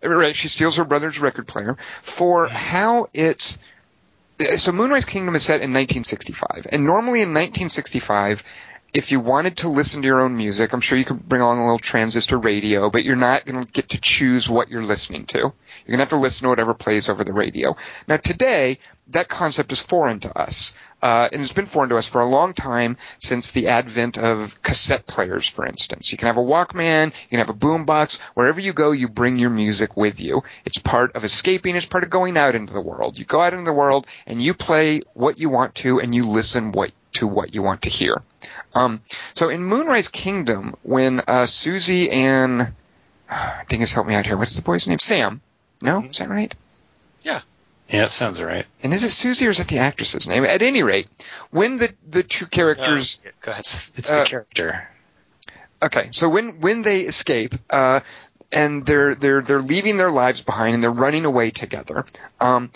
[0.00, 3.58] right she steals her brother's record player for how it
[4.56, 8.42] so Moonrise Kingdom is set in 1965 and normally in 1965
[8.92, 11.58] if you wanted to listen to your own music, I'm sure you could bring along
[11.60, 15.24] a little transistor radio, but you're not going to get to choose what you're listening
[15.26, 15.38] to.
[15.38, 15.52] You're
[15.86, 17.76] going to have to listen to whatever plays over the radio.
[18.06, 18.78] Now today,
[19.08, 20.74] that concept is foreign to us.
[21.02, 24.62] Uh, and it's been foreign to us for a long time since the advent of
[24.62, 26.12] cassette players, for instance.
[26.12, 28.20] You can have a Walkman, you can have a boombox.
[28.34, 30.44] Wherever you go, you bring your music with you.
[30.64, 31.74] It's part of escaping.
[31.74, 33.18] It's part of going out into the world.
[33.18, 36.28] You go out into the world and you play what you want to and you
[36.28, 38.22] listen what, to what you want to hear.
[38.74, 39.02] Um,
[39.34, 42.72] so in Moonrise Kingdom, when uh, Susie and
[43.68, 44.36] Dingus, help me out here.
[44.36, 44.98] What's the boy's name?
[44.98, 45.40] Sam.
[45.80, 46.54] No, is that right?
[47.92, 48.64] Yeah, it sounds right.
[48.82, 50.44] And is it Susie or is it the actress's name?
[50.44, 51.08] At any rate,
[51.50, 53.60] when the the two characters Go ahead.
[53.60, 54.88] It's, it's Uh, the character.
[55.82, 58.00] Okay, so when when they escape, uh,
[58.50, 62.06] and they're they're they're leaving their lives behind and they're running away together,
[62.40, 62.70] um,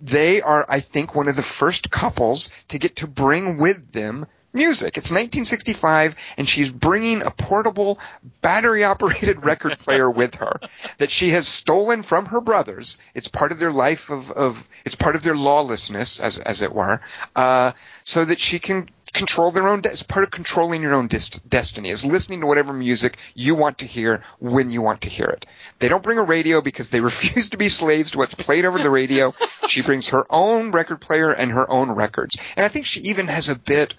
[0.00, 4.26] they are, I think, one of the first couples to get to bring with them
[4.52, 4.96] music.
[4.98, 7.98] It's 1965, and she's bringing a portable,
[8.40, 10.60] battery-operated record player with her
[10.98, 12.98] that she has stolen from her brothers.
[13.14, 16.72] It's part of their life of, of it's part of their lawlessness, as as it
[16.72, 17.00] were,
[17.36, 17.72] uh,
[18.04, 19.80] so that she can control their own.
[19.82, 21.90] De- it's part of controlling your own dis- destiny.
[21.90, 25.46] Is listening to whatever music you want to hear when you want to hear it.
[25.78, 28.78] They don't bring a radio because they refuse to be slaves to what's played over
[28.82, 29.34] the radio.
[29.66, 33.28] she brings her own record player and her own records, and I think she even
[33.28, 33.94] has a bit.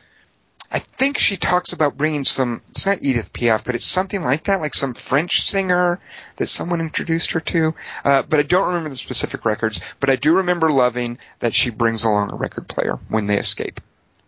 [0.75, 2.61] I think she talks about bringing some.
[2.69, 5.99] It's not Edith Piaf, but it's something like that, like some French singer
[6.37, 7.75] that someone introduced her to.
[8.03, 9.81] Uh, but I don't remember the specific records.
[9.99, 13.79] But I do remember loving that she brings along a record player when they escape.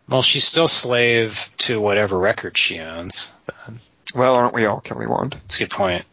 [0.08, 3.34] Well, she's still slave to whatever record she owns.
[4.14, 5.34] Well, aren't we all, Kelly Wand?
[5.34, 6.06] That's a good point.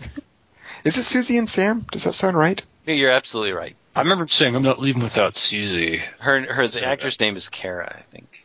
[0.84, 1.84] Is it Susie and Sam?
[1.90, 2.62] Does that sound right?
[2.86, 3.74] Yeah, You're absolutely right.
[3.96, 5.98] I remember saying I'm not leaving without Susie.
[6.20, 8.41] Her her the So- actress name is Kara, I think.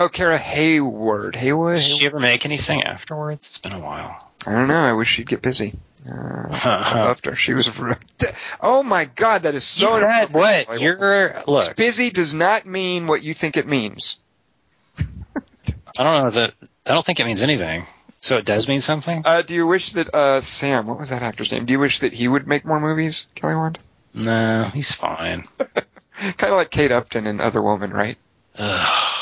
[0.00, 1.36] Oh, Kara Hayward.
[1.36, 1.76] Hayward.
[1.76, 3.50] Did she ever make anything afterwards?
[3.50, 4.30] It's been a while.
[4.46, 4.74] I don't know.
[4.74, 5.74] I wish she'd get busy.
[6.10, 7.36] Uh, I loved her.
[7.36, 7.70] She was.
[8.62, 9.90] Oh my God, that is so.
[9.90, 10.68] you inappropriate.
[10.68, 10.80] what?
[10.80, 11.76] You're look.
[11.76, 14.18] busy does not mean what you think it means.
[14.98, 16.54] I don't know that
[16.86, 17.84] I don't think it means anything.
[18.20, 19.22] So it does mean something?
[19.26, 21.66] Uh, do you wish that uh, Sam, what was that actor's name?
[21.66, 23.78] Do you wish that he would make more movies, Kelly Wand?
[24.14, 25.44] No, he's fine.
[25.58, 28.16] kind of like Kate Upton in Other Woman, right?
[28.56, 29.19] Ugh.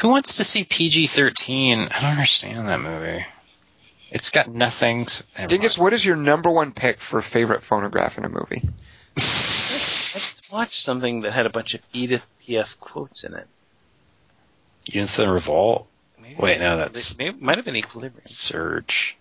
[0.00, 1.78] Who wants to see PG 13?
[1.78, 3.24] I don't understand that movie.
[4.10, 5.02] It's got nothing.
[5.02, 8.62] s- Dingus, what is your number one pick for favorite phonograph in a movie?
[9.16, 13.46] Let's watch something that had a bunch of Edith Piaf quotes in it.
[14.86, 15.86] Youth and Revolt?
[16.20, 18.26] Maybe, Wait, no, that's- maybe, might have been Equilibrium.
[18.26, 19.16] Surge.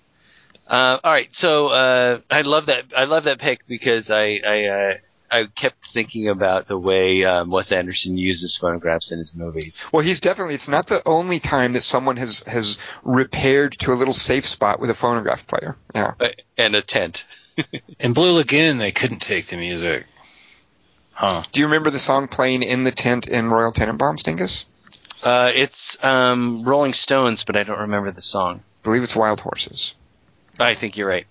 [0.67, 2.85] Uh, all right, so uh, I love that.
[2.95, 4.93] I love that pick because I I, uh,
[5.31, 9.83] I kept thinking about the way um, Wes Anderson uses phonographs in his movies.
[9.91, 13.95] Well, he's definitely, it's not the only time that someone has, has repaired to a
[13.95, 15.75] little safe spot with a phonograph player.
[15.93, 16.13] Yeah.
[16.19, 16.27] Uh,
[16.57, 17.23] and a tent.
[17.99, 20.05] In Blue Lagoon, they couldn't take the music.
[21.11, 21.43] Huh.
[21.51, 24.65] Do you remember the song playing in the tent in Royal Tenenbaums, Dingus?
[25.21, 28.59] Uh, it's um, Rolling Stones, but I don't remember the song.
[28.59, 29.95] I believe it's Wild Horses.
[30.57, 31.27] I think you're right.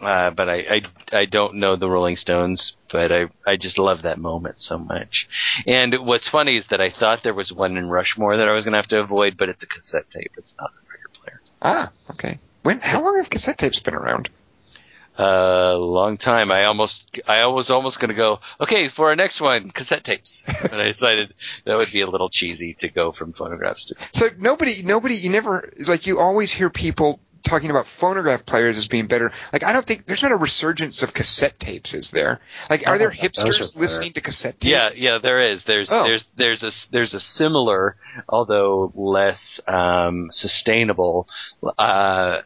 [0.00, 0.82] Uh, but I, I,
[1.12, 5.28] I don't know the Rolling Stones, but I, I just love that moment so much.
[5.66, 8.64] And what's funny is that I thought there was one in Rushmore that I was
[8.64, 10.32] going to have to avoid, but it's a cassette tape.
[10.38, 11.40] It's not a record player.
[11.60, 12.38] Ah, okay.
[12.62, 14.30] When, how long have cassette tapes been around?
[15.18, 16.50] A long time.
[16.50, 20.34] I almost, I was almost going to go, okay, for our next one, cassette tapes.
[20.62, 21.34] but I decided
[21.66, 23.96] that would be a little cheesy to go from phonographs to.
[24.12, 28.86] So nobody, nobody, you never, like you always hear people talking about phonograph players as
[28.88, 29.32] being better.
[29.52, 32.40] Like I don't think, there's not a resurgence of cassette tapes, is there?
[32.68, 34.70] Like are Oh, there those are hipsters listening to cassette tapes?
[34.70, 35.62] Yeah, yeah, there is.
[35.66, 36.04] There's Oh.
[36.04, 37.96] there's there's a there's a similar,
[38.28, 41.26] although less um, sustainable,
[41.78, 42.42] uh,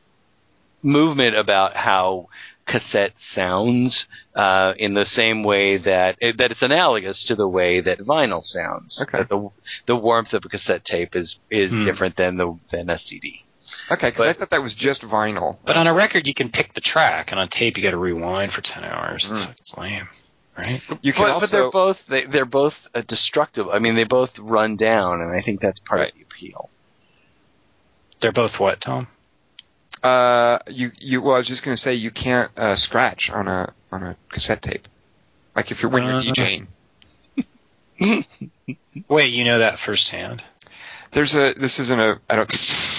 [0.83, 2.29] movement about how
[2.67, 7.99] cassette sounds uh, in the same way that that it's analogous to the way that
[7.99, 8.99] vinyl sounds.
[9.03, 9.19] Okay.
[9.19, 9.51] That the
[9.87, 11.85] the warmth of a cassette tape is is Hmm.
[11.85, 13.43] different than the than a CD.
[13.91, 15.59] Okay, because I thought that was just vinyl.
[15.65, 17.99] But on a record, you can pick the track, and on tape, you got to
[17.99, 19.31] rewind for 10 hours.
[19.31, 20.09] It's, it's lame,
[20.57, 20.81] right?
[21.03, 23.69] You can But, also, but they're both they, they're both uh, destructive.
[23.69, 26.09] I mean, they both run down, and I think that's part Right.
[26.13, 26.71] of the appeal.
[28.21, 29.07] They're both what, Tom?
[30.03, 33.49] uh, you, you, well, I was just going to say you can't, uh, scratch on
[33.49, 34.87] a, on a cassette tape.
[35.57, 36.23] Like if you're, when you're Uh.
[36.23, 36.67] DJing.
[39.09, 40.43] Wait, you know that firsthand?
[41.15, 42.51] There's a, this isn't a, I don't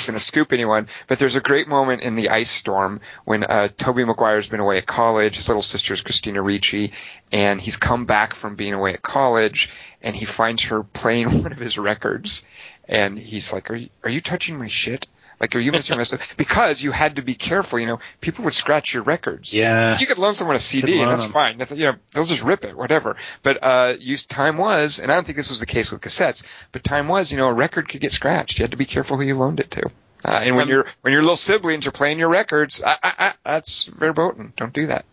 [0.05, 3.67] going to scoop anyone, but there's a great moment in the ice storm when, uh,
[3.75, 6.93] Tobey Maguire's been away at college, his little sister's Christina Ricci,
[7.31, 9.69] and he's come back from being away at college,
[10.01, 12.43] and he finds her playing one of his records,
[12.87, 15.07] and he's like, are you, are you touching my shit?
[15.39, 15.81] Like, are you my?
[16.37, 19.53] Because you had to be careful, you know, people would scratch your records.
[19.53, 19.97] Yeah.
[19.99, 21.33] You could loan someone a CD, and that's them.
[21.33, 21.57] fine.
[21.57, 23.17] Nothing, you know, they'll just rip it, whatever.
[23.43, 26.43] But uh, use time was, and I don't think this was the case with cassettes,
[26.71, 28.57] but time was, you know, a record could get scratched.
[28.57, 29.91] You had to be careful who you loaned it to.
[30.23, 33.13] Uh, and when Um, your when your little siblings are playing your records, I, I,
[33.19, 34.53] I, that's verboten.
[34.57, 35.05] Don't do that.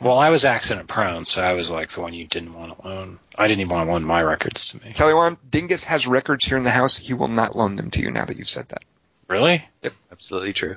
[0.00, 2.86] Well, I was accident prone, so I was like the one you didn't want to
[2.86, 3.18] loan.
[3.38, 4.92] I didn't even want to loan my records to me.
[4.92, 6.98] Kelly Wand, Dingus has records here in the house.
[6.98, 8.82] He will not loan them to you now that you've said that.
[9.28, 9.64] Really?
[9.82, 10.76] Yep, absolutely true.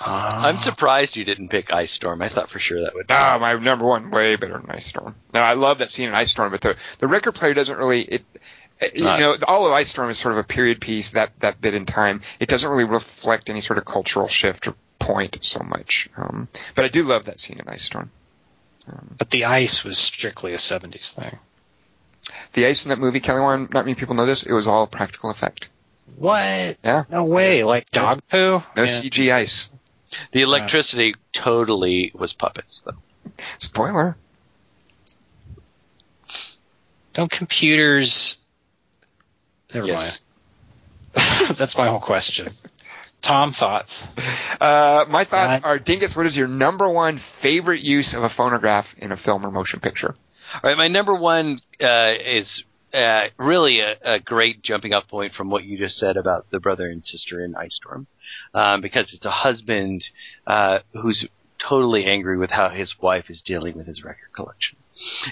[0.00, 2.22] Uh, I'm surprised you didn't pick Ice Storm.
[2.22, 3.06] I thought for sure that would.
[3.10, 5.14] Ah, my number one, way better than Ice Storm.
[5.34, 8.00] No, I love that scene in Ice Storm, but the the record player doesn't really
[8.02, 8.24] it.
[8.80, 11.10] it- You Not- know, all of Ice Storm is sort of a period piece.
[11.10, 14.74] That that bit in time, it doesn't really reflect any sort of cultural shift or
[14.98, 16.08] point so much.
[16.16, 18.10] Um, but I do love that scene in Ice Storm.
[18.88, 21.38] Um, But the ice was strictly a 70s thing.
[22.54, 24.44] the ice in that movie, Kelly Wand, not many people know this.
[24.44, 25.68] It was all practical effect.
[26.16, 26.76] What?
[26.84, 27.64] Yeah, No way.
[27.64, 28.62] Like dog poo?
[28.76, 28.86] no Yeah.
[28.86, 29.70] CG ice.
[30.32, 32.96] The electricity totally was puppets, though.
[33.58, 34.16] Spoiler.
[37.14, 38.38] Don't computers.
[39.72, 40.18] Never Yes.
[41.14, 41.56] mind.
[41.58, 42.52] That's my whole question.
[43.22, 44.08] Tom, thoughts?
[44.60, 48.28] Uh, my thoughts Uh, are, Dingus, what is your number one favorite use of a
[48.28, 50.16] phonograph in a film or motion picture?
[50.54, 55.34] All right, my number one uh, is uh, really a, a great jumping off point
[55.34, 58.06] from what you just said about the brother and sister in Ice Storm,
[58.54, 60.04] um, because it's a husband
[60.46, 61.26] uh, who's
[61.60, 64.78] totally angry with how his wife is dealing with his record collection.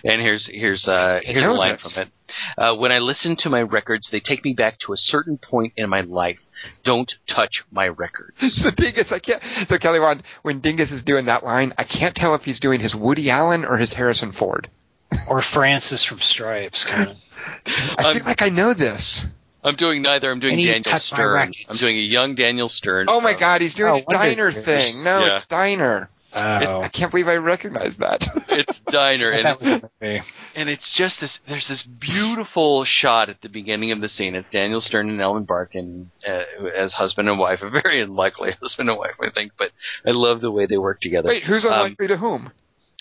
[0.05, 2.09] And here's here's uh, here's a line from it.
[2.57, 5.75] Uh, when I listen to my records, they take me back to a certain point
[5.77, 6.39] in my life.
[6.85, 8.53] Don't touch my records.
[8.63, 9.43] so Dingus, I can't.
[9.67, 9.99] So Kelly
[10.43, 13.65] when Dingus is doing that line, I can't tell if he's doing his Woody Allen
[13.65, 14.69] or his Harrison Ford.
[15.29, 17.17] Or Francis from Stripes, kind of.
[17.67, 19.27] I Um, feel like I know this.
[19.65, 20.31] I'm doing neither.
[20.31, 21.53] I'm doing And Daniel Stern.
[21.69, 23.07] I'm doing a young Daniel Stern.
[23.09, 24.65] Oh my God, he's doing Oh, a diner Wonder Years.
[24.65, 25.05] thing.
[25.05, 25.37] No, Yeah.
[25.37, 26.11] it's diner.
[26.37, 28.29] Oh, I can't believe I recognize that.
[28.51, 30.21] It's Diner, and that it's, was a movie.
[30.55, 31.39] and it's just this.
[31.49, 34.35] There's this beautiful shot at the beginning of the scene.
[34.35, 38.91] It's Daniel Stern and Ellen Barkin uh, as husband and wife, a very unlikely husband
[38.91, 39.53] and wife, I think.
[39.59, 39.71] But
[40.07, 41.29] I love the way they work together.
[41.29, 42.53] Wait, who's Um, unlikely to whom?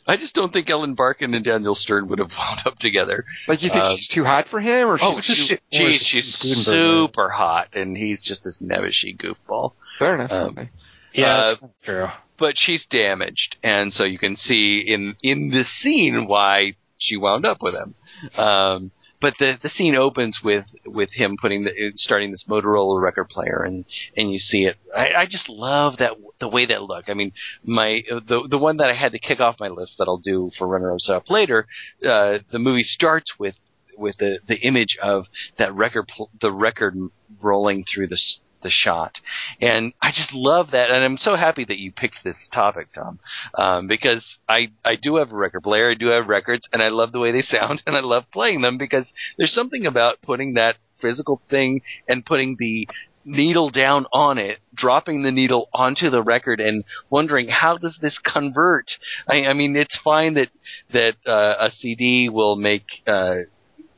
[0.07, 3.25] I just don't think Ellen Barkin and Daniel Stern would have wound up together.
[3.47, 5.83] Like you think um, she's too hot for him, or she's Oh, she, she- she-
[5.83, 7.09] or she's Guttenberg.
[7.09, 9.73] super hot, and he's just this nevishy goofball.
[9.99, 10.31] fair enough?
[10.31, 10.69] um, okay.
[11.13, 12.07] Yeah, Uh, that's true.
[12.39, 17.45] But she's damaged, and so you can see in in this scene why she wound
[17.45, 17.95] up with him.
[18.39, 23.29] Um, but the the scene opens with with him putting the starting this Motorola record
[23.29, 23.85] player, and
[24.15, 24.77] and you see it.
[24.95, 27.05] I, I just love that the way that look.
[27.07, 27.31] I mean,
[27.63, 30.51] my the the one that I had to kick off my list that I'll do
[30.57, 31.67] for runners up later.
[32.05, 33.55] Uh, the movie starts with
[33.97, 35.25] with the the image of
[35.57, 36.95] that record the record
[37.41, 38.19] rolling through the
[38.63, 39.15] the shot
[39.61, 43.19] and I just love that and I'm so happy that you picked this topic Tom
[43.57, 46.89] um, because I I do have a record player I do have records and I
[46.89, 49.07] love the way they sound and I love playing them because
[49.37, 52.87] there's something about putting that physical thing and putting the
[53.27, 58.17] needle down on it, dropping the needle onto the record, and wondering how does this
[58.17, 58.89] convert?
[59.27, 60.49] I, I mean, it's fine that
[60.93, 63.35] that uh, a CD will make uh,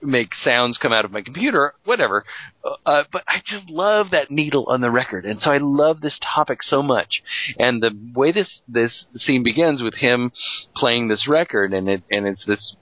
[0.01, 2.23] make sounds come out of my computer, whatever.
[2.85, 6.19] Uh, but I just love that needle on the record, and so I love this
[6.23, 7.21] topic so much.
[7.57, 10.31] And the way this this scene begins with him
[10.75, 12.75] playing this record, and it and it's this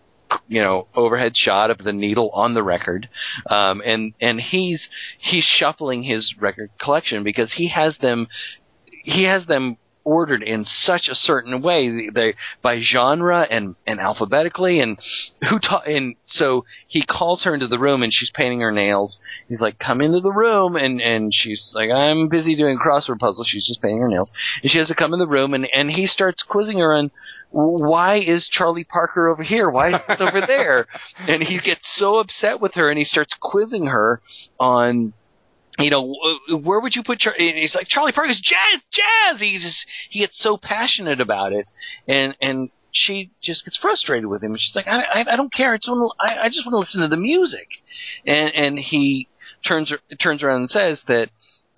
[0.48, 3.08] you know overhead shot of the needle on the record
[3.50, 8.28] um and and he's he's shuffling his record collection because he has them
[9.04, 9.78] he has them
[10.08, 14.98] ordered in such a certain way they by genre and and alphabetically and
[15.50, 19.20] who ta- and so he calls her into the room and she's painting her nails
[19.50, 23.44] he's like come into the room and and she's like i'm busy doing crossword puzzle
[23.46, 24.32] she's just painting her nails
[24.64, 27.12] and she has to come in the room and and he starts quizzing her on
[27.50, 29.70] why is Charlie Parker over here?
[29.70, 30.86] Why is this over there?
[31.30, 34.22] And he gets so upset with her and he starts quizzing her
[34.60, 35.14] on
[35.80, 36.16] you know,
[36.64, 37.36] where would you put Char-?
[37.38, 39.40] And he's like, Charlie Parker's jazz, jazz.
[39.40, 41.70] He just he gets so passionate about it,
[42.08, 44.56] and and she just gets frustrated with him.
[44.58, 45.76] She's like, I I, I don't care.
[45.76, 47.68] It's just I, I just want to listen to the music,
[48.26, 49.28] and and he
[49.68, 51.30] turns turns around and says that.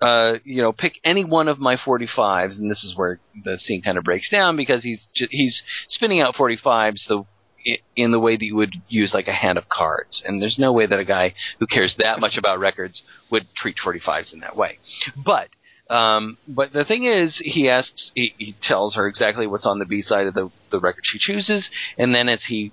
[0.02, 3.82] Uh, you know, pick any one of my 45s, and this is where the scene
[3.82, 7.22] kind of breaks down because he's he's spinning out 45s the
[7.96, 10.22] in the way that you would use like a hand of cards.
[10.24, 13.76] And there's no way that a guy who cares that much about records would treat
[13.84, 14.78] 45s in that way.
[15.16, 15.48] But
[15.90, 19.84] um, but the thing is, he asks, he, he tells her exactly what's on the
[19.84, 21.68] B side of the the record she chooses,
[21.98, 22.70] and then as he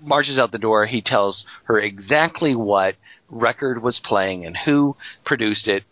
[0.00, 2.94] marches out the door, he tells her exactly what
[3.28, 5.84] record was playing and who produced it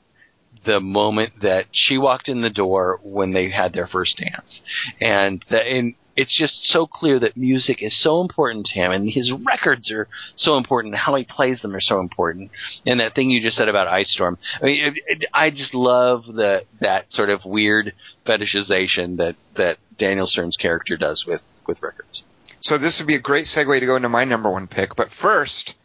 [0.65, 4.61] the moment that she walked in the door when they had their first dance.
[5.01, 9.09] And the, and it's just so clear that music is so important to him and
[9.09, 12.51] his records are so important and how he plays them are so important.
[12.85, 15.75] And that thing you just said about Ice Storm, I mean, it, it, I just
[15.75, 17.95] love the, that sort of weird
[18.27, 22.23] fetishization that, that Daniel Stern's character does with, with records.
[22.61, 24.97] So this would be a great segue to go into my number one pick.
[24.97, 25.77] But first,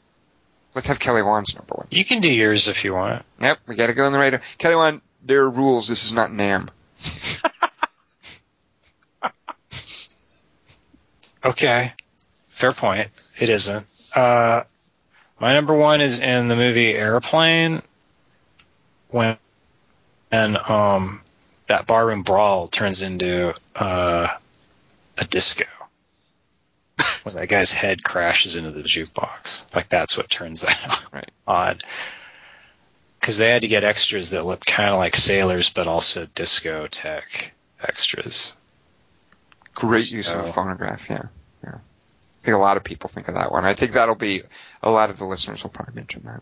[0.74, 1.88] let's have Kelly Wand's number one.
[1.90, 3.24] You can do yours if you want.
[3.40, 4.42] Yep, we got to go in the right.
[4.58, 5.88] Kelly Wan, there are rules.
[5.88, 6.70] This is not Nam.
[11.46, 11.94] Okay.
[12.50, 13.10] Fair point.
[13.40, 13.86] It isn't.
[14.14, 14.64] Uh,
[15.40, 17.82] my number one is in the movie Airplane
[19.10, 19.38] when
[20.32, 21.22] and um
[21.68, 24.28] that barroom brawl turns into uh,
[25.18, 25.66] a disco.
[27.24, 29.74] when that guy's head crashes into the jukebox.
[29.76, 31.32] Like that's what turns that Right.
[31.48, 31.80] on.
[33.20, 36.88] Because they had to get extras that looked kind of like sailors, but also disco
[36.88, 38.54] tech extras.
[39.76, 41.10] Great use of a phonograph.
[41.10, 41.24] Yeah,
[41.64, 41.76] yeah.
[41.76, 43.66] I think a lot of people think of that one.
[43.66, 44.42] I think that'll be
[44.82, 46.42] a lot of the listeners will probably mention that.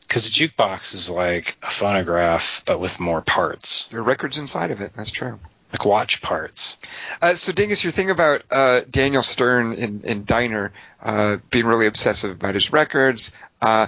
[0.00, 4.70] Because the jukebox is like a phonograph, but with more parts, There are records inside
[4.70, 4.92] of it.
[4.94, 5.38] That's true.
[5.72, 6.76] like watch parts.
[7.22, 10.72] Uh, so, Dingus, your thing about uh, Daniel Stern in, in Diner
[11.02, 13.32] uh, being really obsessive about his records,
[13.62, 13.86] uh,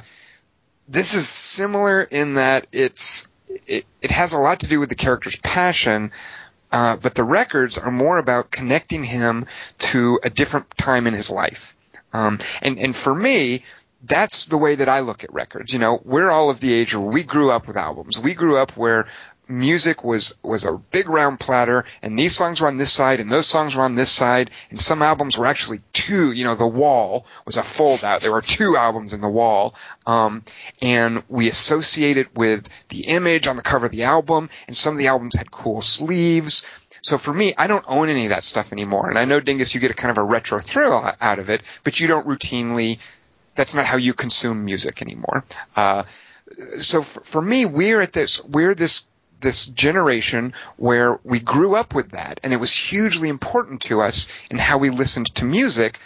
[0.89, 3.29] this is similar in that it's
[3.67, 6.13] it, it has a lot to do with the character's passion,
[6.73, 9.47] uh, but the records are more about connecting him
[9.79, 11.77] to a different time in his life.
[12.13, 13.65] Um, and and for me,
[14.05, 15.73] that's the way that I look at records.
[15.73, 18.19] You know, we're all of the age where we grew up with albums.
[18.19, 19.09] We grew up where
[19.49, 23.31] music was was a big round platter and these songs were on this side and
[23.31, 26.67] those songs were on this side and some albums were actually two you know the
[26.67, 29.75] wall was a fold out there were two albums in the wall
[30.07, 30.43] um,
[30.83, 34.95] and we associated it with the image on the cover of the album and some
[34.95, 36.65] of the albums had cool sleeves
[37.03, 39.09] So for me, I don't own any of that stuff anymore.
[39.09, 41.63] And I know Dingus, you get a kind of a retro thrill out of it,
[41.85, 42.99] but you don't routinely.
[43.55, 45.45] That's not how you consume music anymore.
[45.77, 46.03] Uh,
[46.81, 48.45] so for, for me, we're at this.
[48.45, 49.05] We're this
[49.47, 54.27] this generation where we grew up with that and it was hugely important to us
[54.51, 56.01] in how we listened to music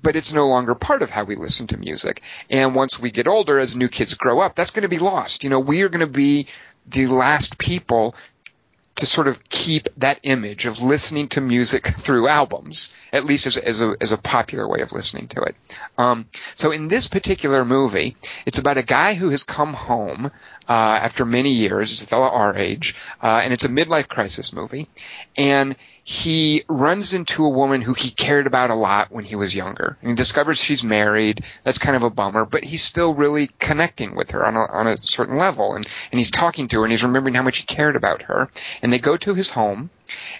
[0.00, 2.22] but it's no longer part of how we listen to music.
[2.48, 5.44] And once we get older, as new kids grow up, that's going to be lost.
[5.44, 6.46] You know, we are going to be
[6.86, 8.14] the last people
[9.00, 13.56] to sort of keep that image of listening to music through albums, at least as,
[13.56, 15.56] as, a, as a popular way of listening to it.
[15.96, 20.30] Um, so in this particular movie, it's about a guy who has come home
[20.72, 24.88] after many years, it's a fellow our age, uh, and it's a midlife crisis movie,
[25.36, 29.54] and he runs into a woman who he cared about a lot when he was
[29.54, 29.96] younger.
[30.00, 31.44] And he discovers she's married.
[31.62, 34.86] That's kind of a bummer, but he's still really connecting with her on a, on
[34.88, 35.74] a certain level.
[35.74, 38.50] And, and he's talking to her and he's remembering how much he cared about her.
[38.82, 39.90] And they go to his home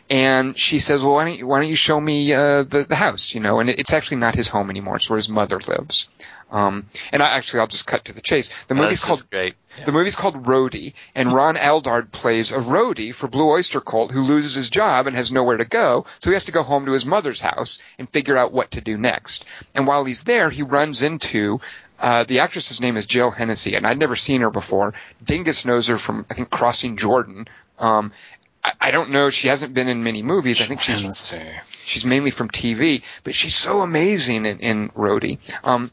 [0.08, 2.96] and she says, well, why don't you, why don't you show me, uh, the, the
[2.96, 3.60] house, you know?
[3.60, 4.96] And it's actually not his home anymore.
[4.96, 6.08] It's where his mother lives.
[6.50, 8.50] Um, and I actually, I'll just cut to the chase.
[8.66, 9.54] The movie's That's called great.
[9.86, 14.22] the movie's called Roadie, and Ron Eldard plays a roadie for Blue Oyster Cult who
[14.22, 16.92] loses his job and has nowhere to go, so he has to go home to
[16.92, 19.44] his mother's house and figure out what to do next.
[19.74, 21.60] And while he's there, he runs into
[22.00, 24.94] uh, the actress's name is Jill Hennessy, and I'd never seen her before.
[25.24, 27.46] Dingus knows her from I think Crossing Jordan.
[27.78, 28.12] Um,
[28.64, 29.30] I, I don't know.
[29.30, 30.60] She hasn't been in many movies.
[30.60, 31.34] I think she's Let's
[31.72, 35.38] she's mainly from TV, but she's so amazing in, in Roadie.
[35.62, 35.90] Um,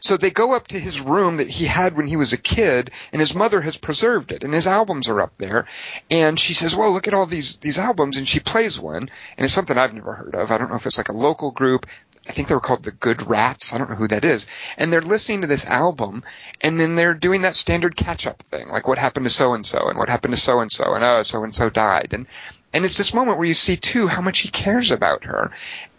[0.00, 2.90] so they go up to his room that he had when he was a kid,
[3.12, 5.66] and his mother has preserved it, and his albums are up there.
[6.10, 9.02] And she says, "Well, look at all these these albums," and she plays one,
[9.36, 10.50] and it's something I've never heard of.
[10.50, 11.86] I don't know if it's like a local group.
[12.28, 13.72] I think they were called the Good Rats.
[13.72, 14.46] I don't know who that is.
[14.76, 16.22] And they're listening to this album,
[16.60, 19.64] and then they're doing that standard catch up thing, like what happened to so and
[19.64, 22.26] so, and what happened to so and so, and oh, so and so died, and
[22.72, 25.50] and it's this moment where you see too how much he cares about her,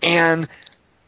[0.03, 0.47] and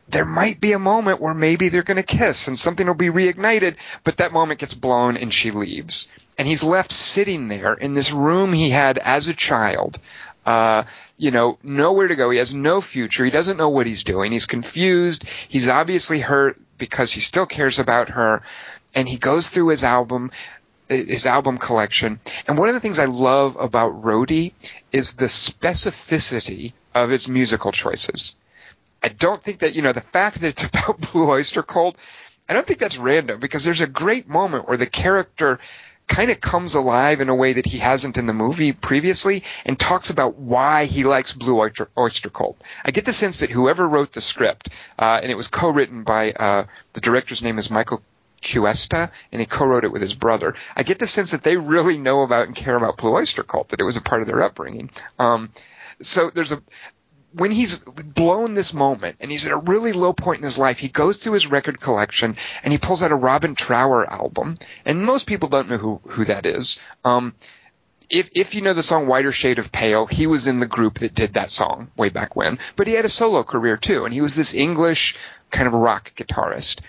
[0.08, 3.10] there might be a moment where maybe they're going to kiss and something will be
[3.10, 6.08] reignited, but that moment gets blown and she leaves.
[6.38, 10.00] And he's left sitting there in this room he had as a child,
[10.46, 10.84] uh,
[11.18, 12.30] you know, nowhere to go.
[12.30, 13.24] He has no future.
[13.24, 14.32] He doesn't know what he's doing.
[14.32, 15.26] He's confused.
[15.48, 18.42] He's obviously hurt because he still cares about her.
[18.96, 20.32] And he goes through his album,
[20.90, 22.20] his album collection.
[22.48, 24.54] And one of the things I love about Roadie
[24.92, 28.36] is the specificity of its musical choices.
[29.04, 31.98] I don't think that, you know, the fact that it's about Blue Oyster Cult,
[32.48, 35.60] I don't think that's random because there's a great moment where the character
[36.08, 39.80] kind of comes alive in a way that he hasn't in the movie previously and
[39.80, 42.62] talks about why he likes Blue Oyster, Oyster Cult.
[42.84, 44.70] I get the sense that whoever wrote the script,
[45.00, 48.04] uh, and it was co-written by, uh, the director's name is Michael
[48.44, 50.56] Cuesta, and he co-wrote it with his brother.
[50.76, 53.70] I get the sense that they really know about and care about Blue Oyster Cult,
[53.70, 54.92] that it was a part of their upbringing.
[55.18, 55.52] Um,
[56.02, 56.62] so there's a,
[57.36, 60.78] when he's blown this moment and he's at a really low point in his life,
[60.78, 64.58] he goes through his record collection and he pulls out a Robin Trower album.
[64.86, 66.80] And most people don't know who, who that is.
[67.04, 67.34] Um,
[68.10, 71.00] if, if you know the song Whiter Shade of Pale, he was in the group
[71.00, 74.14] that did that song way back when, but he had a solo career too, and
[74.14, 75.16] he was this English
[75.50, 76.82] kind of rock guitarist.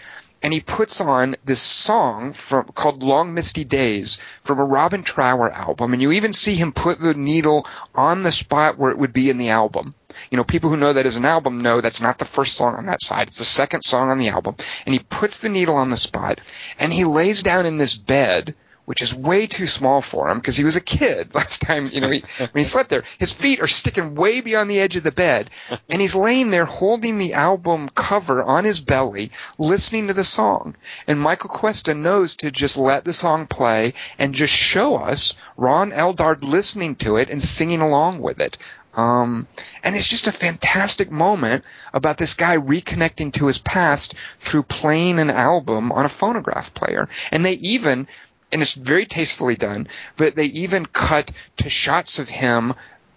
[0.42, 5.50] And he puts on this song from, called Long Misty Days from a Robin Trower
[5.50, 9.14] album, and you even see him put the needle on the spot where it would
[9.14, 9.94] be in the album.
[10.30, 12.74] You know, people who know that as an album know that's not the first song
[12.74, 13.28] on that side.
[13.28, 14.56] It's the second song on the album.
[14.86, 16.40] And he puts the needle on the spot
[16.78, 20.56] and he lays down in this bed, which is way too small for him because
[20.56, 23.04] he was a kid last time, you know, he, when he slept there.
[23.18, 25.50] His feet are sticking way beyond the edge of the bed
[25.88, 30.76] and he's laying there holding the album cover on his belly, listening to the song.
[31.06, 35.92] And Michael Cuesta knows to just let the song play and just show us Ron
[35.92, 38.58] Eldard listening to it and singing along with it.
[38.96, 39.48] Um,
[39.82, 45.18] and it's just a fantastic moment about this guy reconnecting to his past through playing
[45.18, 47.08] an album on a phonograph player.
[47.32, 48.06] And they even,
[48.52, 52.74] and it's very tastefully done, but they even cut to shots of him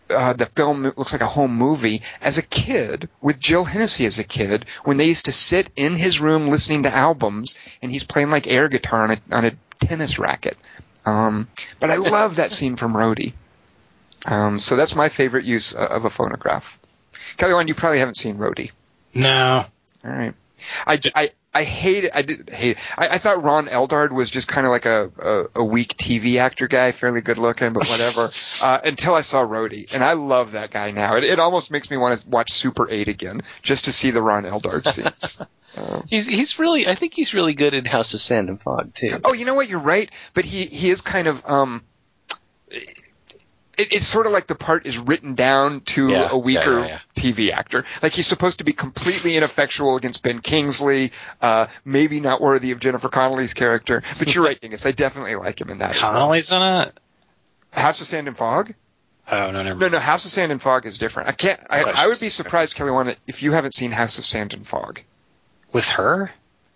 [0.10, 4.20] uh, the film looks like a home movie as a kid with Jill Hennessy as
[4.20, 8.06] a kid when they used to sit in his room listening to albums and he's
[8.06, 9.52] playing like air guitar on a, on a
[9.86, 10.58] tennis racket.
[11.06, 11.48] Um,
[11.80, 13.34] but I love that scene from Roadie.
[14.26, 16.80] Um, so that's my favorite use uh, of a phonograph.
[17.38, 18.72] Kelly, one you probably haven't seen Roadie.
[19.14, 19.64] No.
[20.04, 20.34] All right.
[20.86, 22.12] I, I, I hate it.
[22.14, 22.78] I did hate it.
[22.98, 26.38] I, I thought Ron Eldard was just kind of like a, a, a weak TV
[26.38, 28.28] actor guy, fairly good looking, but whatever.
[28.64, 31.16] uh, until I saw Roadie, and I love that guy now.
[31.16, 34.22] It, it almost makes me want to watch Super 8 again, just to see the
[34.22, 35.42] Ron Eldard scenes.
[35.76, 38.94] Um, He's he's really I think he's really good in House of Sand and Fog
[38.96, 39.10] too.
[39.24, 39.70] oh, you know what?
[39.70, 41.84] You're right, but he he is kind of um.
[43.78, 46.86] It, it's sort of like the part is written down to Yeah, a weaker yeah,
[46.88, 47.86] yeah, TV actor.
[48.02, 52.80] Like he's supposed to be completely ineffectual against Ben Kingsley, uh, maybe not worthy of
[52.80, 54.04] Jennifer Connelly's character.
[54.18, 54.86] But you're right, Dingus.
[54.86, 55.92] I definitely like him in that.
[55.92, 56.32] as well.
[56.34, 57.00] In it.
[57.72, 58.74] House of Sand and Fog?
[59.30, 59.80] Oh no, never.
[59.80, 60.00] No, no.
[60.00, 61.30] House of Sand and Fog is different.
[61.30, 61.60] I can't.
[61.70, 64.54] I, thought I would be surprised, Kelly, Wand, if you haven't seen House of Sand
[64.54, 65.02] and Fog.
[65.74, 66.32] With her?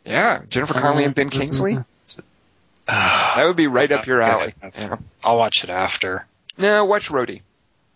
[0.05, 1.77] Yeah, Jennifer Connelly and Ben Kingsley.
[2.87, 4.53] That would be right up your alley.
[5.23, 6.25] I'll watch it after.
[6.57, 7.41] No, watch Roadie.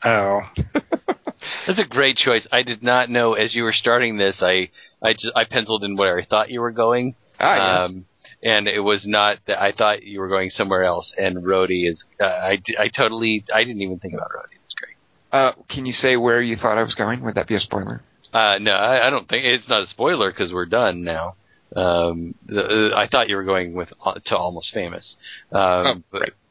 [0.03, 0.41] Oh,
[1.67, 2.47] That's a great choice.
[2.51, 4.37] I did not know as you were starting this.
[4.41, 4.69] I
[5.01, 7.15] I just I penciled in where I thought you were going.
[7.39, 7.89] Ah, yes.
[7.91, 8.05] Um,
[8.43, 11.13] and it was not that I thought you were going somewhere else.
[11.17, 14.57] And Roadie is, uh, I, I totally, I didn't even think about Roadie.
[14.65, 14.95] It's great.
[15.31, 17.21] Uh, can you say where you thought I was going?
[17.23, 18.01] Would that be a spoiler?
[18.33, 21.35] Uh, no, I, I don't think it's not a spoiler because we're done now.
[21.75, 25.15] Um, the, uh, I thought you were going with uh, to Almost Famous.
[25.51, 26.29] Um, Oh, but, right.
[26.29, 26.44] but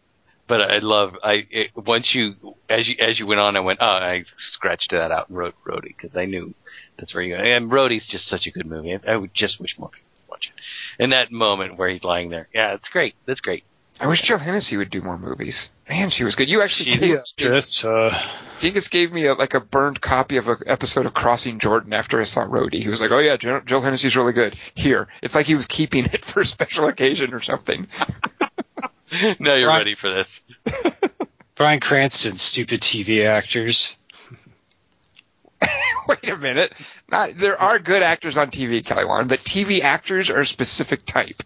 [0.51, 2.35] I love, I, it, once you,
[2.69, 5.55] as you, as you went on, I went, oh, I scratched that out and wrote
[5.67, 6.55] Roadie because I knew
[6.99, 7.43] that's where you go.
[7.43, 8.95] And Roadie's just such a good movie.
[8.95, 11.03] I, I would just wish more people would watch it.
[11.03, 12.49] And that moment where he's lying there.
[12.55, 13.15] Yeah, it's great.
[13.27, 13.65] That's great.
[14.01, 15.71] I wish Jill Hennessy would do more movies.
[15.89, 16.49] Man, she was good.
[16.49, 18.11] You actually, she gave, just uh,
[18.61, 22.21] Dingus gave me a, like a burned copy of an episode of Crossing Jordan after
[22.21, 22.83] I saw Rhodey.
[22.83, 25.67] He was like, "Oh yeah, Jill, Jill Hennessy's really good." Here, it's like he was
[25.67, 27.87] keeping it for a special occasion or something.
[29.41, 29.79] now you're Right.
[29.79, 30.41] ready for this.
[31.55, 33.95] Bryan Cranston, stupid TV actors.
[36.09, 36.73] Wait a minute.
[37.11, 41.05] Not there are good actors on TV, Kelly Wand, but TV actors are a specific
[41.05, 41.43] type.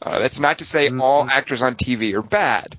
[0.00, 1.00] Uh, that's not to say Mm-hmm.
[1.00, 2.78] all actors on TV are bad.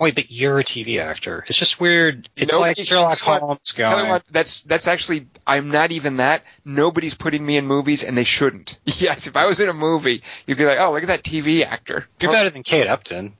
[0.00, 1.44] Wait, but you're a TV actor.
[1.46, 2.28] It's just weird.
[2.36, 4.22] It's Nobody- like Sherlock Kelly Wand- Holmes Kelly going.
[4.30, 6.42] That's that's actually I'm not even that.
[6.64, 8.78] Nobody's putting me in movies, and they shouldn't.
[8.86, 11.64] Yes, if I was in a movie, you'd be like, "Oh, look at that TV
[11.64, 13.34] actor." You're better than Kate Upton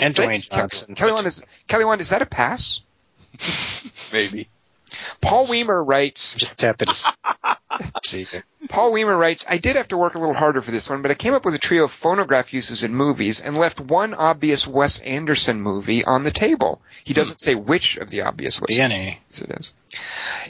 [0.00, 0.94] and Thanks, Dwayne Johnson.
[0.94, 2.00] Kelly Wand is Kelly Wand.
[2.00, 2.82] Is that a pass?
[4.12, 4.46] Maybe.
[5.20, 6.36] Paul Weimer writes.
[6.36, 6.90] just tap it.
[8.04, 8.26] See,
[8.68, 11.10] Paul Weimer writes, I did have to work a little harder for this one, but
[11.10, 14.66] I came up with a trio of phonograph uses in movies and left one obvious
[14.66, 16.80] Wes Anderson movie on the table.
[17.04, 19.20] He doesn't say which of the obvious Wes be any.
[19.30, 19.74] movies it is.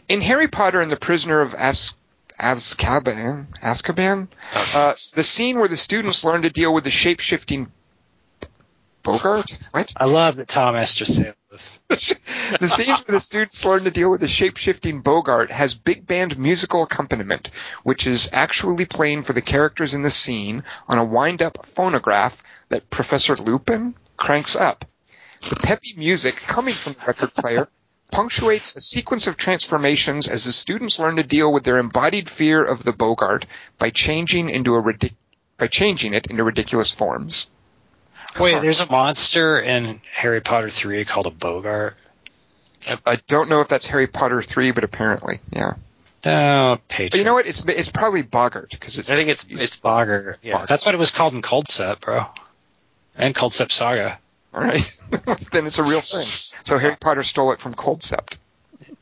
[0.09, 1.95] In Harry Potter and the Prisoner of As-
[2.41, 4.29] Azkaban, Azkaban,
[4.77, 7.71] uh, the scene where the students learn to deal with the shape-shifting
[9.13, 9.59] Boggart?
[9.97, 11.79] I love that Tom Esther said this.
[11.89, 16.39] the scenes where the students learn to deal with the shape-shifting Boggart has big band
[16.39, 17.51] musical accompaniment,
[17.83, 22.91] which is actually playing for the characters in the scene on a wind-up phonograph that
[22.91, 24.85] Professor Lupin cranks up.
[25.49, 27.69] The peppy music coming from the record player
[28.11, 32.65] punctuates a sequence of transformations as the students learn to deal with their embodied fear
[32.65, 33.47] of the Boggart
[33.79, 35.15] by changing into a ridic-
[35.59, 37.49] by changing it into ridiculous forms.
[38.39, 41.95] Wait, there's a monster in Harry Potter 3 called a Boggart.
[43.05, 45.75] I don't know if that's Harry Potter 3, but apparently, yeah.
[46.25, 47.11] Oh, Patreon.
[47.11, 47.47] But you know what?
[47.47, 49.11] It's it's probably Bogart because it's.
[49.11, 50.39] I think it's it's Bogart.
[50.43, 50.67] Yeah.
[50.67, 52.27] That's what it was called in Cold Set, bro.
[53.17, 54.19] And Cold Set Saga.
[54.53, 54.97] all right.
[55.53, 56.57] then it's a real thing.
[56.65, 58.37] So Harry Potter stole it from Cold Sept.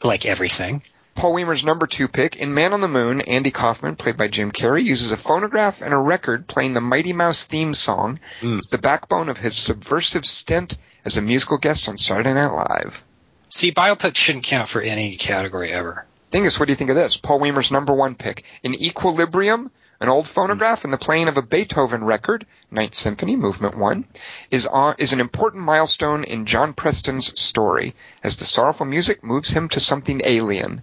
[0.02, 0.82] Like everything.
[1.16, 4.52] Paul Weimer's number two pick in Man on the Moon, Andy Kaufman, played by Jim
[4.52, 8.58] Carrey, uses a phonograph and a record playing the Mighty Mouse theme song Mm.
[8.58, 10.76] as the backbone of his subversive stint
[11.06, 13.02] as a musical guest on Saturday Night Live.
[13.48, 16.04] See, biopics shouldn't count for any category ever.
[16.30, 17.16] Dingus, what do you think of this?
[17.16, 18.44] Paul Weimer's number one pick.
[18.62, 19.70] In Equilibrium,
[20.00, 24.04] an old phonograph and the playing of a Beethoven record, Ninth Symphony, Movement 1,
[24.50, 29.48] is, on, is an important milestone in John Preston's story as the sorrowful music moves
[29.48, 30.82] him to something alien.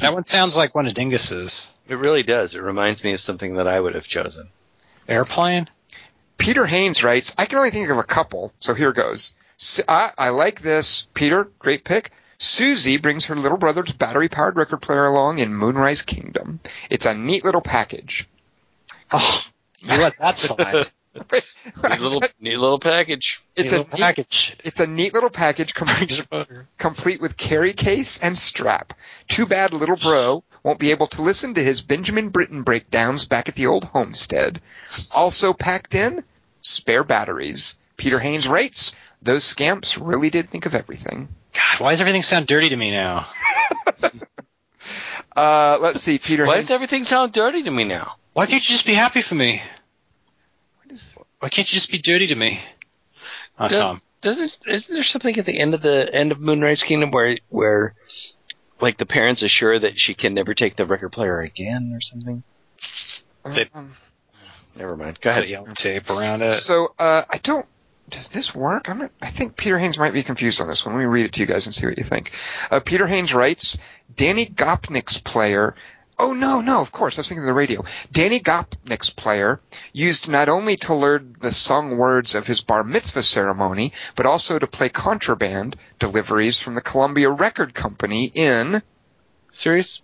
[0.00, 1.68] That one sounds like one of Dingus's.
[1.88, 2.54] it really does.
[2.54, 4.48] It reminds me of something that I would have chosen.
[5.08, 5.68] Airplane?
[6.38, 9.32] Peter Haynes writes, I can only think of a couple, so here goes.
[9.58, 11.06] S- I, I like this.
[11.14, 12.10] Peter, great pick.
[12.38, 16.60] Suzy brings her little brother's battery powered record player along in Moonrise Kingdom.
[16.90, 18.28] It's a neat little package.
[19.12, 19.42] Oh,
[19.78, 20.86] you let that slide.
[21.14, 23.40] Neat little neat little package.
[23.56, 24.56] it's Neat a neat, package.
[24.64, 26.26] it's a neat little package complete,
[26.78, 28.94] complete with carry case and strap.
[29.28, 33.48] Too bad little bro won't be able to listen to his Benjamin Britten breakdowns back
[33.48, 34.60] at the old homestead.
[35.14, 36.24] Also packed in,
[36.62, 37.76] spare batteries.
[37.96, 38.92] Peter Haynes writes,
[39.22, 41.28] those scamps really did think of everything.
[41.54, 43.26] God, why does everything sound dirty to me now?
[45.36, 46.68] Uh, let's see, Peter Why Haynes.
[46.68, 48.12] does everything sound dirty to me now?
[48.34, 49.62] Why can't you just be happy for me?
[50.94, 52.60] What is- Why can't you just be dirty to me?
[53.58, 54.00] Oh, Does- Tom.
[54.22, 57.94] Doesn't isn't there something at the end of the end of Moonrise Kingdom where where
[58.80, 62.42] like the parents assure that she can never take the record player again or something?
[63.44, 63.94] They- Um,
[64.76, 65.20] Never mind.
[65.20, 65.48] Go Put ahead.
[65.50, 66.52] yellow tape around it.
[66.52, 67.66] so uh, I don't.
[68.08, 68.88] does this work?
[68.88, 70.94] I'm not, I think Peter Haynes might be confused on this one.
[70.94, 72.30] Let me read it to you guys and see what you think.
[72.70, 73.78] Uh, Peter Haynes writes,
[74.16, 75.76] Danny Gopnik's player
[76.18, 77.84] Oh no, no, of course, I was thinking of the radio.
[78.12, 79.60] Danny Gopnik's player
[79.92, 84.58] used not only to learn the sung words of his bar mitzvah ceremony, but also
[84.58, 88.80] to play contraband deliveries from the Columbia Record Company in
[89.52, 90.02] Serious,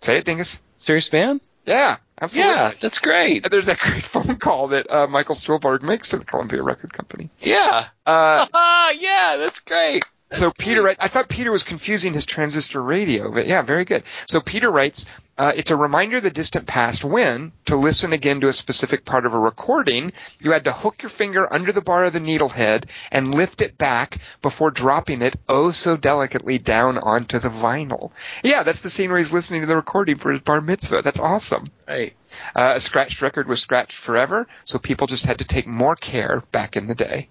[0.00, 0.60] say it, Dingus.
[0.78, 1.40] serious man?
[1.64, 2.54] Yeah, absolutely.
[2.54, 3.44] Yeah, that's great.
[3.44, 6.92] And There's that great phone call that uh, Michael Stuhlbarg makes to the Columbia Record
[6.92, 7.30] Company.
[7.40, 7.88] Yeah.
[8.04, 8.46] Uh,
[8.98, 10.04] yeah, that's great.
[10.30, 14.02] So Peter, writes, I thought Peter was confusing his transistor radio, but yeah, very good.
[14.26, 15.06] So Peter writes,
[15.38, 19.04] uh, it's a reminder of the distant past when, to listen again to a specific
[19.04, 22.20] part of a recording, you had to hook your finger under the bar of the
[22.20, 27.50] needle head and lift it back before dropping it oh so delicately down onto the
[27.50, 28.10] vinyl.
[28.42, 31.02] Yeah, that's the scene where he's listening to the recording for his bar mitzvah.
[31.02, 31.64] That's awesome.
[31.86, 32.14] Right.
[32.54, 36.42] Uh, a scratched record was scratched forever, so people just had to take more care
[36.50, 37.28] back in the day.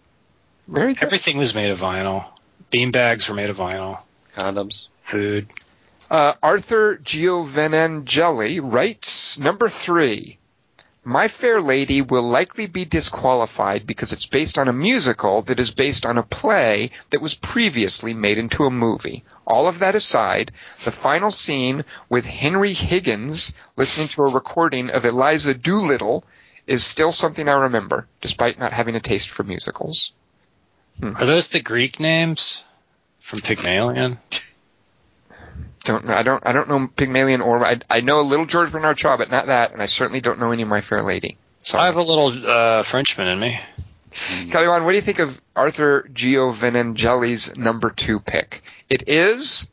[0.68, 1.04] Very good.
[1.04, 2.26] Everything was made of vinyl.
[2.76, 4.00] Bean bags were made of vinyl.
[4.36, 4.88] Condoms.
[5.00, 5.48] Food.
[6.12, 10.38] Uh, Arthur Giovanangeli writes number three.
[11.06, 15.72] My Fair Lady will likely be disqualified because it's based on a musical that is
[15.72, 19.24] based on a play that was previously made into a movie.
[19.48, 20.52] All of that aside,
[20.84, 26.26] the final scene with Henry Higgins listening to a recording of Eliza Doolittle
[26.68, 30.12] is still something I remember, despite not having a taste for musicals.
[31.02, 32.64] Are those the Greek names
[33.20, 34.18] from Pygmalion?
[35.84, 36.14] Don't know.
[36.14, 36.46] I don't.
[36.46, 39.48] I don't know Pygmalion or I, I know a little George Bernard Shaw, but not
[39.48, 39.72] that.
[39.72, 41.38] And I certainly don't know any of My Fair Lady.
[41.60, 43.60] So, I have a little uh, Frenchman in me.
[44.50, 48.64] Kelly Wand, what do you think of Arthur Giovanangeli's number two pick?
[48.90, 49.68] It is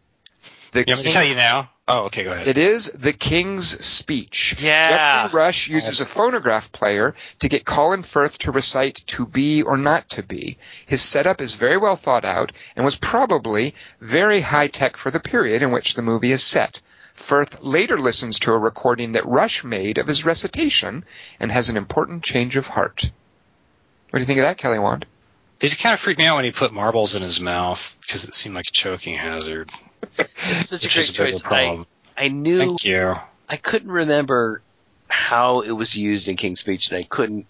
[0.72, 1.70] the You want me to tell you now?
[1.88, 2.46] Oh, okay, go ahead.
[2.46, 4.56] It is The King's Speech.
[4.60, 5.22] Yeah.
[5.22, 9.76] Geoffrey Rush uses a phonograph player to get Colin Firth to recite to be or
[9.76, 10.58] not to be.
[10.86, 15.18] His setup is very well thought out and was probably very high tech for the
[15.18, 16.80] period in which the movie is set.
[17.14, 21.04] Firth later listens to a recording that Rush made of his recitation
[21.40, 23.10] and has an important change of heart.
[24.10, 25.04] What do you think of that, Kelly Wand?
[25.60, 28.34] It kind of freaked me out when he put marbles in his mouth because it
[28.34, 29.70] seemed like a choking hazard,
[30.16, 31.46] such a which is great a choice.
[31.52, 31.84] I.
[32.16, 33.14] I knew Thank you.
[33.48, 34.62] I couldn't remember
[35.08, 37.46] how it was used in King's Speech, and I couldn't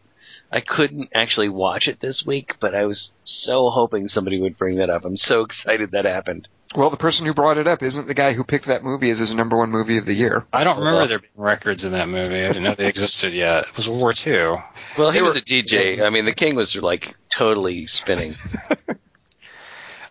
[0.50, 2.54] I couldn't actually watch it this week.
[2.60, 5.04] But I was so hoping somebody would bring that up.
[5.04, 6.48] I'm so excited that happened.
[6.74, 9.18] Well, the person who brought it up isn't the guy who picked that movie as
[9.18, 10.46] his number one movie of the year.
[10.54, 12.42] I don't remember there being records in that movie.
[12.44, 13.64] I didn't know they existed yet.
[13.68, 14.62] It was World War II.
[14.96, 16.00] Well, he They was were- a DJ.
[16.02, 18.32] I mean, the King was like totally spinning.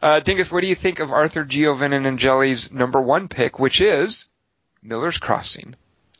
[0.01, 4.25] Uh, Dingus, what do you think of Arthur Giovanangeli's number one pick, which is
[4.81, 5.75] Miller's Crossing?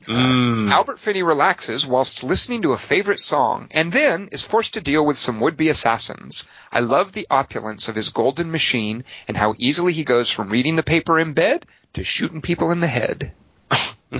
[0.05, 0.71] Mm.
[0.71, 5.05] Albert Finney relaxes whilst listening to a favorite song, and then is forced to deal
[5.05, 6.47] with some would-be assassins.
[6.71, 10.75] I love the opulence of his golden machine and how easily he goes from reading
[10.75, 13.33] the paper in bed to shooting people in the head.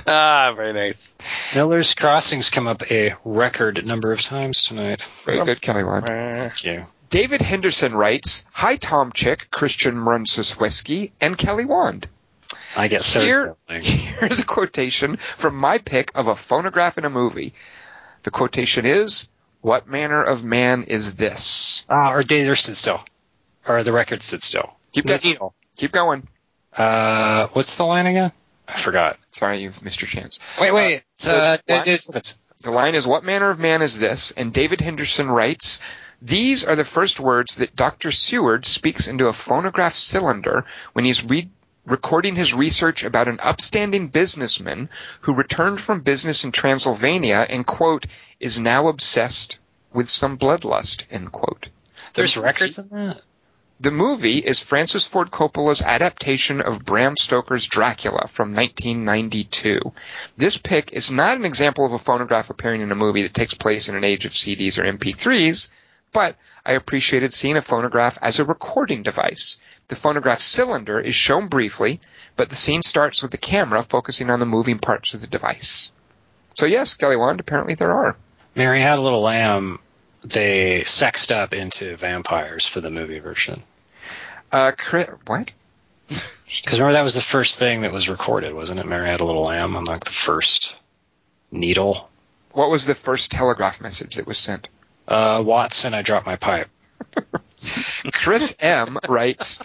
[0.06, 0.96] ah, very nice.
[1.54, 5.02] Miller's Crossings come up a record number of times tonight.
[5.24, 6.06] Very good, Kelly Wand.
[6.06, 6.86] Thank you.
[7.12, 12.08] David Henderson writes, Hi Tom Chick, Christian Mrunsusweski, and Kelly Wand.
[12.74, 13.54] I get third.
[13.68, 17.52] Here, here's a quotation from my pick of a phonograph in a movie.
[18.22, 19.28] The quotation is,
[19.60, 21.84] What manner of man is this?
[21.86, 23.04] Ah, or Dater stood still.
[23.68, 24.74] Or the record stood still.
[24.92, 25.22] Keep that,
[25.76, 26.26] keep going.
[26.74, 28.32] Uh, what's the line again?
[28.68, 29.18] I forgot.
[29.32, 30.38] Sorry, you've missed your chance.
[30.58, 31.02] Wait, wait.
[31.18, 34.30] the Uh, line- it- it's- The line is, What manner of man is this?
[34.30, 35.78] And David Henderson writes,
[36.24, 38.12] These are the first words that Dr.
[38.12, 41.50] Seward speaks into a phonograph cylinder when he's re-
[41.84, 44.88] recording his research about an upstanding businessman
[45.22, 48.06] who returned from business in Transylvania and, quote,
[48.38, 49.58] is now obsessed
[49.92, 51.70] with some bloodlust, end quote.
[52.14, 53.20] there's records of that?
[53.80, 59.92] The movie is Francis Ford Coppola's adaptation of Bram Stoker's Dracula from 1992.
[60.36, 63.54] This pick is not an example of a phonograph appearing in a movie that takes
[63.54, 65.68] place in an age of CDs or MP3s,
[66.12, 69.58] but I appreciated seeing a phonograph as a recording device.
[69.88, 72.00] The phonograph cylinder is shown briefly,
[72.36, 75.92] but the scene starts with the camera focusing on the moving parts of the device.
[76.54, 78.16] So yes, Kelly Wand, apparently there are.
[78.54, 79.78] Mary Had a Little Lamb,
[80.22, 83.62] they sexed up into vampires for the movie version.
[84.50, 84.72] Uh,
[85.26, 85.52] what?
[86.08, 88.86] Because remember that was the first thing that was recorded, wasn't it?
[88.86, 90.76] Mary Had a Little Lamb on like the first
[91.50, 92.10] needle.
[92.52, 94.68] What was the first telegraph message that was sent?
[95.08, 96.68] Uh, Watson, I dropped my pipe.
[98.12, 99.60] Chris M writes,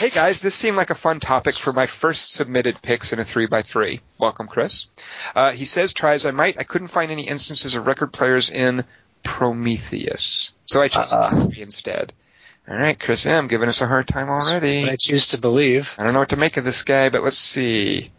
[0.00, 3.22] Hey guys, this seemed like a fun topic for my first submitted picks in a
[3.22, 4.00] 3x3.
[4.18, 4.86] Welcome, Chris.
[5.34, 8.50] Uh, he says, try as I might, I couldn't find any instances of record players
[8.50, 8.84] in
[9.22, 10.52] Prometheus.
[10.66, 11.30] So I chose Uh-uh.
[11.30, 12.12] three instead.
[12.68, 13.46] All right, Chris M.
[13.48, 14.84] giving us a hard time already.
[14.84, 15.94] But I choose to believe.
[15.98, 18.10] I don't know what to make of this guy, but let's see.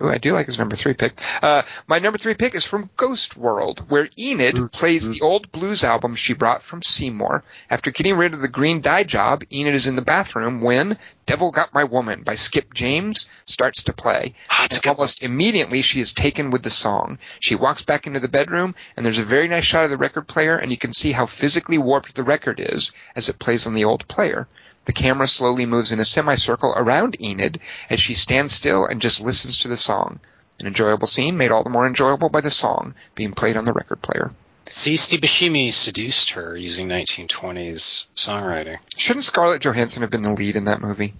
[0.00, 1.20] Ooh, I do like his number three pick.
[1.42, 5.50] Uh, my number three pick is from Ghost World, where Enid Mm, plays the old
[5.50, 7.42] blues album she brought from Seymour.
[7.68, 11.50] After getting rid of the green dye job, Enid is in the bathroom when Devil
[11.50, 14.34] Got My Woman by Skip James starts to play.
[14.50, 17.18] Ah, And good almost immediately she is taken with the song.
[17.40, 20.28] She walks back into the bedroom and there's a very nice shot of the record
[20.28, 23.74] player and you can see how physically warped the record is as it plays on
[23.74, 24.46] the old player.
[24.88, 27.60] The camera slowly moves in a semicircle around Enid
[27.90, 30.18] as she stands still and just listens to the song.
[30.60, 33.74] An enjoyable scene made all the more enjoyable by the song being played on the
[33.74, 34.30] record player.
[34.70, 38.78] See, Steve Buscemi seduced her using 1920s songwriting.
[38.96, 41.12] Shouldn't Scarlett Johansson have been the lead in that movie?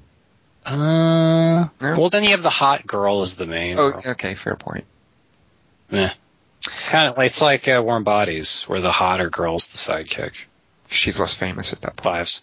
[0.65, 2.01] Uh, No?
[2.01, 3.79] well, then you have the hot girl as the main.
[3.79, 4.03] Oh, girl.
[4.07, 4.85] okay, fair point.
[5.91, 6.15] Yeah,
[6.89, 10.45] Kind of, it's like uh, Warm Bodies, where the hotter girl's the sidekick.
[10.89, 12.17] She's less famous at that point.
[12.17, 12.43] Fives.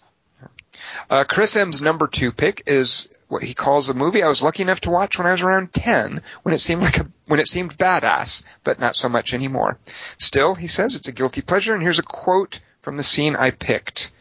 [1.10, 4.62] Uh, Chris M's number two pick is what he calls a movie I was lucky
[4.62, 7.48] enough to watch when I was around 10, when it seemed like a, when it
[7.48, 9.78] seemed badass, but not so much anymore.
[10.16, 13.50] Still, he says it's a guilty pleasure, and here's a quote from the scene I
[13.50, 14.12] picked.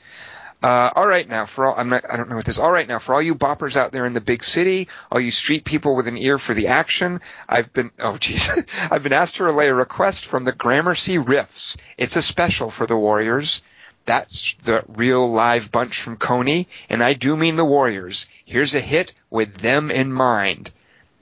[0.64, 2.58] Uh, all right now, for all I'm not, I don't know what this.
[2.58, 5.30] All right now, for all you boppers out there in the big city, all you
[5.30, 9.36] street people with an ear for the action, I've been oh jeez, I've been asked
[9.36, 11.78] to relay a request from the Gramercy Riffs.
[12.00, 13.62] It's a special for the Warriors.
[14.06, 18.28] That's the real live bunch from Coney, and I do mean the Warriors.
[18.46, 20.72] Here's a hit with them in mind.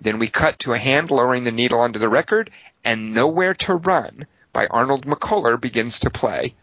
[0.02, 2.52] Then we cut to a hand lowering the needle onto the record,
[2.84, 6.54] and Nowhere to Run by Arnold McCuller begins to play.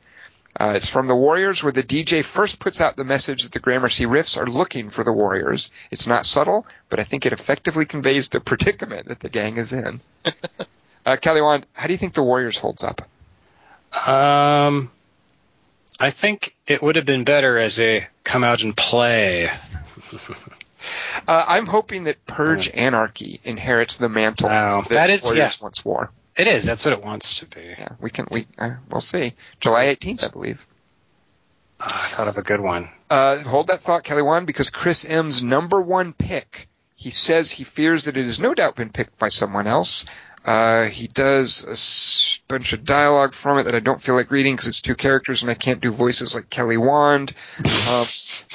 [0.59, 3.61] Uh, it's from the Warriors where the DJ first puts out the message that the
[3.61, 5.71] Gramercy Riffs are looking for the Warriors.
[5.91, 9.73] It's not subtle, but I think it effectively conveys the predicament that the gang is
[9.73, 10.01] in.
[11.07, 13.09] uh, Kelly Wand, how do you think the Warriors holds up?
[14.07, 14.91] Um,
[16.01, 19.51] I think it would have been better as a come out and play.
[21.29, 24.81] Uh, I'm hoping that Purge Anarchy inherits the mantle Wow.
[24.83, 25.65] that, That is- Warriors yeah.
[25.65, 26.11] once wore.
[26.37, 26.65] It is.
[26.65, 27.75] That's what it wants to be.
[27.79, 28.27] Yeah, we can.
[28.31, 29.35] We uh, we'll see.
[29.61, 30.67] July 18th, I believe.
[31.81, 32.89] Oh, I thought of a good one.
[33.11, 36.69] Uh, hold that thought, Kelly Wand, because Chris M's number one pick.
[36.95, 40.07] He says he fears that it has no doubt been picked by someone else.
[40.45, 44.57] Uh, he does a bunch of dialogue from it that I don't feel like reading
[44.57, 47.35] because it's two characters and I can't do voices like Kelly Wand.
[47.91, 48.07] Um,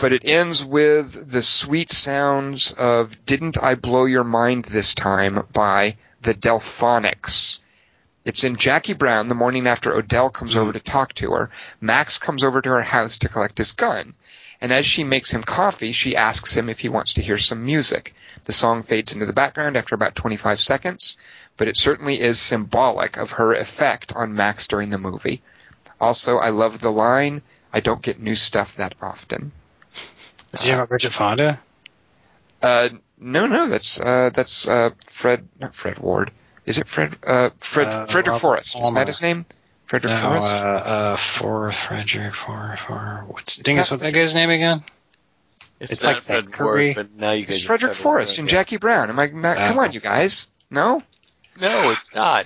[0.02, 5.46] but it ends with the sweet sounds of "Didn't I Blow Your Mind This Time"
[5.52, 7.60] by the Delphonics.
[8.26, 11.52] It's in Jackie Brown the morning after Ordell comes over to talk to her.
[11.80, 14.16] Max comes over to her house to collect his gun.
[14.60, 17.66] And as she makes him coffee, she asks him if he wants to hear some
[17.66, 18.16] music.
[18.46, 21.18] The song fades into the background after about 25 seconds,
[21.58, 25.42] but it certainly is symbolic of her effect on Max during the movie.
[26.00, 27.42] Also, I love the line,
[27.72, 29.52] I don't get new stuff that often.
[30.52, 31.60] Did you have about Bridget Fonda?
[32.62, 36.32] Uh, no, no, that's, uh, that's, uh, Fred, not Fred Ward.
[36.66, 38.76] Is it Fred, uh, Fred, Uh, Frederick Robert Forrest?
[38.76, 39.46] Is that his name?
[39.86, 40.56] Frederick No, Forrest?
[40.56, 44.84] uh, uh, for Frederick, for, for, what's, It's Dingus, not- what's that guy's name again?
[45.80, 46.94] It's not like Fred Thackeray.
[46.96, 48.48] Ward, but now you guys It's Frederick Forrest and.
[48.50, 49.10] Jackie Brown.
[49.10, 49.82] Am I not, come Oh.
[49.84, 50.48] on, you guys.
[50.72, 51.04] No?
[51.60, 52.46] No, it's not.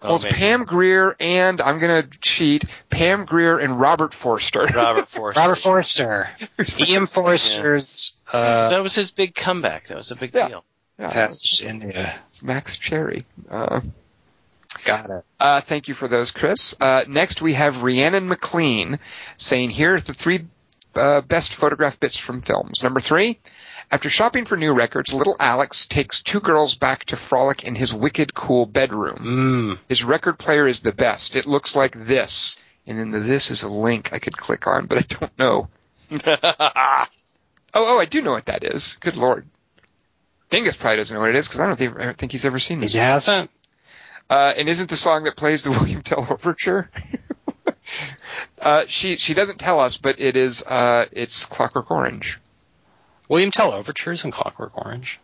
[0.00, 0.36] Oh, well, it's maybe.
[0.36, 2.64] Pam Grier and I'm gonna cheat.
[2.88, 4.64] Pam Grier and Robert Forster.
[4.66, 5.40] Robert Forster.
[5.40, 6.30] Robert Forster.
[6.78, 9.88] Ian Forster's, uh, That was his big comeback.
[9.88, 10.48] That was a big Yeah.
[10.48, 10.64] deal.
[10.98, 12.14] yeah, passage to India.
[12.28, 13.26] it's Max Cherry.
[13.50, 13.80] Uh,
[14.84, 15.24] Got it.
[15.40, 16.76] uh, thank you for those, Chris.
[16.80, 19.00] Uh, next we have Rhiannon McLean
[19.36, 20.46] saying, here are the three
[20.94, 22.82] uh, best photograph bits from films.
[22.84, 23.40] Number three,
[23.90, 27.92] after shopping for new records, little Alex takes two girls back to frolic in his
[27.94, 29.18] wicked cool bedroom.
[29.20, 29.78] Mmm.
[29.88, 31.36] His record player is the best.
[31.36, 32.58] It looks like this.
[32.86, 35.68] And then the this is a link I could click on, but I don't know.
[37.74, 38.96] Oh, oh, I do know what that is.
[39.00, 39.46] Good lord.
[40.48, 42.46] Dingus probably doesn't know what it is because I don't think, I don't think he's
[42.46, 42.94] ever seen this.
[42.94, 43.50] He hasn't?
[44.30, 46.90] Uh, and isn't the song that plays the William Tell overture?
[48.62, 52.40] uh, she she doesn't tell us, but it is uh, it's Clockwork Orange
[53.28, 55.20] William Tell Overtures and Clockwork Orange.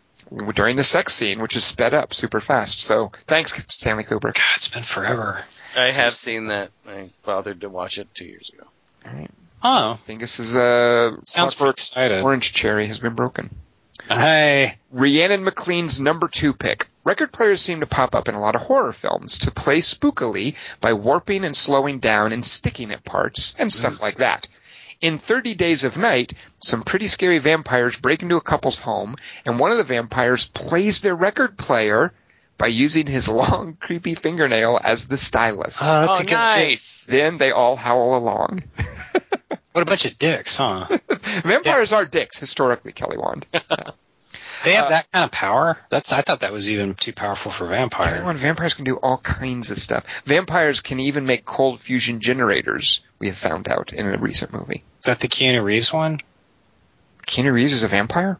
[0.54, 2.80] during the sex scene, which is sped up super fast.
[2.80, 4.34] So thanks, Stanley Kubrick.
[4.34, 5.44] God, it's been forever.
[5.76, 6.70] I have seen that.
[6.86, 8.66] I bothered to watch it two years ago.
[9.06, 9.30] All right.
[9.62, 12.22] Oh, Dingus's uh, sounds pretty Clockwork excited.
[12.22, 13.50] Orange cherry has been broken.
[14.08, 16.88] Hey, Rhiannon McLean's number two pick.
[17.04, 20.54] Record players seem to pop up in a lot of horror films to play spookily
[20.80, 24.48] by warping and slowing down and sticking at parts and stuff like that.
[25.04, 29.58] In 30 Days of Night, some pretty scary vampires break into a couple's home, and
[29.58, 32.14] one of the vampires plays their record player,
[32.56, 35.80] by using his long, creepy fingernail as the stylus.
[35.82, 36.80] Oh, that's oh, a good nice.
[37.06, 38.62] then they all howl along.
[39.72, 40.86] What a bunch of dicks, huh?
[41.42, 41.92] Vampires Yes.
[41.92, 43.44] are dicks, historically, Kelly Wand.
[44.64, 45.78] They have Uh, that kind of power.
[45.90, 48.08] That's I thought that was even too powerful for vampires.
[48.10, 48.24] vampire.
[48.24, 50.04] Wand, vampires can do all kinds of stuff.
[50.24, 54.82] Vampires can even make cold fusion generators, we have found out in a recent movie.
[55.00, 56.20] Is that the Keanu Reeves one?
[57.26, 58.38] Keanu Reeves is a vampire?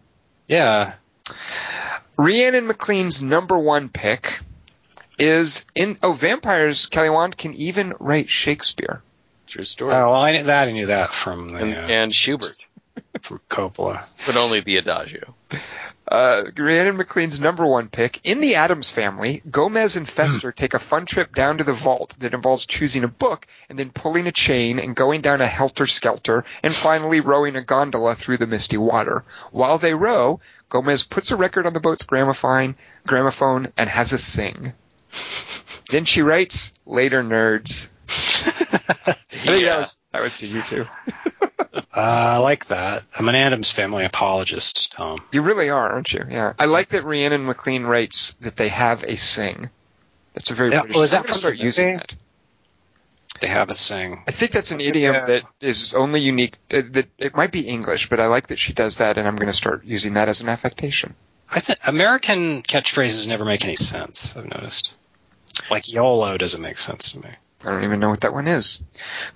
[0.48, 0.94] Yeah.
[2.18, 4.40] Rhiannon McLean's number one pick
[5.18, 9.02] is in, oh, vampires, Kelly Wand, can even write Shakespeare.
[9.48, 9.92] True story.
[9.94, 10.68] Oh, well, I knew that.
[10.68, 12.56] I knew that from the, and, uh, and Schubert,
[13.20, 14.04] from Coppola.
[14.26, 15.34] but only the adagio.
[16.06, 18.20] Uh, Rhiannon McLean's number one pick.
[18.24, 20.56] In the Addams family, Gomez and Fester Hmm.
[20.56, 23.90] take a fun trip down to the vault that involves choosing a book and then
[23.90, 28.46] pulling a chain and going down a helter-skelter and finally rowing a gondola through the
[28.46, 29.24] misty water.
[29.50, 32.76] While they row, Gomez puts a record on the boat's gramophone,
[33.06, 34.72] gramophone and has a sing.
[35.90, 37.88] then she writes, later nerds.
[39.06, 40.86] I think that was, that was to you too.
[41.96, 43.04] Uh, I like that.
[43.16, 45.18] I'm an Addams Family apologist, Tom.
[45.32, 46.24] You really are, aren't you?
[46.28, 46.54] Yeah.
[46.58, 49.70] I like that Rhiannon McLean writes that they have a sing.
[50.34, 50.94] That's a very Yeah, British.
[50.96, 51.98] well, is I'm that going to from start the using movie?
[51.98, 52.14] that.
[53.40, 54.22] They have a sing.
[54.26, 55.24] I think that's an idiom Yeah.
[55.26, 56.54] that is only unique.
[56.72, 59.36] Uh, that it might be English, but I like that she does that, and I'm
[59.36, 61.14] going to start using that as an affectation.
[61.50, 64.34] I think American catchphrases never make any sense.
[64.36, 64.96] I've noticed.
[65.70, 67.28] Like YOLO doesn't make sense to me.
[67.64, 68.82] I don't even know what that one is.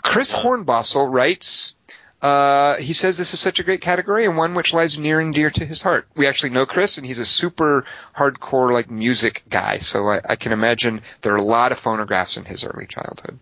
[0.03, 1.77] Chris Hornbostel writes.
[2.21, 5.33] Uh, he says this is such a great category and one which lies near and
[5.33, 6.09] dear to his heart.
[6.17, 7.85] We actually know Chris, and he's a super
[8.17, 12.37] hardcore like music guy, so I, I can imagine there are a lot of phonographs
[12.37, 13.39] in his early childhood.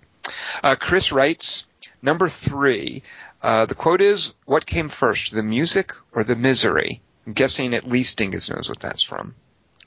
[0.62, 1.66] Uh, Chris writes
[2.02, 3.02] number three.
[3.42, 7.86] Uh, the quote is, "What came first, the music or the misery?" I'm guessing at
[7.86, 9.34] least Dingus knows what that's from.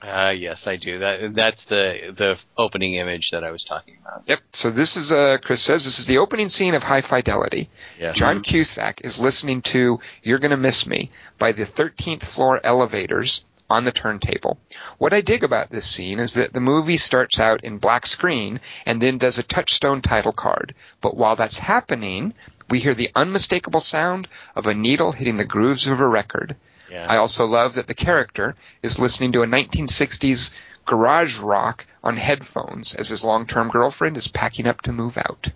[0.01, 0.99] Uh, yes, I do.
[0.99, 4.23] That that's the the opening image that I was talking about.
[4.29, 4.39] Yep.
[4.53, 7.69] So this is uh, Chris says this is the opening scene of High Fidelity.
[7.99, 8.13] Yeah.
[8.13, 13.83] John Cusack is listening to You're Gonna Miss Me by the 13th floor elevators on
[13.83, 14.57] the turntable.
[14.97, 18.61] What I dig about this scene is that the movie starts out in black screen
[18.85, 20.73] and then does a touchstone title card.
[21.01, 22.33] But while that's happening,
[22.69, 26.55] we hear the unmistakable sound of a needle hitting the grooves of a record.
[26.89, 27.05] Yeah.
[27.07, 30.51] I also love that the character is listening to a 1960s
[30.85, 35.51] garage rock on headphones as his long-term girlfriend is packing up to move out.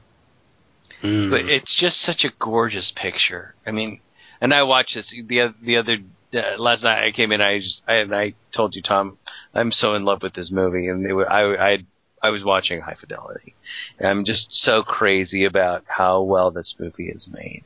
[1.01, 1.31] Mm.
[1.31, 3.55] But it's just such a gorgeous picture.
[3.65, 3.99] I mean,
[4.39, 5.97] and I watched this the oth- the other
[6.33, 7.05] uh, last night.
[7.05, 7.41] I came in.
[7.41, 9.17] I just I, and I told you, Tom,
[9.53, 11.77] I'm so in love with this movie, and it, wa- I I
[12.21, 13.53] I was watching High Fidelity.
[13.99, 17.63] And I'm just so crazy about how well this movie is made.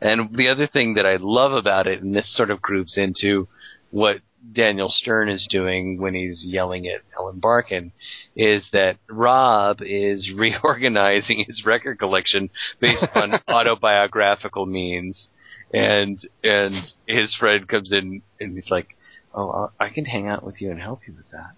[0.00, 3.48] And the other thing that I love about it, and this sort of groups into
[3.90, 4.20] what
[4.52, 7.92] Daniel Stern is doing when he's yelling at Ellen Barkin,
[8.36, 12.50] is that Rob is reorganizing his record collection
[12.80, 15.28] based on autobiographical means,
[15.72, 18.96] and and his friend comes in and he's like,
[19.34, 21.52] "Oh, I can hang out with you and help you with that."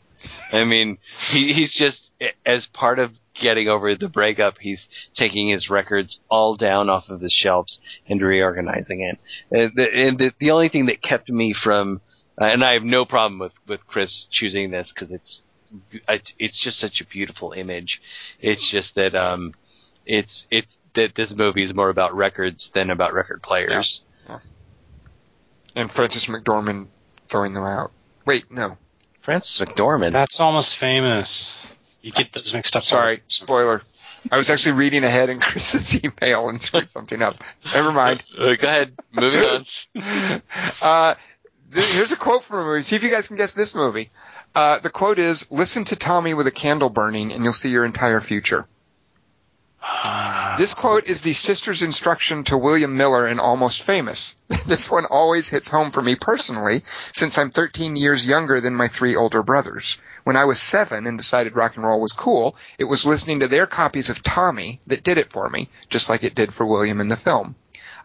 [0.53, 2.11] I mean, he, he's just
[2.45, 4.87] as part of getting over the breakup, he's
[5.17, 9.19] taking his records all down off of the shelves and reorganizing it.
[9.51, 12.01] And the, and the, the only thing that kept me from,
[12.41, 15.43] uh, and I have no problem with with Chris choosing this because it's
[16.09, 18.01] it's it's just such a beautiful image.
[18.41, 19.55] It's just that um,
[20.07, 24.01] it's it's that this movie is more about records than about record players.
[25.77, 26.89] And Frances McDormand
[27.31, 27.93] throwing them out.
[28.27, 28.77] Wait, no.
[29.23, 30.13] Frances McDormand.
[30.13, 31.65] That's almost famous.
[32.03, 32.83] You get those mixed up.
[32.83, 33.83] Sorry, spoiler.
[34.31, 37.43] I was actually reading ahead in Chris's email and screwed something up.
[37.73, 38.23] Never mind.
[38.39, 39.67] Uh, go ahead, moving on.
[40.83, 41.15] Uh,
[41.73, 42.83] th- here's a quote from a movie.
[42.83, 44.11] See if you guys can guess this movie.
[44.55, 47.85] Uh, the quote is, listen to Tommy with a candle burning and you'll see your
[47.85, 48.67] entire future.
[50.61, 54.37] This quote is the sister's instruction to William Miller in Almost Famous.
[54.67, 56.85] this one always hits home for me personally,
[57.15, 59.97] since I'm 13 years younger than my three older brothers.
[60.25, 63.49] When I was seven and decided rock and roll was cool, it was listening to
[63.49, 67.01] their copies of Tommy that did it for me, just like it did for William
[67.01, 67.55] in the film.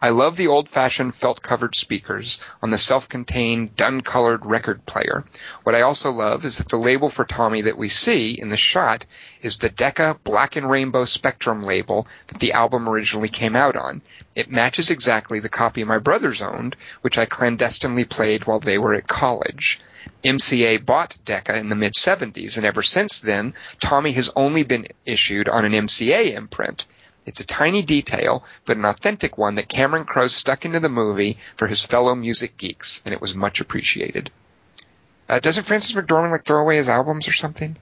[0.02, 5.24] I love the old-fashioned felt-covered speakers on the self-contained, dun-colored record player.
[5.62, 8.56] What I also love is that the label for Tommy that we see in the
[8.56, 9.06] shot
[9.42, 14.02] is the Decca Black and Rainbow Spectrum label that the album originally came out on.
[14.34, 18.94] It matches exactly the copy my brothers owned, which I clandestinely played while they were
[18.94, 19.80] at college.
[20.22, 24.88] MCA bought Decca in the mid 70s, and ever since then, Tommy has only been
[25.04, 26.84] issued on an MCA imprint.
[27.26, 31.38] It's a tiny detail, but an authentic one that Cameron Crowe stuck into the movie
[31.56, 34.30] for his fellow music geeks, and it was much appreciated.
[35.28, 37.76] Uh, doesn't Frances McDormand like throw away his albums or something?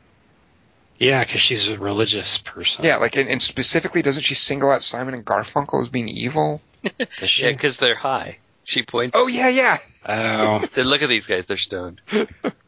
[0.99, 2.85] Yeah, because she's a religious person.
[2.85, 6.63] Yeah, like and, and specifically, doesn't she single out Simon and Garfunkel as being evil?
[7.19, 7.45] Does she?
[7.45, 8.39] Yeah, because they're high.
[8.65, 9.15] She points.
[9.15, 9.77] Oh yeah, yeah.
[10.07, 11.45] Oh, Said, look at these guys.
[11.47, 12.01] They're stoned.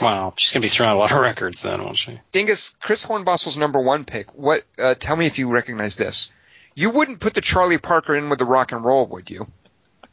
[0.00, 0.34] wow.
[0.36, 2.20] She's gonna be throwing a lot of records then, won't she?
[2.32, 4.34] Dingus, Chris Hornbostel's number one pick.
[4.34, 4.64] What?
[4.78, 6.30] Uh, tell me if you recognize this.
[6.74, 9.48] You wouldn't put the Charlie Parker in with the rock and roll, would you?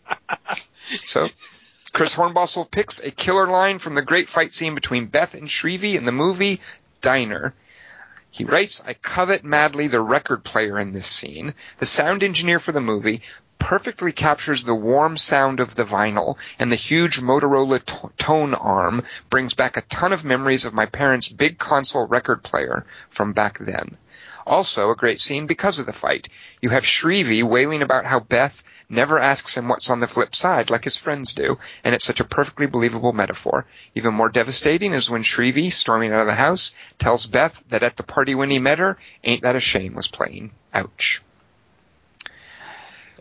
[0.96, 1.30] so,
[1.94, 5.96] Chris Hornbostel picks a killer line from the great fight scene between Beth and Shrevie
[5.96, 6.60] in the movie
[7.02, 7.54] Diner.
[8.32, 11.54] He writes, I covet madly the record player in this scene.
[11.78, 13.22] The sound engineer for the movie
[13.66, 19.02] perfectly captures the warm sound of the vinyl, and the huge Motorola to- tone arm
[19.32, 23.58] brings back a ton of memories of my parents' big console record player from back
[23.58, 23.98] then.
[24.46, 26.28] Also, a great scene because of the fight.
[26.62, 30.70] You have Shrevie wailing about how Beth never asks him what's on the flip side
[30.70, 33.66] like his friends do, and it's such a perfectly believable metaphor.
[33.96, 37.98] Even more devastating is when Shrevie, storming out of the house, tells Beth that at
[37.98, 40.52] the party when he met her, Ain't That a Shame was playing.
[40.72, 41.24] Ouch.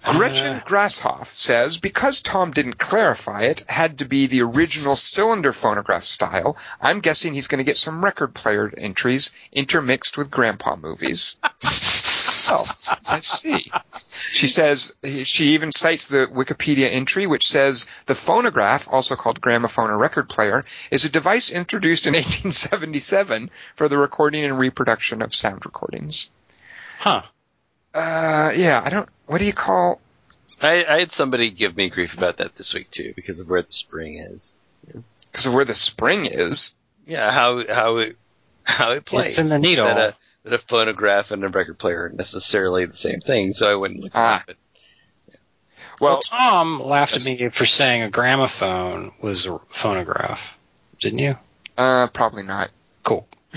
[0.05, 5.53] Gretchen uh, Grasshoff says because Tom didn't clarify it, had to be the original cylinder
[5.53, 6.59] phonograph style.
[6.81, 11.37] I'm guessing he's going to get some record player entries intermixed with grandpa movies.
[11.43, 12.67] oh,
[13.09, 13.73] I see.
[14.31, 14.93] She says
[15.25, 20.29] she even cites the Wikipedia entry which says the phonograph, also called gramophone or record
[20.29, 26.31] player, is a device introduced in 1877 for the recording and reproduction of sound recordings.
[26.99, 27.23] Huh.
[27.95, 29.09] Uh, yeah, I don't.
[29.27, 30.01] What do you call?
[30.61, 33.62] I, I had somebody give me grief about that this week too, because of where
[33.62, 34.51] the spring is.
[35.31, 36.73] Because of where the spring is.
[37.07, 38.16] Yeah, how how it
[38.65, 39.33] how it plays.
[39.33, 39.87] It's in the needle.
[39.87, 40.15] That a,
[40.45, 44.01] that a phonograph and a record player are necessarily the same thing, so I wouldn't
[44.01, 44.43] look Ah.
[44.43, 44.57] at it.
[46.01, 50.57] Well, Well, Tom laughed at me for saying a gramophone was a phonograph.
[50.99, 51.37] Didn't you?
[51.79, 52.71] uh, probably not.
[53.05, 53.27] Cool.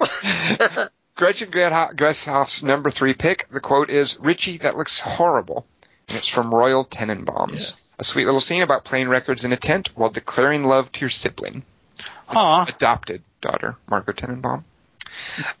[1.18, 3.48] Gretchen Grasshoff's number three pick.
[3.50, 5.66] The quote is, "Richie, that looks horrible,"
[6.08, 7.52] and it's from Royal Tenenbaums.
[7.52, 7.74] Yes.
[7.98, 11.10] A sweet little scene about playing records in a tent while declaring love to your
[11.10, 11.64] sibling.
[12.68, 14.62] Adopted daughter, Margot Tenenbaum.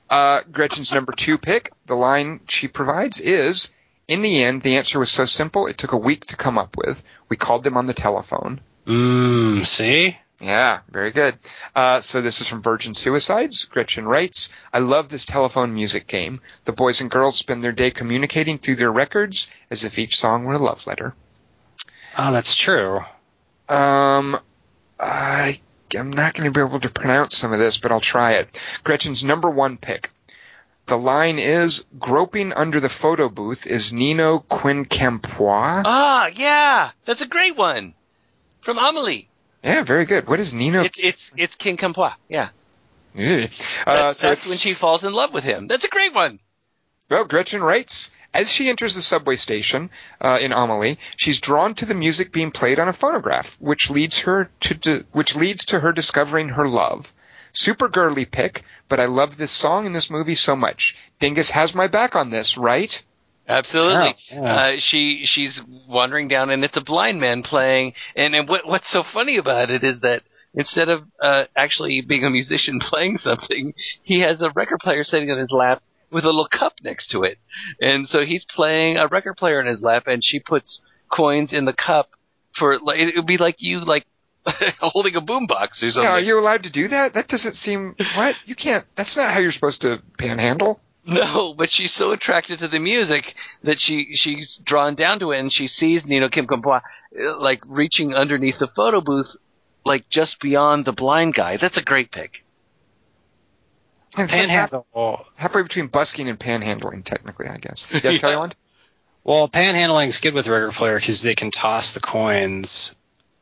[0.08, 3.70] Uh, Gretchen's number two pick, the line she provides is,
[4.06, 6.76] in the end, the answer was so simple it took a week to come up
[6.76, 7.02] with.
[7.28, 8.60] We called them on the telephone.
[8.86, 10.16] Mmm, see?
[10.40, 11.36] Yeah, very good.
[11.74, 13.64] Uh, so this is from Virgin Suicides.
[13.64, 16.40] Gretchen writes, I love this telephone music game.
[16.64, 20.44] The boys and girls spend their day communicating through their records as if each song
[20.44, 21.14] were a love letter.
[22.16, 23.00] Oh, that's true.
[23.68, 24.38] Um,
[24.98, 25.60] I,
[25.96, 28.60] I'm not going to be able to pronounce some of this, but I'll try it.
[28.84, 30.10] Gretchen's number one pick.
[30.86, 35.82] The line is, groping under the photo booth is Nino Quincampoix.
[35.84, 37.94] Ah, yeah, that's a great one
[38.62, 39.27] from Amelie.
[39.62, 40.28] Yeah, very good.
[40.28, 40.84] What is Nino?
[40.84, 42.14] It's it's it's Quincampoix.
[42.28, 42.50] Yeah,
[43.14, 43.46] Yeah.
[43.86, 45.66] Uh, that's, so that's when she falls in love with him.
[45.66, 46.40] That's a great one.
[47.10, 49.90] Well, Gretchen writes, as she enters the subway station
[50.20, 54.18] uh, in Amelie, she's drawn to the music being played on a phonograph, which leads
[54.20, 57.12] her to di- which leads to her discovering her love.
[57.52, 60.96] Super girly pick, but I love this song in this movie so much.
[61.18, 63.02] Dingus has my back on this, right?
[63.48, 64.14] Absolutely.
[64.30, 64.54] Yeah, yeah.
[64.54, 67.94] Uh, she she's wandering down, and it's a blind man playing.
[68.14, 70.22] And, and what what's so funny about it is that
[70.54, 73.72] instead of uh, actually being a musician playing something,
[74.02, 75.80] he has a record player sitting on his lap
[76.10, 77.38] with a little cup next to it.
[77.80, 80.80] And so he's playing a record player in his lap, and she puts
[81.10, 82.10] coins in the cup
[82.58, 84.06] for like it would be like you like
[84.80, 86.02] holding a boombox or something.
[86.02, 87.14] Yeah, are you allowed to do that?
[87.14, 88.84] That doesn't seem what you can't.
[88.94, 90.80] That's not how you're supposed to panhandle.
[91.08, 95.40] No, but she's so attracted to the music that she she's drawn down to it,
[95.40, 96.82] and she sees Nino Quincampoix
[97.18, 99.34] uh, like reaching underneath the photo booth,
[99.86, 101.56] like just beyond the blind guy.
[101.56, 102.44] That's a great pick.
[104.18, 104.74] It's like half,
[105.36, 107.86] halfway between busking and panhandling, technically, I guess.
[107.92, 108.56] Yes, Kelly Wand?
[109.24, 112.94] Well, panhandling's good with a record player because they can toss the coins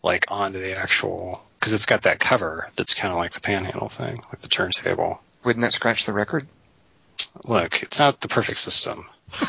[0.05, 3.89] like onto the actual because it's got that cover that's kind of like the panhandle
[3.89, 5.21] thing, like the turntable.
[5.43, 6.47] Wouldn't that scratch the record?
[7.45, 9.07] Look, it's not the perfect system.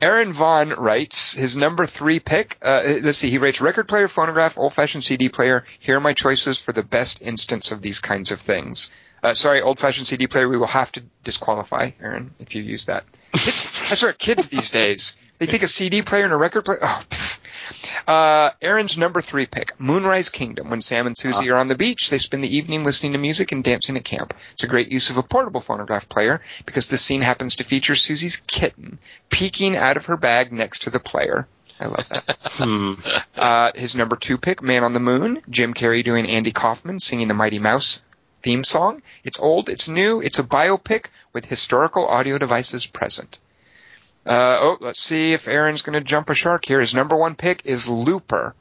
[0.00, 2.58] Aaron Vaughn writes his number three pick.
[2.60, 5.64] Uh, let's see, he writes record player, phonograph, old-fashioned CD player.
[5.78, 8.90] Here are my choices for the best instance of these kinds of things.
[9.22, 10.48] Uh, sorry, old-fashioned CD player.
[10.48, 13.04] We will have to disqualify Aaron if you use that.
[13.32, 16.78] I swear, kids these days they think a CD player and a record player.
[16.82, 17.02] Oh.
[18.06, 20.70] Uh, Aaron's number three pick, Moonrise Kingdom.
[20.70, 23.52] When Sam and Suzy are on the beach, they spend the evening listening to music
[23.52, 24.34] and dancing at camp.
[24.52, 27.94] It's a great use of a portable phonograph player because this scene happens to feature
[27.94, 28.98] Suzy's kitten
[29.30, 31.46] peeking out of her bag next to the player.
[31.78, 32.38] I love that.
[32.56, 32.94] Hmm.
[33.36, 35.42] uh, his number two pick, Man on the Moon.
[35.50, 38.00] Jim Carrey doing Andy Kaufman singing the Mighty Mouse
[38.42, 39.02] theme song.
[39.24, 43.38] It's old, it's new, it's a biopic with historical audio devices present.
[44.26, 46.80] Uh, oh, let's see if Aaron's going to jump a shark here.
[46.80, 48.54] His number one pick is Looper.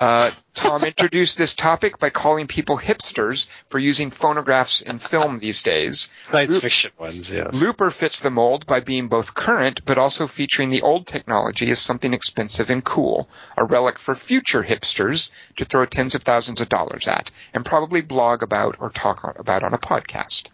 [0.00, 5.62] Uh, Tom introduced this topic by calling people hipsters for using phonographs in film these
[5.62, 6.08] days.
[6.18, 7.54] Science Loop- fiction ones, yes.
[7.54, 11.78] Looper fits the mold by being both current but also featuring the old technology as
[11.78, 16.70] something expensive and cool, a relic for future hipsters to throw tens of thousands of
[16.70, 20.46] dollars at and probably blog about or talk on- about on a podcast.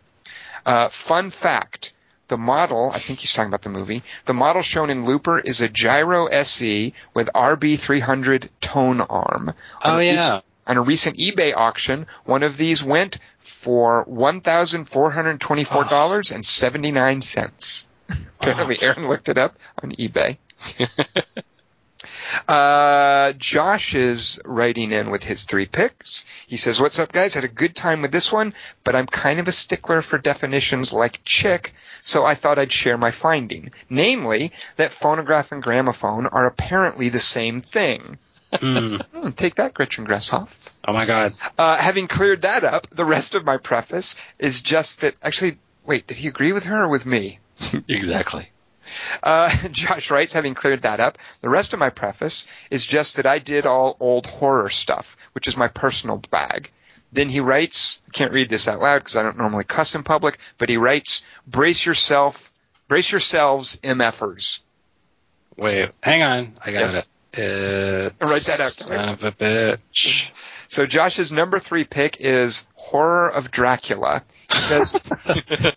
[0.67, 1.93] Uh, fun fact.
[2.29, 5.61] The model, I think he's talking about the movie, the model shown in Looper is
[5.61, 9.51] a Gyro SE with RB300 tone arm.
[9.51, 9.55] On
[9.85, 10.41] Oh a rec- yeah.
[10.67, 15.85] on a recent eBay auction, one of these went for one thousand four hundred twenty-four
[15.85, 17.87] dollars and seventy-nine cents.
[18.41, 20.39] Apparently, Aaron looked it up on eBay.
[22.49, 26.27] Uh, Josh is writing in with his three picks.
[26.47, 27.35] He says, "What's up, guys?
[27.35, 28.53] Had a good time with this one,
[28.85, 31.73] but I'm kind of a stickler for definitions like chick,
[32.07, 37.19] so I thought I'd share my finding, namely that phonograph and gramophone are apparently the
[37.19, 38.19] same thing."
[38.53, 39.05] Mm.
[39.07, 40.57] Hmm, take that, Gretchen Grasshoff.
[40.87, 41.33] Oh my god.
[41.59, 45.15] Uh, having cleared that up, the rest of my preface is just that.
[45.23, 47.41] Actually, wait, did he agree with her or with me?
[47.89, 48.49] exactly.
[49.23, 53.27] Uh, Josh writes, having cleared that up, the rest of my preface is just that
[53.27, 56.71] I did all old horror stuff, which is my personal bag.
[57.17, 60.03] Then he writes, I can't read this out loud because I don't normally cuss in
[60.03, 62.53] public, but he writes, brace yourself,
[62.89, 64.59] brace yourselves, MFers.
[65.57, 66.53] Wait, hang on.
[66.63, 66.95] I got Yes.
[66.95, 67.07] it.
[67.39, 70.29] Uh, Write that out, Son of a bitch.
[70.69, 74.23] So Josh's number three pick is Horror of Dracula.
[74.51, 75.01] Says,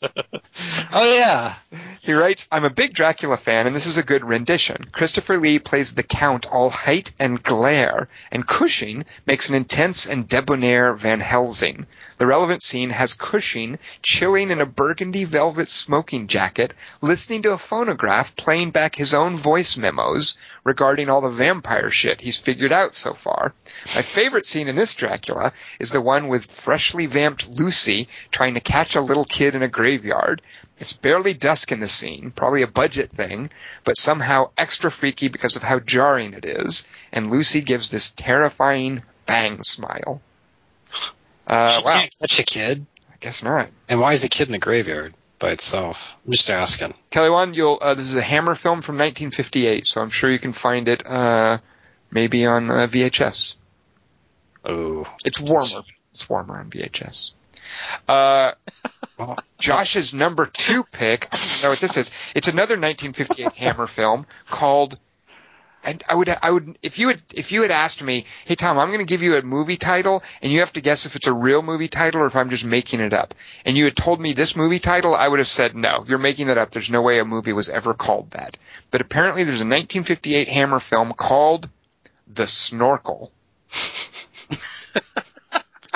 [0.91, 1.55] Oh yeah.
[2.01, 4.85] He writes, I'm a big Dracula fan, and this is a good rendition.
[4.91, 10.27] Christopher Lee plays the Count all height and glare, and Cushing makes an intense and
[10.27, 11.85] debonair Van Helsing.
[12.17, 17.57] The relevant scene has Cushing chilling in a burgundy velvet smoking jacket, listening to a
[17.57, 22.95] phonograph playing back his own voice memos regarding all the vampire shit he's figured out
[22.95, 23.53] so far.
[23.95, 28.58] My favorite scene in this Dracula is the one with freshly vamped Lucy trying to
[28.59, 30.41] catch a little kid in a graveyard.
[30.77, 33.49] It's barely dusk in the scene, probably a budget thing,
[33.83, 39.03] but somehow extra freaky because of how jarring it is, and Lucy gives this terrifying
[39.25, 40.21] bang smile.
[41.45, 42.85] Uh, she wow, can't catch a kid.
[43.11, 43.69] I guess not.
[43.87, 46.15] And why is the kid in the graveyard by itself?
[46.25, 46.93] I'm just asking.
[47.09, 50.39] Kelly Wand, you'll, uh, this is a Hammer film from 1958, so I'm sure you
[50.39, 51.57] can find it, uh,
[52.11, 53.55] maybe on uh, VHS.
[54.63, 55.07] Oh.
[55.25, 55.83] It's warmer.
[56.13, 57.33] It's warmer on VHS.
[58.07, 58.53] Uh,
[59.57, 61.25] Josh's number two pick.
[61.25, 62.11] I don't even know what this is.
[62.35, 64.99] It's another 1958 Hammer film called.
[65.81, 68.77] And I would, I would, if you had, if you had asked me, hey Tom,
[68.77, 71.27] I'm going to give you a movie title, and you have to guess if it's
[71.27, 73.33] a real movie title or if I'm just making it up,
[73.63, 76.47] and you had told me this movie title, I would have said no, you're making
[76.47, 76.71] that up.
[76.71, 78.57] There's no way a movie was ever called that.
[78.91, 81.69] But apparently, there's a 1958 Hammer film called
[82.27, 83.31] The Snorkel.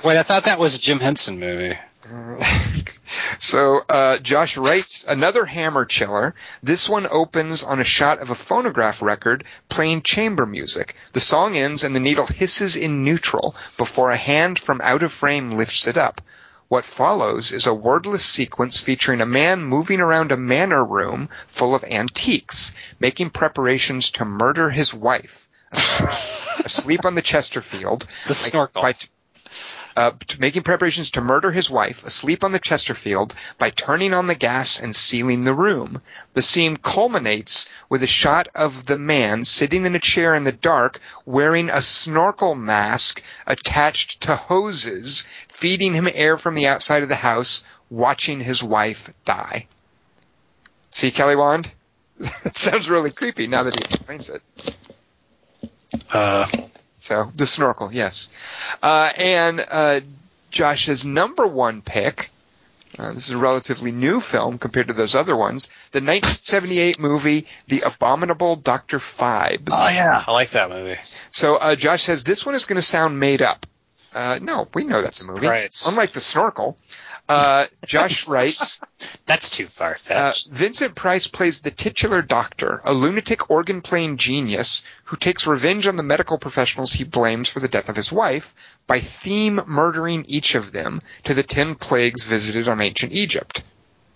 [0.03, 1.77] Wait, I thought that was a Jim Henson movie.
[3.39, 6.35] so uh, Josh writes another hammer chiller.
[6.61, 10.95] This one opens on a shot of a phonograph record playing chamber music.
[11.13, 15.13] The song ends and the needle hisses in neutral before a hand from out of
[15.13, 16.19] frame lifts it up.
[16.67, 21.75] What follows is a wordless sequence featuring a man moving around a manor room full
[21.75, 25.47] of antiques, making preparations to murder his wife.
[26.65, 28.07] Asleep on the Chesterfield.
[28.27, 28.81] The snorkel.
[28.81, 28.95] By,
[29.95, 34.35] uh, making preparations to murder his wife, asleep on the Chesterfield, by turning on the
[34.35, 36.01] gas and sealing the room.
[36.33, 40.51] The scene culminates with a shot of the man sitting in a chair in the
[40.51, 47.09] dark, wearing a snorkel mask attached to hoses, feeding him air from the outside of
[47.09, 49.67] the house, watching his wife die.
[50.91, 51.71] See, Kelly Wand?
[52.43, 54.41] that sounds really creepy now that he explains it.
[56.11, 56.45] Uh,
[57.03, 58.29] So the snorkel, yes.
[58.81, 59.99] Uh, and uh,
[60.51, 62.29] Josh's number one pick.
[62.97, 65.67] Uh, this is a relatively new film compared to those other ones.
[65.91, 68.99] The 1978 movie, The Abominable Dr.
[68.99, 69.67] Phibes.
[69.69, 70.97] oh yeah, I like that movie.
[71.29, 73.65] So uh, Josh says this one is going to sound made up.
[74.13, 75.47] Uh, no, we know that's a movie.
[75.47, 75.75] Right.
[75.85, 76.77] Unlike the snorkel.
[77.29, 78.79] Uh, Josh writes,
[79.25, 80.49] That's too far uh, fetched.
[80.49, 86.03] Vincent Price plays the titular doctor, a lunatic organ-playing genius who takes revenge on the
[86.03, 88.53] medical professionals he blames for the death of his wife
[88.87, 93.63] by theme murdering each of them to the ten plagues visited on ancient Egypt.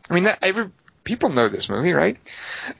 [0.09, 0.69] I mean, that, every,
[1.03, 2.17] people know this movie, right?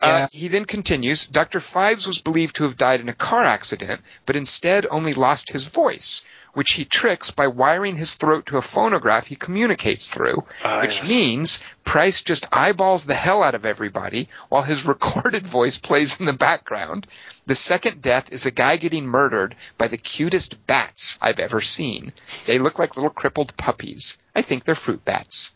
[0.01, 1.59] Uh, he then continues, Dr.
[1.59, 5.67] Phibes was believed to have died in a car accident, but instead only lost his
[5.67, 6.23] voice,
[6.57, 11.01] which he tricks by wiring his throat to a phonograph he communicates through, Ah, which
[11.01, 11.09] yes.
[11.09, 16.25] means Price just eyeballs the hell out of everybody while his recorded voice plays in
[16.25, 17.05] the background.
[17.45, 22.11] The second death is a guy getting murdered by the cutest bats I've ever seen.
[22.47, 24.17] They look like little crippled puppies.
[24.35, 25.53] I think they're fruit bats.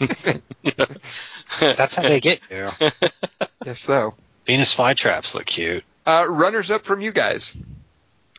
[1.60, 2.70] That's how they get you.
[3.66, 4.14] Yes, so.
[4.46, 5.84] Venus flytraps look cute.
[6.06, 7.54] Uh, runners up from you guys.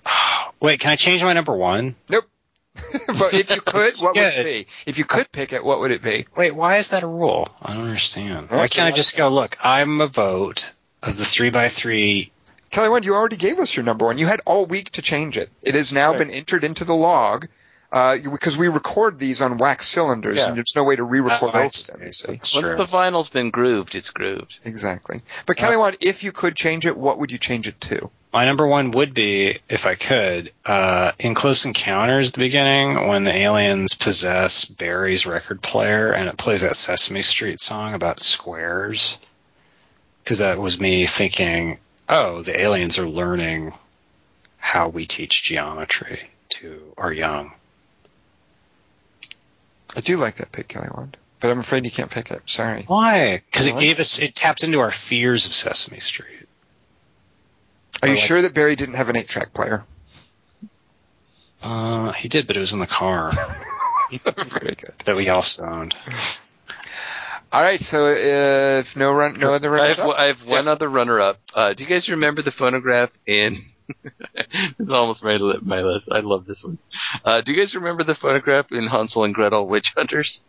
[0.59, 1.95] Wait, can I change my number one?
[2.09, 2.25] Nope.
[3.07, 4.67] but if you could, what would it be?
[4.85, 6.25] If you could pick it, what would it be?
[6.35, 7.47] Wait, why is that a rule?
[7.61, 8.49] I don't understand.
[8.49, 10.71] Why can't I just go, look, I'm a vote
[11.03, 12.31] of the three by three.
[12.69, 14.17] Kelly Wand, you already gave us your number one.
[14.17, 15.49] You had all week to change it.
[15.61, 16.19] It has now Right.
[16.19, 17.47] been entered into the log
[17.91, 20.47] uh, because we record these on wax cylinders, Yeah.
[20.47, 21.91] and there's no way to re-record Oh, I over see.
[21.91, 22.01] them.
[22.03, 22.77] You see, Once true.
[22.77, 24.59] the vinyl's been grooved, it's grooved.
[24.63, 25.21] exactly.
[25.45, 28.09] But Kelly Wand, if you could change it, what would you change it to?
[28.33, 33.07] My number one would be, if I could, uh, in Close Encounters at the beginning,
[33.07, 38.21] when the aliens possess Barry's record player and it plays that Sesame Street song about
[38.21, 39.17] squares.
[40.23, 43.73] Because that was me thinking, oh, the aliens are learning
[44.57, 47.51] how we teach geometry to our young.
[49.93, 52.43] I do like that pick, Kelly Wand, but I'm afraid you can't pick it.
[52.45, 52.83] Sorry.
[52.87, 53.41] Why?
[53.51, 56.40] Because it gave us, it tapped into our fears of Sesame Street.
[58.01, 59.83] Are you like- sure that Barry didn't have an eight-track player?
[61.61, 63.31] Uh, he did, but it was in the car
[64.11, 64.95] Very good.
[65.05, 65.95] that we also owned.
[67.53, 70.15] All right, so uh, if no run, no other I have, up?
[70.17, 70.67] I have one Yes.
[70.67, 71.37] other runner-up.
[71.53, 73.63] Uh, do you guys remember the phonograph in?
[74.03, 76.07] this is almost my my list.
[76.11, 76.77] I love this one.
[77.25, 80.39] Uh, do you guys remember the phonograph in Hansel and Gretel Witch Hunters?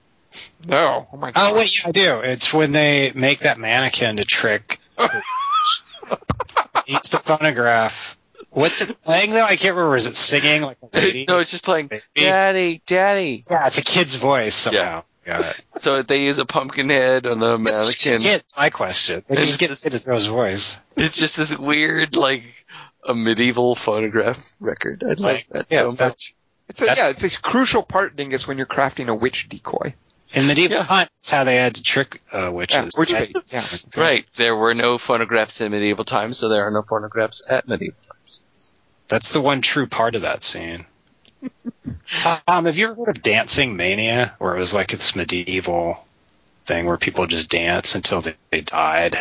[0.67, 1.09] No.
[1.13, 1.53] Oh my god.
[1.53, 2.21] Oh wait, yeah, I do.
[2.21, 4.79] It's when they make that mannequin to trick.
[6.87, 8.17] Eats the phonograph.
[8.51, 9.45] What's it playing though?
[9.45, 9.97] I can't remember.
[9.97, 11.25] Is it singing like a lady?
[11.29, 12.03] no, it's just playing Baby.
[12.17, 15.05] "Daddy, Daddy." Yeah, it's a kid's voice somehow.
[15.25, 15.57] Got it.
[15.83, 18.19] So they use a pumpkin head on the mannequin.
[18.19, 19.23] Kid, my question.
[19.29, 20.81] They It's just get just- kid to throw his voice.
[20.97, 22.43] It's just this weird, like
[23.09, 25.03] a medieval phonograph record.
[25.05, 26.35] I love Like, that yeah, so that- much.
[26.69, 29.95] It's a, yeah, it's a crucial part, Dingus, when you're crafting a witch decoy.
[30.35, 30.83] In medieval Yeah.
[30.85, 32.95] times, that's how they had to trick uh, witches.
[32.95, 33.37] Yeah, witch bait.
[33.51, 33.77] Yeah.
[33.97, 34.27] Right.
[34.39, 38.41] There were no phonographs in medieval times, so there are no phonographs at medieval times.
[39.09, 40.87] That's the one true part of that scene.
[42.21, 46.07] Tom, have you ever heard of Dancing Mania, where it was like this medieval
[46.65, 49.19] thing where people just dance until they, they died?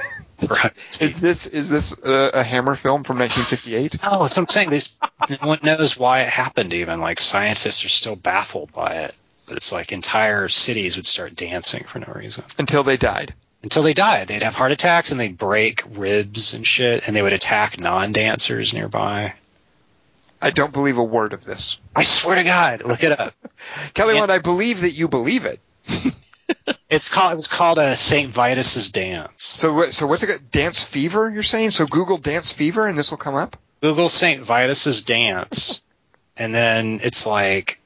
[0.48, 0.72] right.
[1.00, 3.98] Is this is this uh, a Hammer film from 1958?
[4.02, 4.70] Oh, that's what I'm saying.
[4.70, 4.96] This,
[5.28, 6.72] no one knows why it happened.
[6.72, 9.14] Even like scientists are still baffled by it.
[9.46, 13.34] But it's like entire cities would start dancing for no reason Until they died.
[13.62, 14.28] until they died.
[14.28, 18.72] They'd have heart attacks and they'd break ribs and shit, and they would attack non-dancers
[18.74, 19.34] nearby.
[20.42, 21.78] I don't believe a word of this.
[21.96, 23.34] I swear to God, look it up.
[23.94, 24.18] Kelly.
[24.18, 25.60] I believe that you believe it.
[26.90, 27.32] It's called.
[27.32, 29.42] It was called a Saint Vitus's dance.
[29.42, 29.90] So?
[29.90, 30.50] So what's it?
[30.50, 31.28] Dance fever?
[31.30, 31.72] You're saying?
[31.72, 33.56] So Google dance fever, and this will come up.
[33.80, 35.82] Google Saint Vitus's dance,
[36.36, 37.80] and then it's like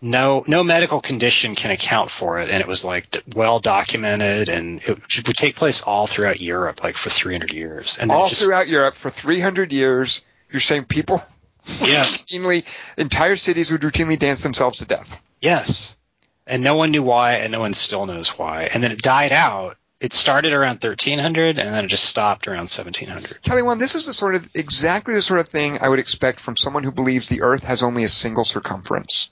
[0.00, 4.80] no no medical condition can account for it, and it was like well documented, and
[4.82, 8.68] it would take place all throughout Europe, like for 300 years, and All just throughout
[8.68, 10.22] Europe for 300 years.
[10.50, 11.22] You're saying people
[11.66, 12.64] yeah routinely,
[12.96, 15.20] entire cities would routinely dance themselves to death.
[15.40, 15.96] yes,
[16.46, 19.32] and no one knew why, and no one still knows why, and then it died
[19.32, 19.76] out.
[20.00, 23.42] It started around 1300, and then it just stopped around 1700.
[23.42, 26.40] Kelly Wand this is the sort of exactly the sort of thing I would expect
[26.40, 29.30] from someone who believes the Earth has only a single circumference.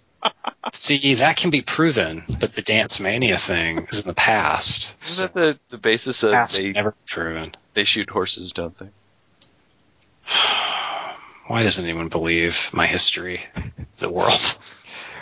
[0.72, 4.94] See, that can be proven, but the dance mania thing is in the past.
[5.02, 7.54] Isn't that the, the basis of Past they, never proven.
[7.74, 8.88] they shoot horses, don't they?
[11.46, 14.58] Why doesn't anyone believe my history of the world?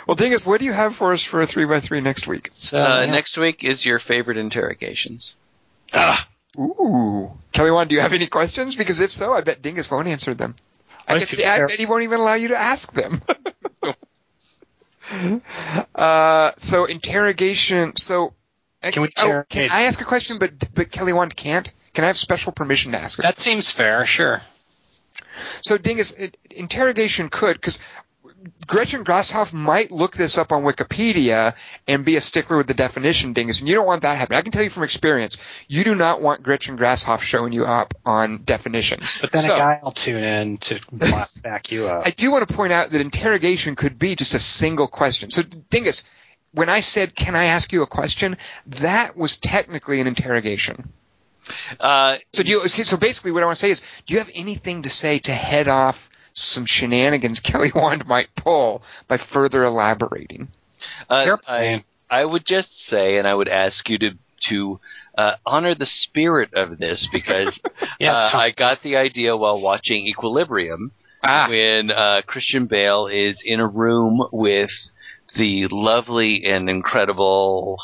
[0.05, 2.51] Well, Dingus, what do you have for us for a three by three next week?
[2.53, 3.11] So, Uh, yeah.
[3.11, 5.33] Next week is your favorite interrogations.
[5.93, 6.27] Ah,
[6.57, 8.75] Ooh, Kelly Wand, do you have any questions?
[8.75, 10.55] Because if so, I bet Dingus won't answer them.
[11.07, 13.21] I, I guess, think I bet he won't even allow you to ask them.
[15.95, 17.95] uh, so interrogation.
[17.97, 18.33] So
[18.81, 20.37] Can we oh, can I ask a question?
[20.39, 21.71] But but Kelly Wand can't.
[21.93, 23.19] Can I have special permission to ask?
[23.21, 24.41] that seems fair, sure.
[25.61, 27.79] So Dingus, it, interrogation could because
[28.67, 31.55] Gretchen Grasshoff might look this up on Wikipedia
[31.87, 34.37] and be a stickler with the definition, Dingus, and you don't want that happening.
[34.37, 35.37] I can tell you from experience,
[35.69, 39.17] you do not want Gretchen Grasshoff showing you up on definitions.
[39.21, 40.79] But then So- a guy will tune in to
[41.41, 42.05] back you up.
[42.05, 45.31] I do want to point out that interrogation could be just a single question.
[45.31, 46.03] So, Dingus,
[46.51, 48.37] when I said, "Can I ask you a question?"
[48.67, 50.89] that was technically an interrogation.
[51.79, 52.67] Uh, So, do you?
[52.67, 55.31] So, basically, what I want to say is, do you have anything to say to
[55.31, 60.49] head off some shenanigans Kelly Wand might pull by further elaborating.
[61.09, 64.09] Uh, I, I would just say, and I would ask you to
[64.49, 64.79] to
[65.17, 67.59] uh, honor the spirit of this because
[67.99, 70.91] Yeah, uh, I got the idea while watching Equilibrium
[71.23, 74.69] Ah, when uh, Christian Bale is in a room with
[75.35, 77.79] the lovely and incredible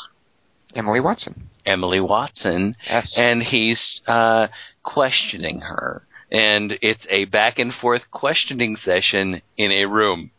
[0.76, 1.48] Emily Watson.
[1.66, 3.18] Emily Watson, Yes.
[3.18, 4.46] and he's uh,
[4.84, 10.30] questioning her, and it's a back and forth questioning session in a room.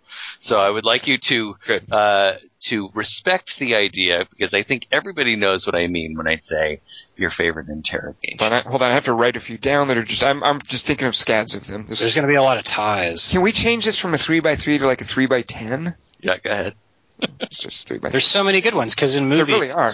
[0.41, 1.55] So I would like you to
[1.91, 2.33] uh,
[2.69, 6.81] to respect the idea because I think everybody knows what I mean when I say
[7.15, 8.37] your favorite interrogation.
[8.39, 10.23] Hold on, hold on, I have to write a few down that are just.
[10.23, 11.85] I'm, I'm just thinking of scads of them.
[11.87, 13.29] This There's going to be a lot of ties.
[13.31, 15.95] can we change this from a three by three to like a three by ten?
[16.21, 16.73] Yeah, go ahead.
[17.39, 18.09] It's just three by.
[18.09, 19.89] There's so many good ones because in movies There movies, really are.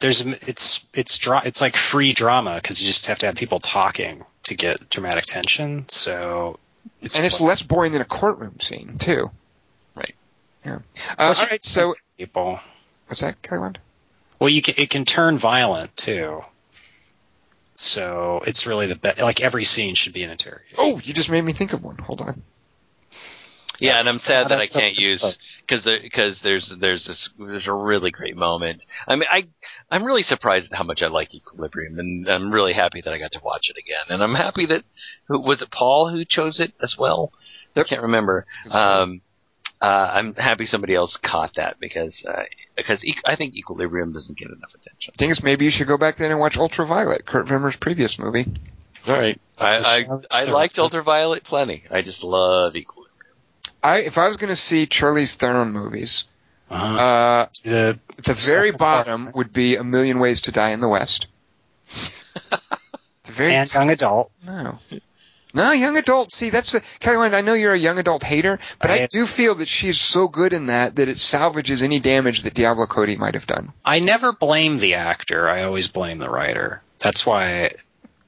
[0.00, 3.58] there's it's it's dra- it's like free drama because you just have to have people
[3.60, 5.88] talking to get dramatic tension.
[5.88, 6.58] So
[7.00, 9.30] it's and it's like less boring than a courtroom scene too.
[9.94, 10.14] Right.
[10.64, 10.80] Yeah.
[11.16, 11.64] Uh, all right.
[11.64, 12.58] So people.
[13.06, 13.78] what's that, Wand?
[14.40, 16.42] Well, you can, it can turn violent too.
[17.76, 19.20] So it's really the best.
[19.20, 20.76] Like every scene should be an interrogation.
[20.78, 21.96] Oh, you just made me think of one.
[21.98, 22.42] Hold on.
[23.80, 25.24] Yeah, and I'm sad that I can't use
[25.66, 28.82] because because there's there's this there's a really great moment.
[29.08, 29.46] I mean, I
[29.90, 33.18] I'm really surprised at how much I like Equilibrium, and I'm really happy that I
[33.18, 34.04] got to watch it again.
[34.10, 34.84] And I'm happy that
[35.28, 37.32] who was it Paul who chose it as well?
[37.74, 37.86] Yep.
[37.86, 38.44] I can't remember.
[38.72, 39.22] Um,
[39.80, 42.42] uh, I'm happy somebody else caught that because uh,
[42.76, 45.14] because e- I think Equilibrium doesn't get enough attention.
[45.16, 48.46] Dingus, maybe you should go back then and watch Ultraviolet, Kurt Wimmer's previous movie.
[49.08, 51.84] All right, I I, I liked Ultraviolet plenty.
[51.90, 52.99] I just love Equilibrium.
[53.82, 56.24] I if I was going to see Charlize Theron movies,
[56.70, 56.96] Uh-huh.
[56.96, 59.06] uh, the the very Second part.
[59.06, 61.26] bottom would be A Million Ways to Die in the West.
[63.24, 64.30] the very and young adult.
[64.44, 64.78] no.
[65.52, 66.32] No, young adult.
[66.32, 69.06] See, that's a Kelly Wand, I know you're a young adult hater, but I, I-
[69.10, 72.86] do feel that she's so good in that that it salvages any damage that Diablo
[72.86, 73.72] Cody might have done.
[73.84, 75.48] I never blame the actor.
[75.48, 76.82] I always blame the writer.
[77.00, 77.72] That's why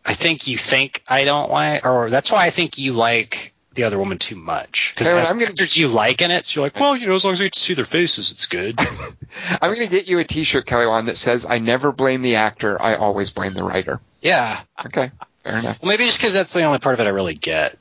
[0.05, 3.85] I think you think I don't like, or that's why I think you like the
[3.85, 4.93] other woman too much.
[4.95, 7.25] Because I'm gonna- actors you like in it, so you're like, well, you know, as
[7.25, 8.79] long as you get to see their faces, it's good.
[9.61, 12.37] I'm going to get you a T-shirt, Kelly Wand, that says "I never blame the
[12.37, 12.81] actor.
[12.81, 14.61] I always blame the writer." yeah.
[14.87, 15.11] Okay,
[15.43, 15.83] fair enough.
[15.83, 17.77] Well, maybe just because that's the only part of it I really get.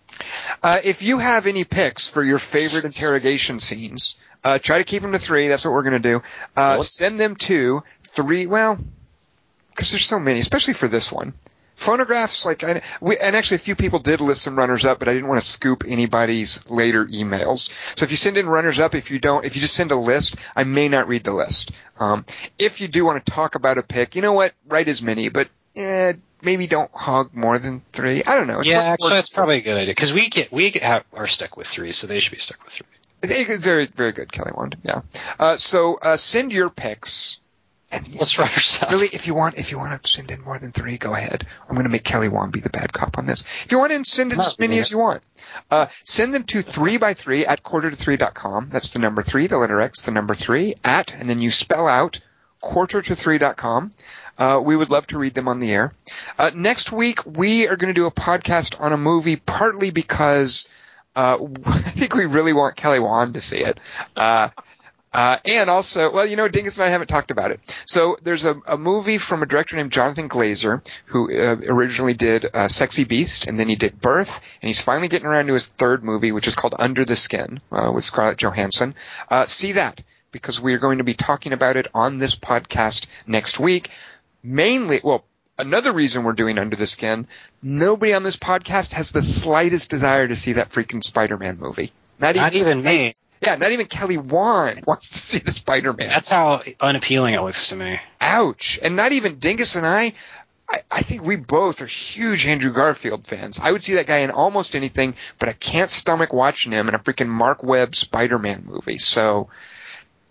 [0.63, 5.01] Uh, if you have any picks for your favorite interrogation scenes, uh, try to keep
[5.01, 5.47] them to three.
[5.47, 6.21] That's what we're going to do.
[6.55, 8.45] Uh, send them to three.
[8.45, 8.79] Well,
[9.69, 11.33] because there's so many, especially for this one.
[11.81, 15.07] Phonographs, like, I, we, and actually a few people did list some runners up, but
[15.07, 17.71] I didn't want to scoop anybody's later emails.
[17.97, 19.95] So if you send in runners up, if you don't, if you just send a
[19.95, 21.71] list, I may not read the list.
[21.99, 22.23] Um,
[22.59, 24.53] if you do want to talk about a pick, you know what?
[24.67, 28.23] Write as many, but eh, maybe don't hog more than three.
[28.23, 28.59] I don't know.
[28.59, 31.27] It's yeah, actually, that's probably a good idea because we get we get, have, are
[31.27, 32.87] stuck with three, so they should be stuck with three.
[33.57, 34.77] Very, very good, Kelly Wand.
[34.83, 35.01] Yeah.
[35.39, 37.37] Uh, so uh, send your picks.
[37.91, 38.93] And Let's write ourselves.
[38.93, 41.45] really, if you want, if you want to send in more than three, go ahead.
[41.67, 43.41] I'm going to make Kelly Wand be the bad cop on this.
[43.65, 45.21] If you want to send in as many as you want,
[45.69, 48.69] uh, send them to three by three at quarter to three dot com.
[48.69, 51.87] That's the number three, the letter X, the number three at, and then you spell
[51.87, 52.21] out
[52.61, 53.91] quarter to three dot com.
[54.37, 55.93] Uh, we would love to read them on the air.
[56.39, 60.67] Uh, next week, we are going to do a podcast on a movie partly because
[61.15, 63.79] uh, I think we really want Kelly Wand to see it.
[65.13, 67.59] Uh, and also, well, you know, Dingus and I haven't talked about it.
[67.85, 72.45] So there's a, a movie from a director named Jonathan Glazer who uh, originally did
[72.53, 75.65] uh, Sexy Beast, and then he did Birth, and he's finally getting around to his
[75.65, 78.95] third movie, which is called Under the Skin uh, with Scarlett Johansson.
[79.29, 83.07] Uh, see that because we are going to be talking about it on this podcast
[83.27, 83.89] next week.
[84.43, 85.25] Mainly, well,
[85.59, 87.27] another reason we're doing Under the Skin,
[87.61, 91.91] nobody on this podcast has the slightest desire to see that freaking Spider-Man movie.
[92.21, 93.13] Not, Not even me.
[93.41, 96.07] yeah, not even Kelly Wand wants to see the Spider-Man.
[96.07, 97.99] That's how unappealing it looks to me.
[98.21, 98.79] Ouch.
[98.81, 100.13] And not even Dingus and I,
[100.69, 103.59] I, I think we both are huge Andrew Garfield fans.
[103.59, 106.93] I would see that guy in almost anything, but I can't stomach watching him in
[106.93, 108.99] a freaking Mark Webb Spider-Man movie.
[108.99, 109.49] So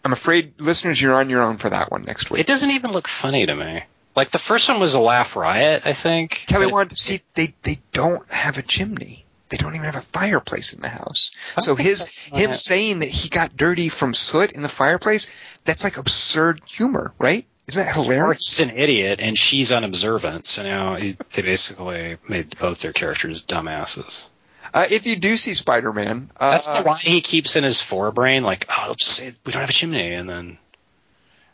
[0.04, 2.40] I'm afraid listeners, you're on your own for that one next week.
[2.40, 3.82] It doesn't even look funny to me.
[4.14, 6.44] Like the first one was a laugh riot, I think.
[6.46, 9.24] Kelly Wand, see, they, they don't have a chimney.
[9.50, 11.32] They don't even have a fireplace in the house.
[11.58, 15.26] So his, him saying that he got dirty from soot in the fireplace,
[15.64, 17.44] that's like absurd humor, right?
[17.66, 18.58] Isn't that hilarious?
[18.58, 24.26] he's an idiot and she's unobservant, so now they basically made both their characters dumbasses.
[24.72, 28.42] Uh, if you do see Spider-Man, uh, That's the line he keeps in his forebrain,
[28.42, 30.58] like, oh, say we don't have a chimney, and then,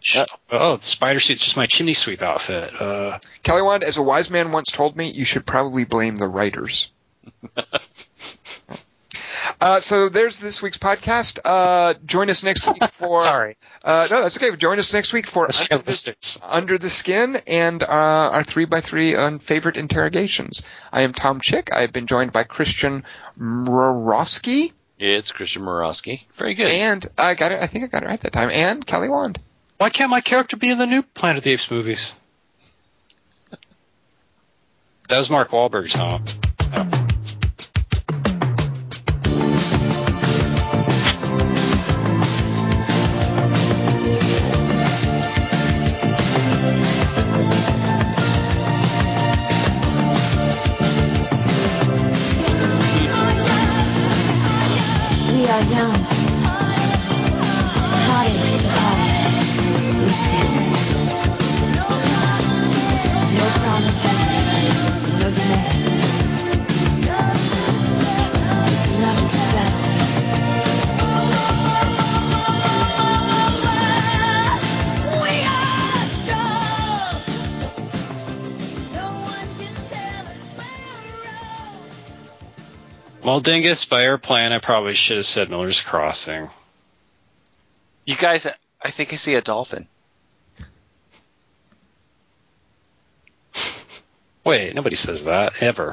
[0.00, 0.18] sh-
[0.50, 2.78] oh, the spider suit's just my chimney sweep outfit.
[2.78, 6.28] Uh, Kelly Wand, as a wise man once told me, you should probably blame the
[6.28, 6.90] writers.
[9.60, 11.38] Uh, so there's this week's podcast.
[11.44, 13.22] Uh, join us next week for.
[13.22, 13.56] Sorry.
[13.82, 14.54] Uh, no, that's okay.
[14.56, 16.38] Join us next week for Under the.
[16.42, 20.62] Under the Skin and uh, our three by three on favorite interrogations.
[20.92, 21.70] I am Tom Chick.
[21.74, 23.04] I've been joined by Christian
[23.40, 26.22] Mrowski, It's Christian Morosky.
[26.38, 26.68] Very good.
[26.68, 27.62] and I got it.
[27.62, 28.50] I think I got it right that time.
[28.50, 29.40] And Kelly Wand.
[29.78, 32.12] Why can't my character be in the new Planet of the Apes movies?
[35.08, 36.24] That was Mark Wahlberg's home.
[36.24, 37.05] We
[83.26, 86.48] Well, Dingus, by airplane, I probably should have said Miller's Crossing.
[88.04, 88.46] you guys,
[88.80, 89.88] I think I see a dolphin.
[94.46, 95.92] Wait, nobody says that ever.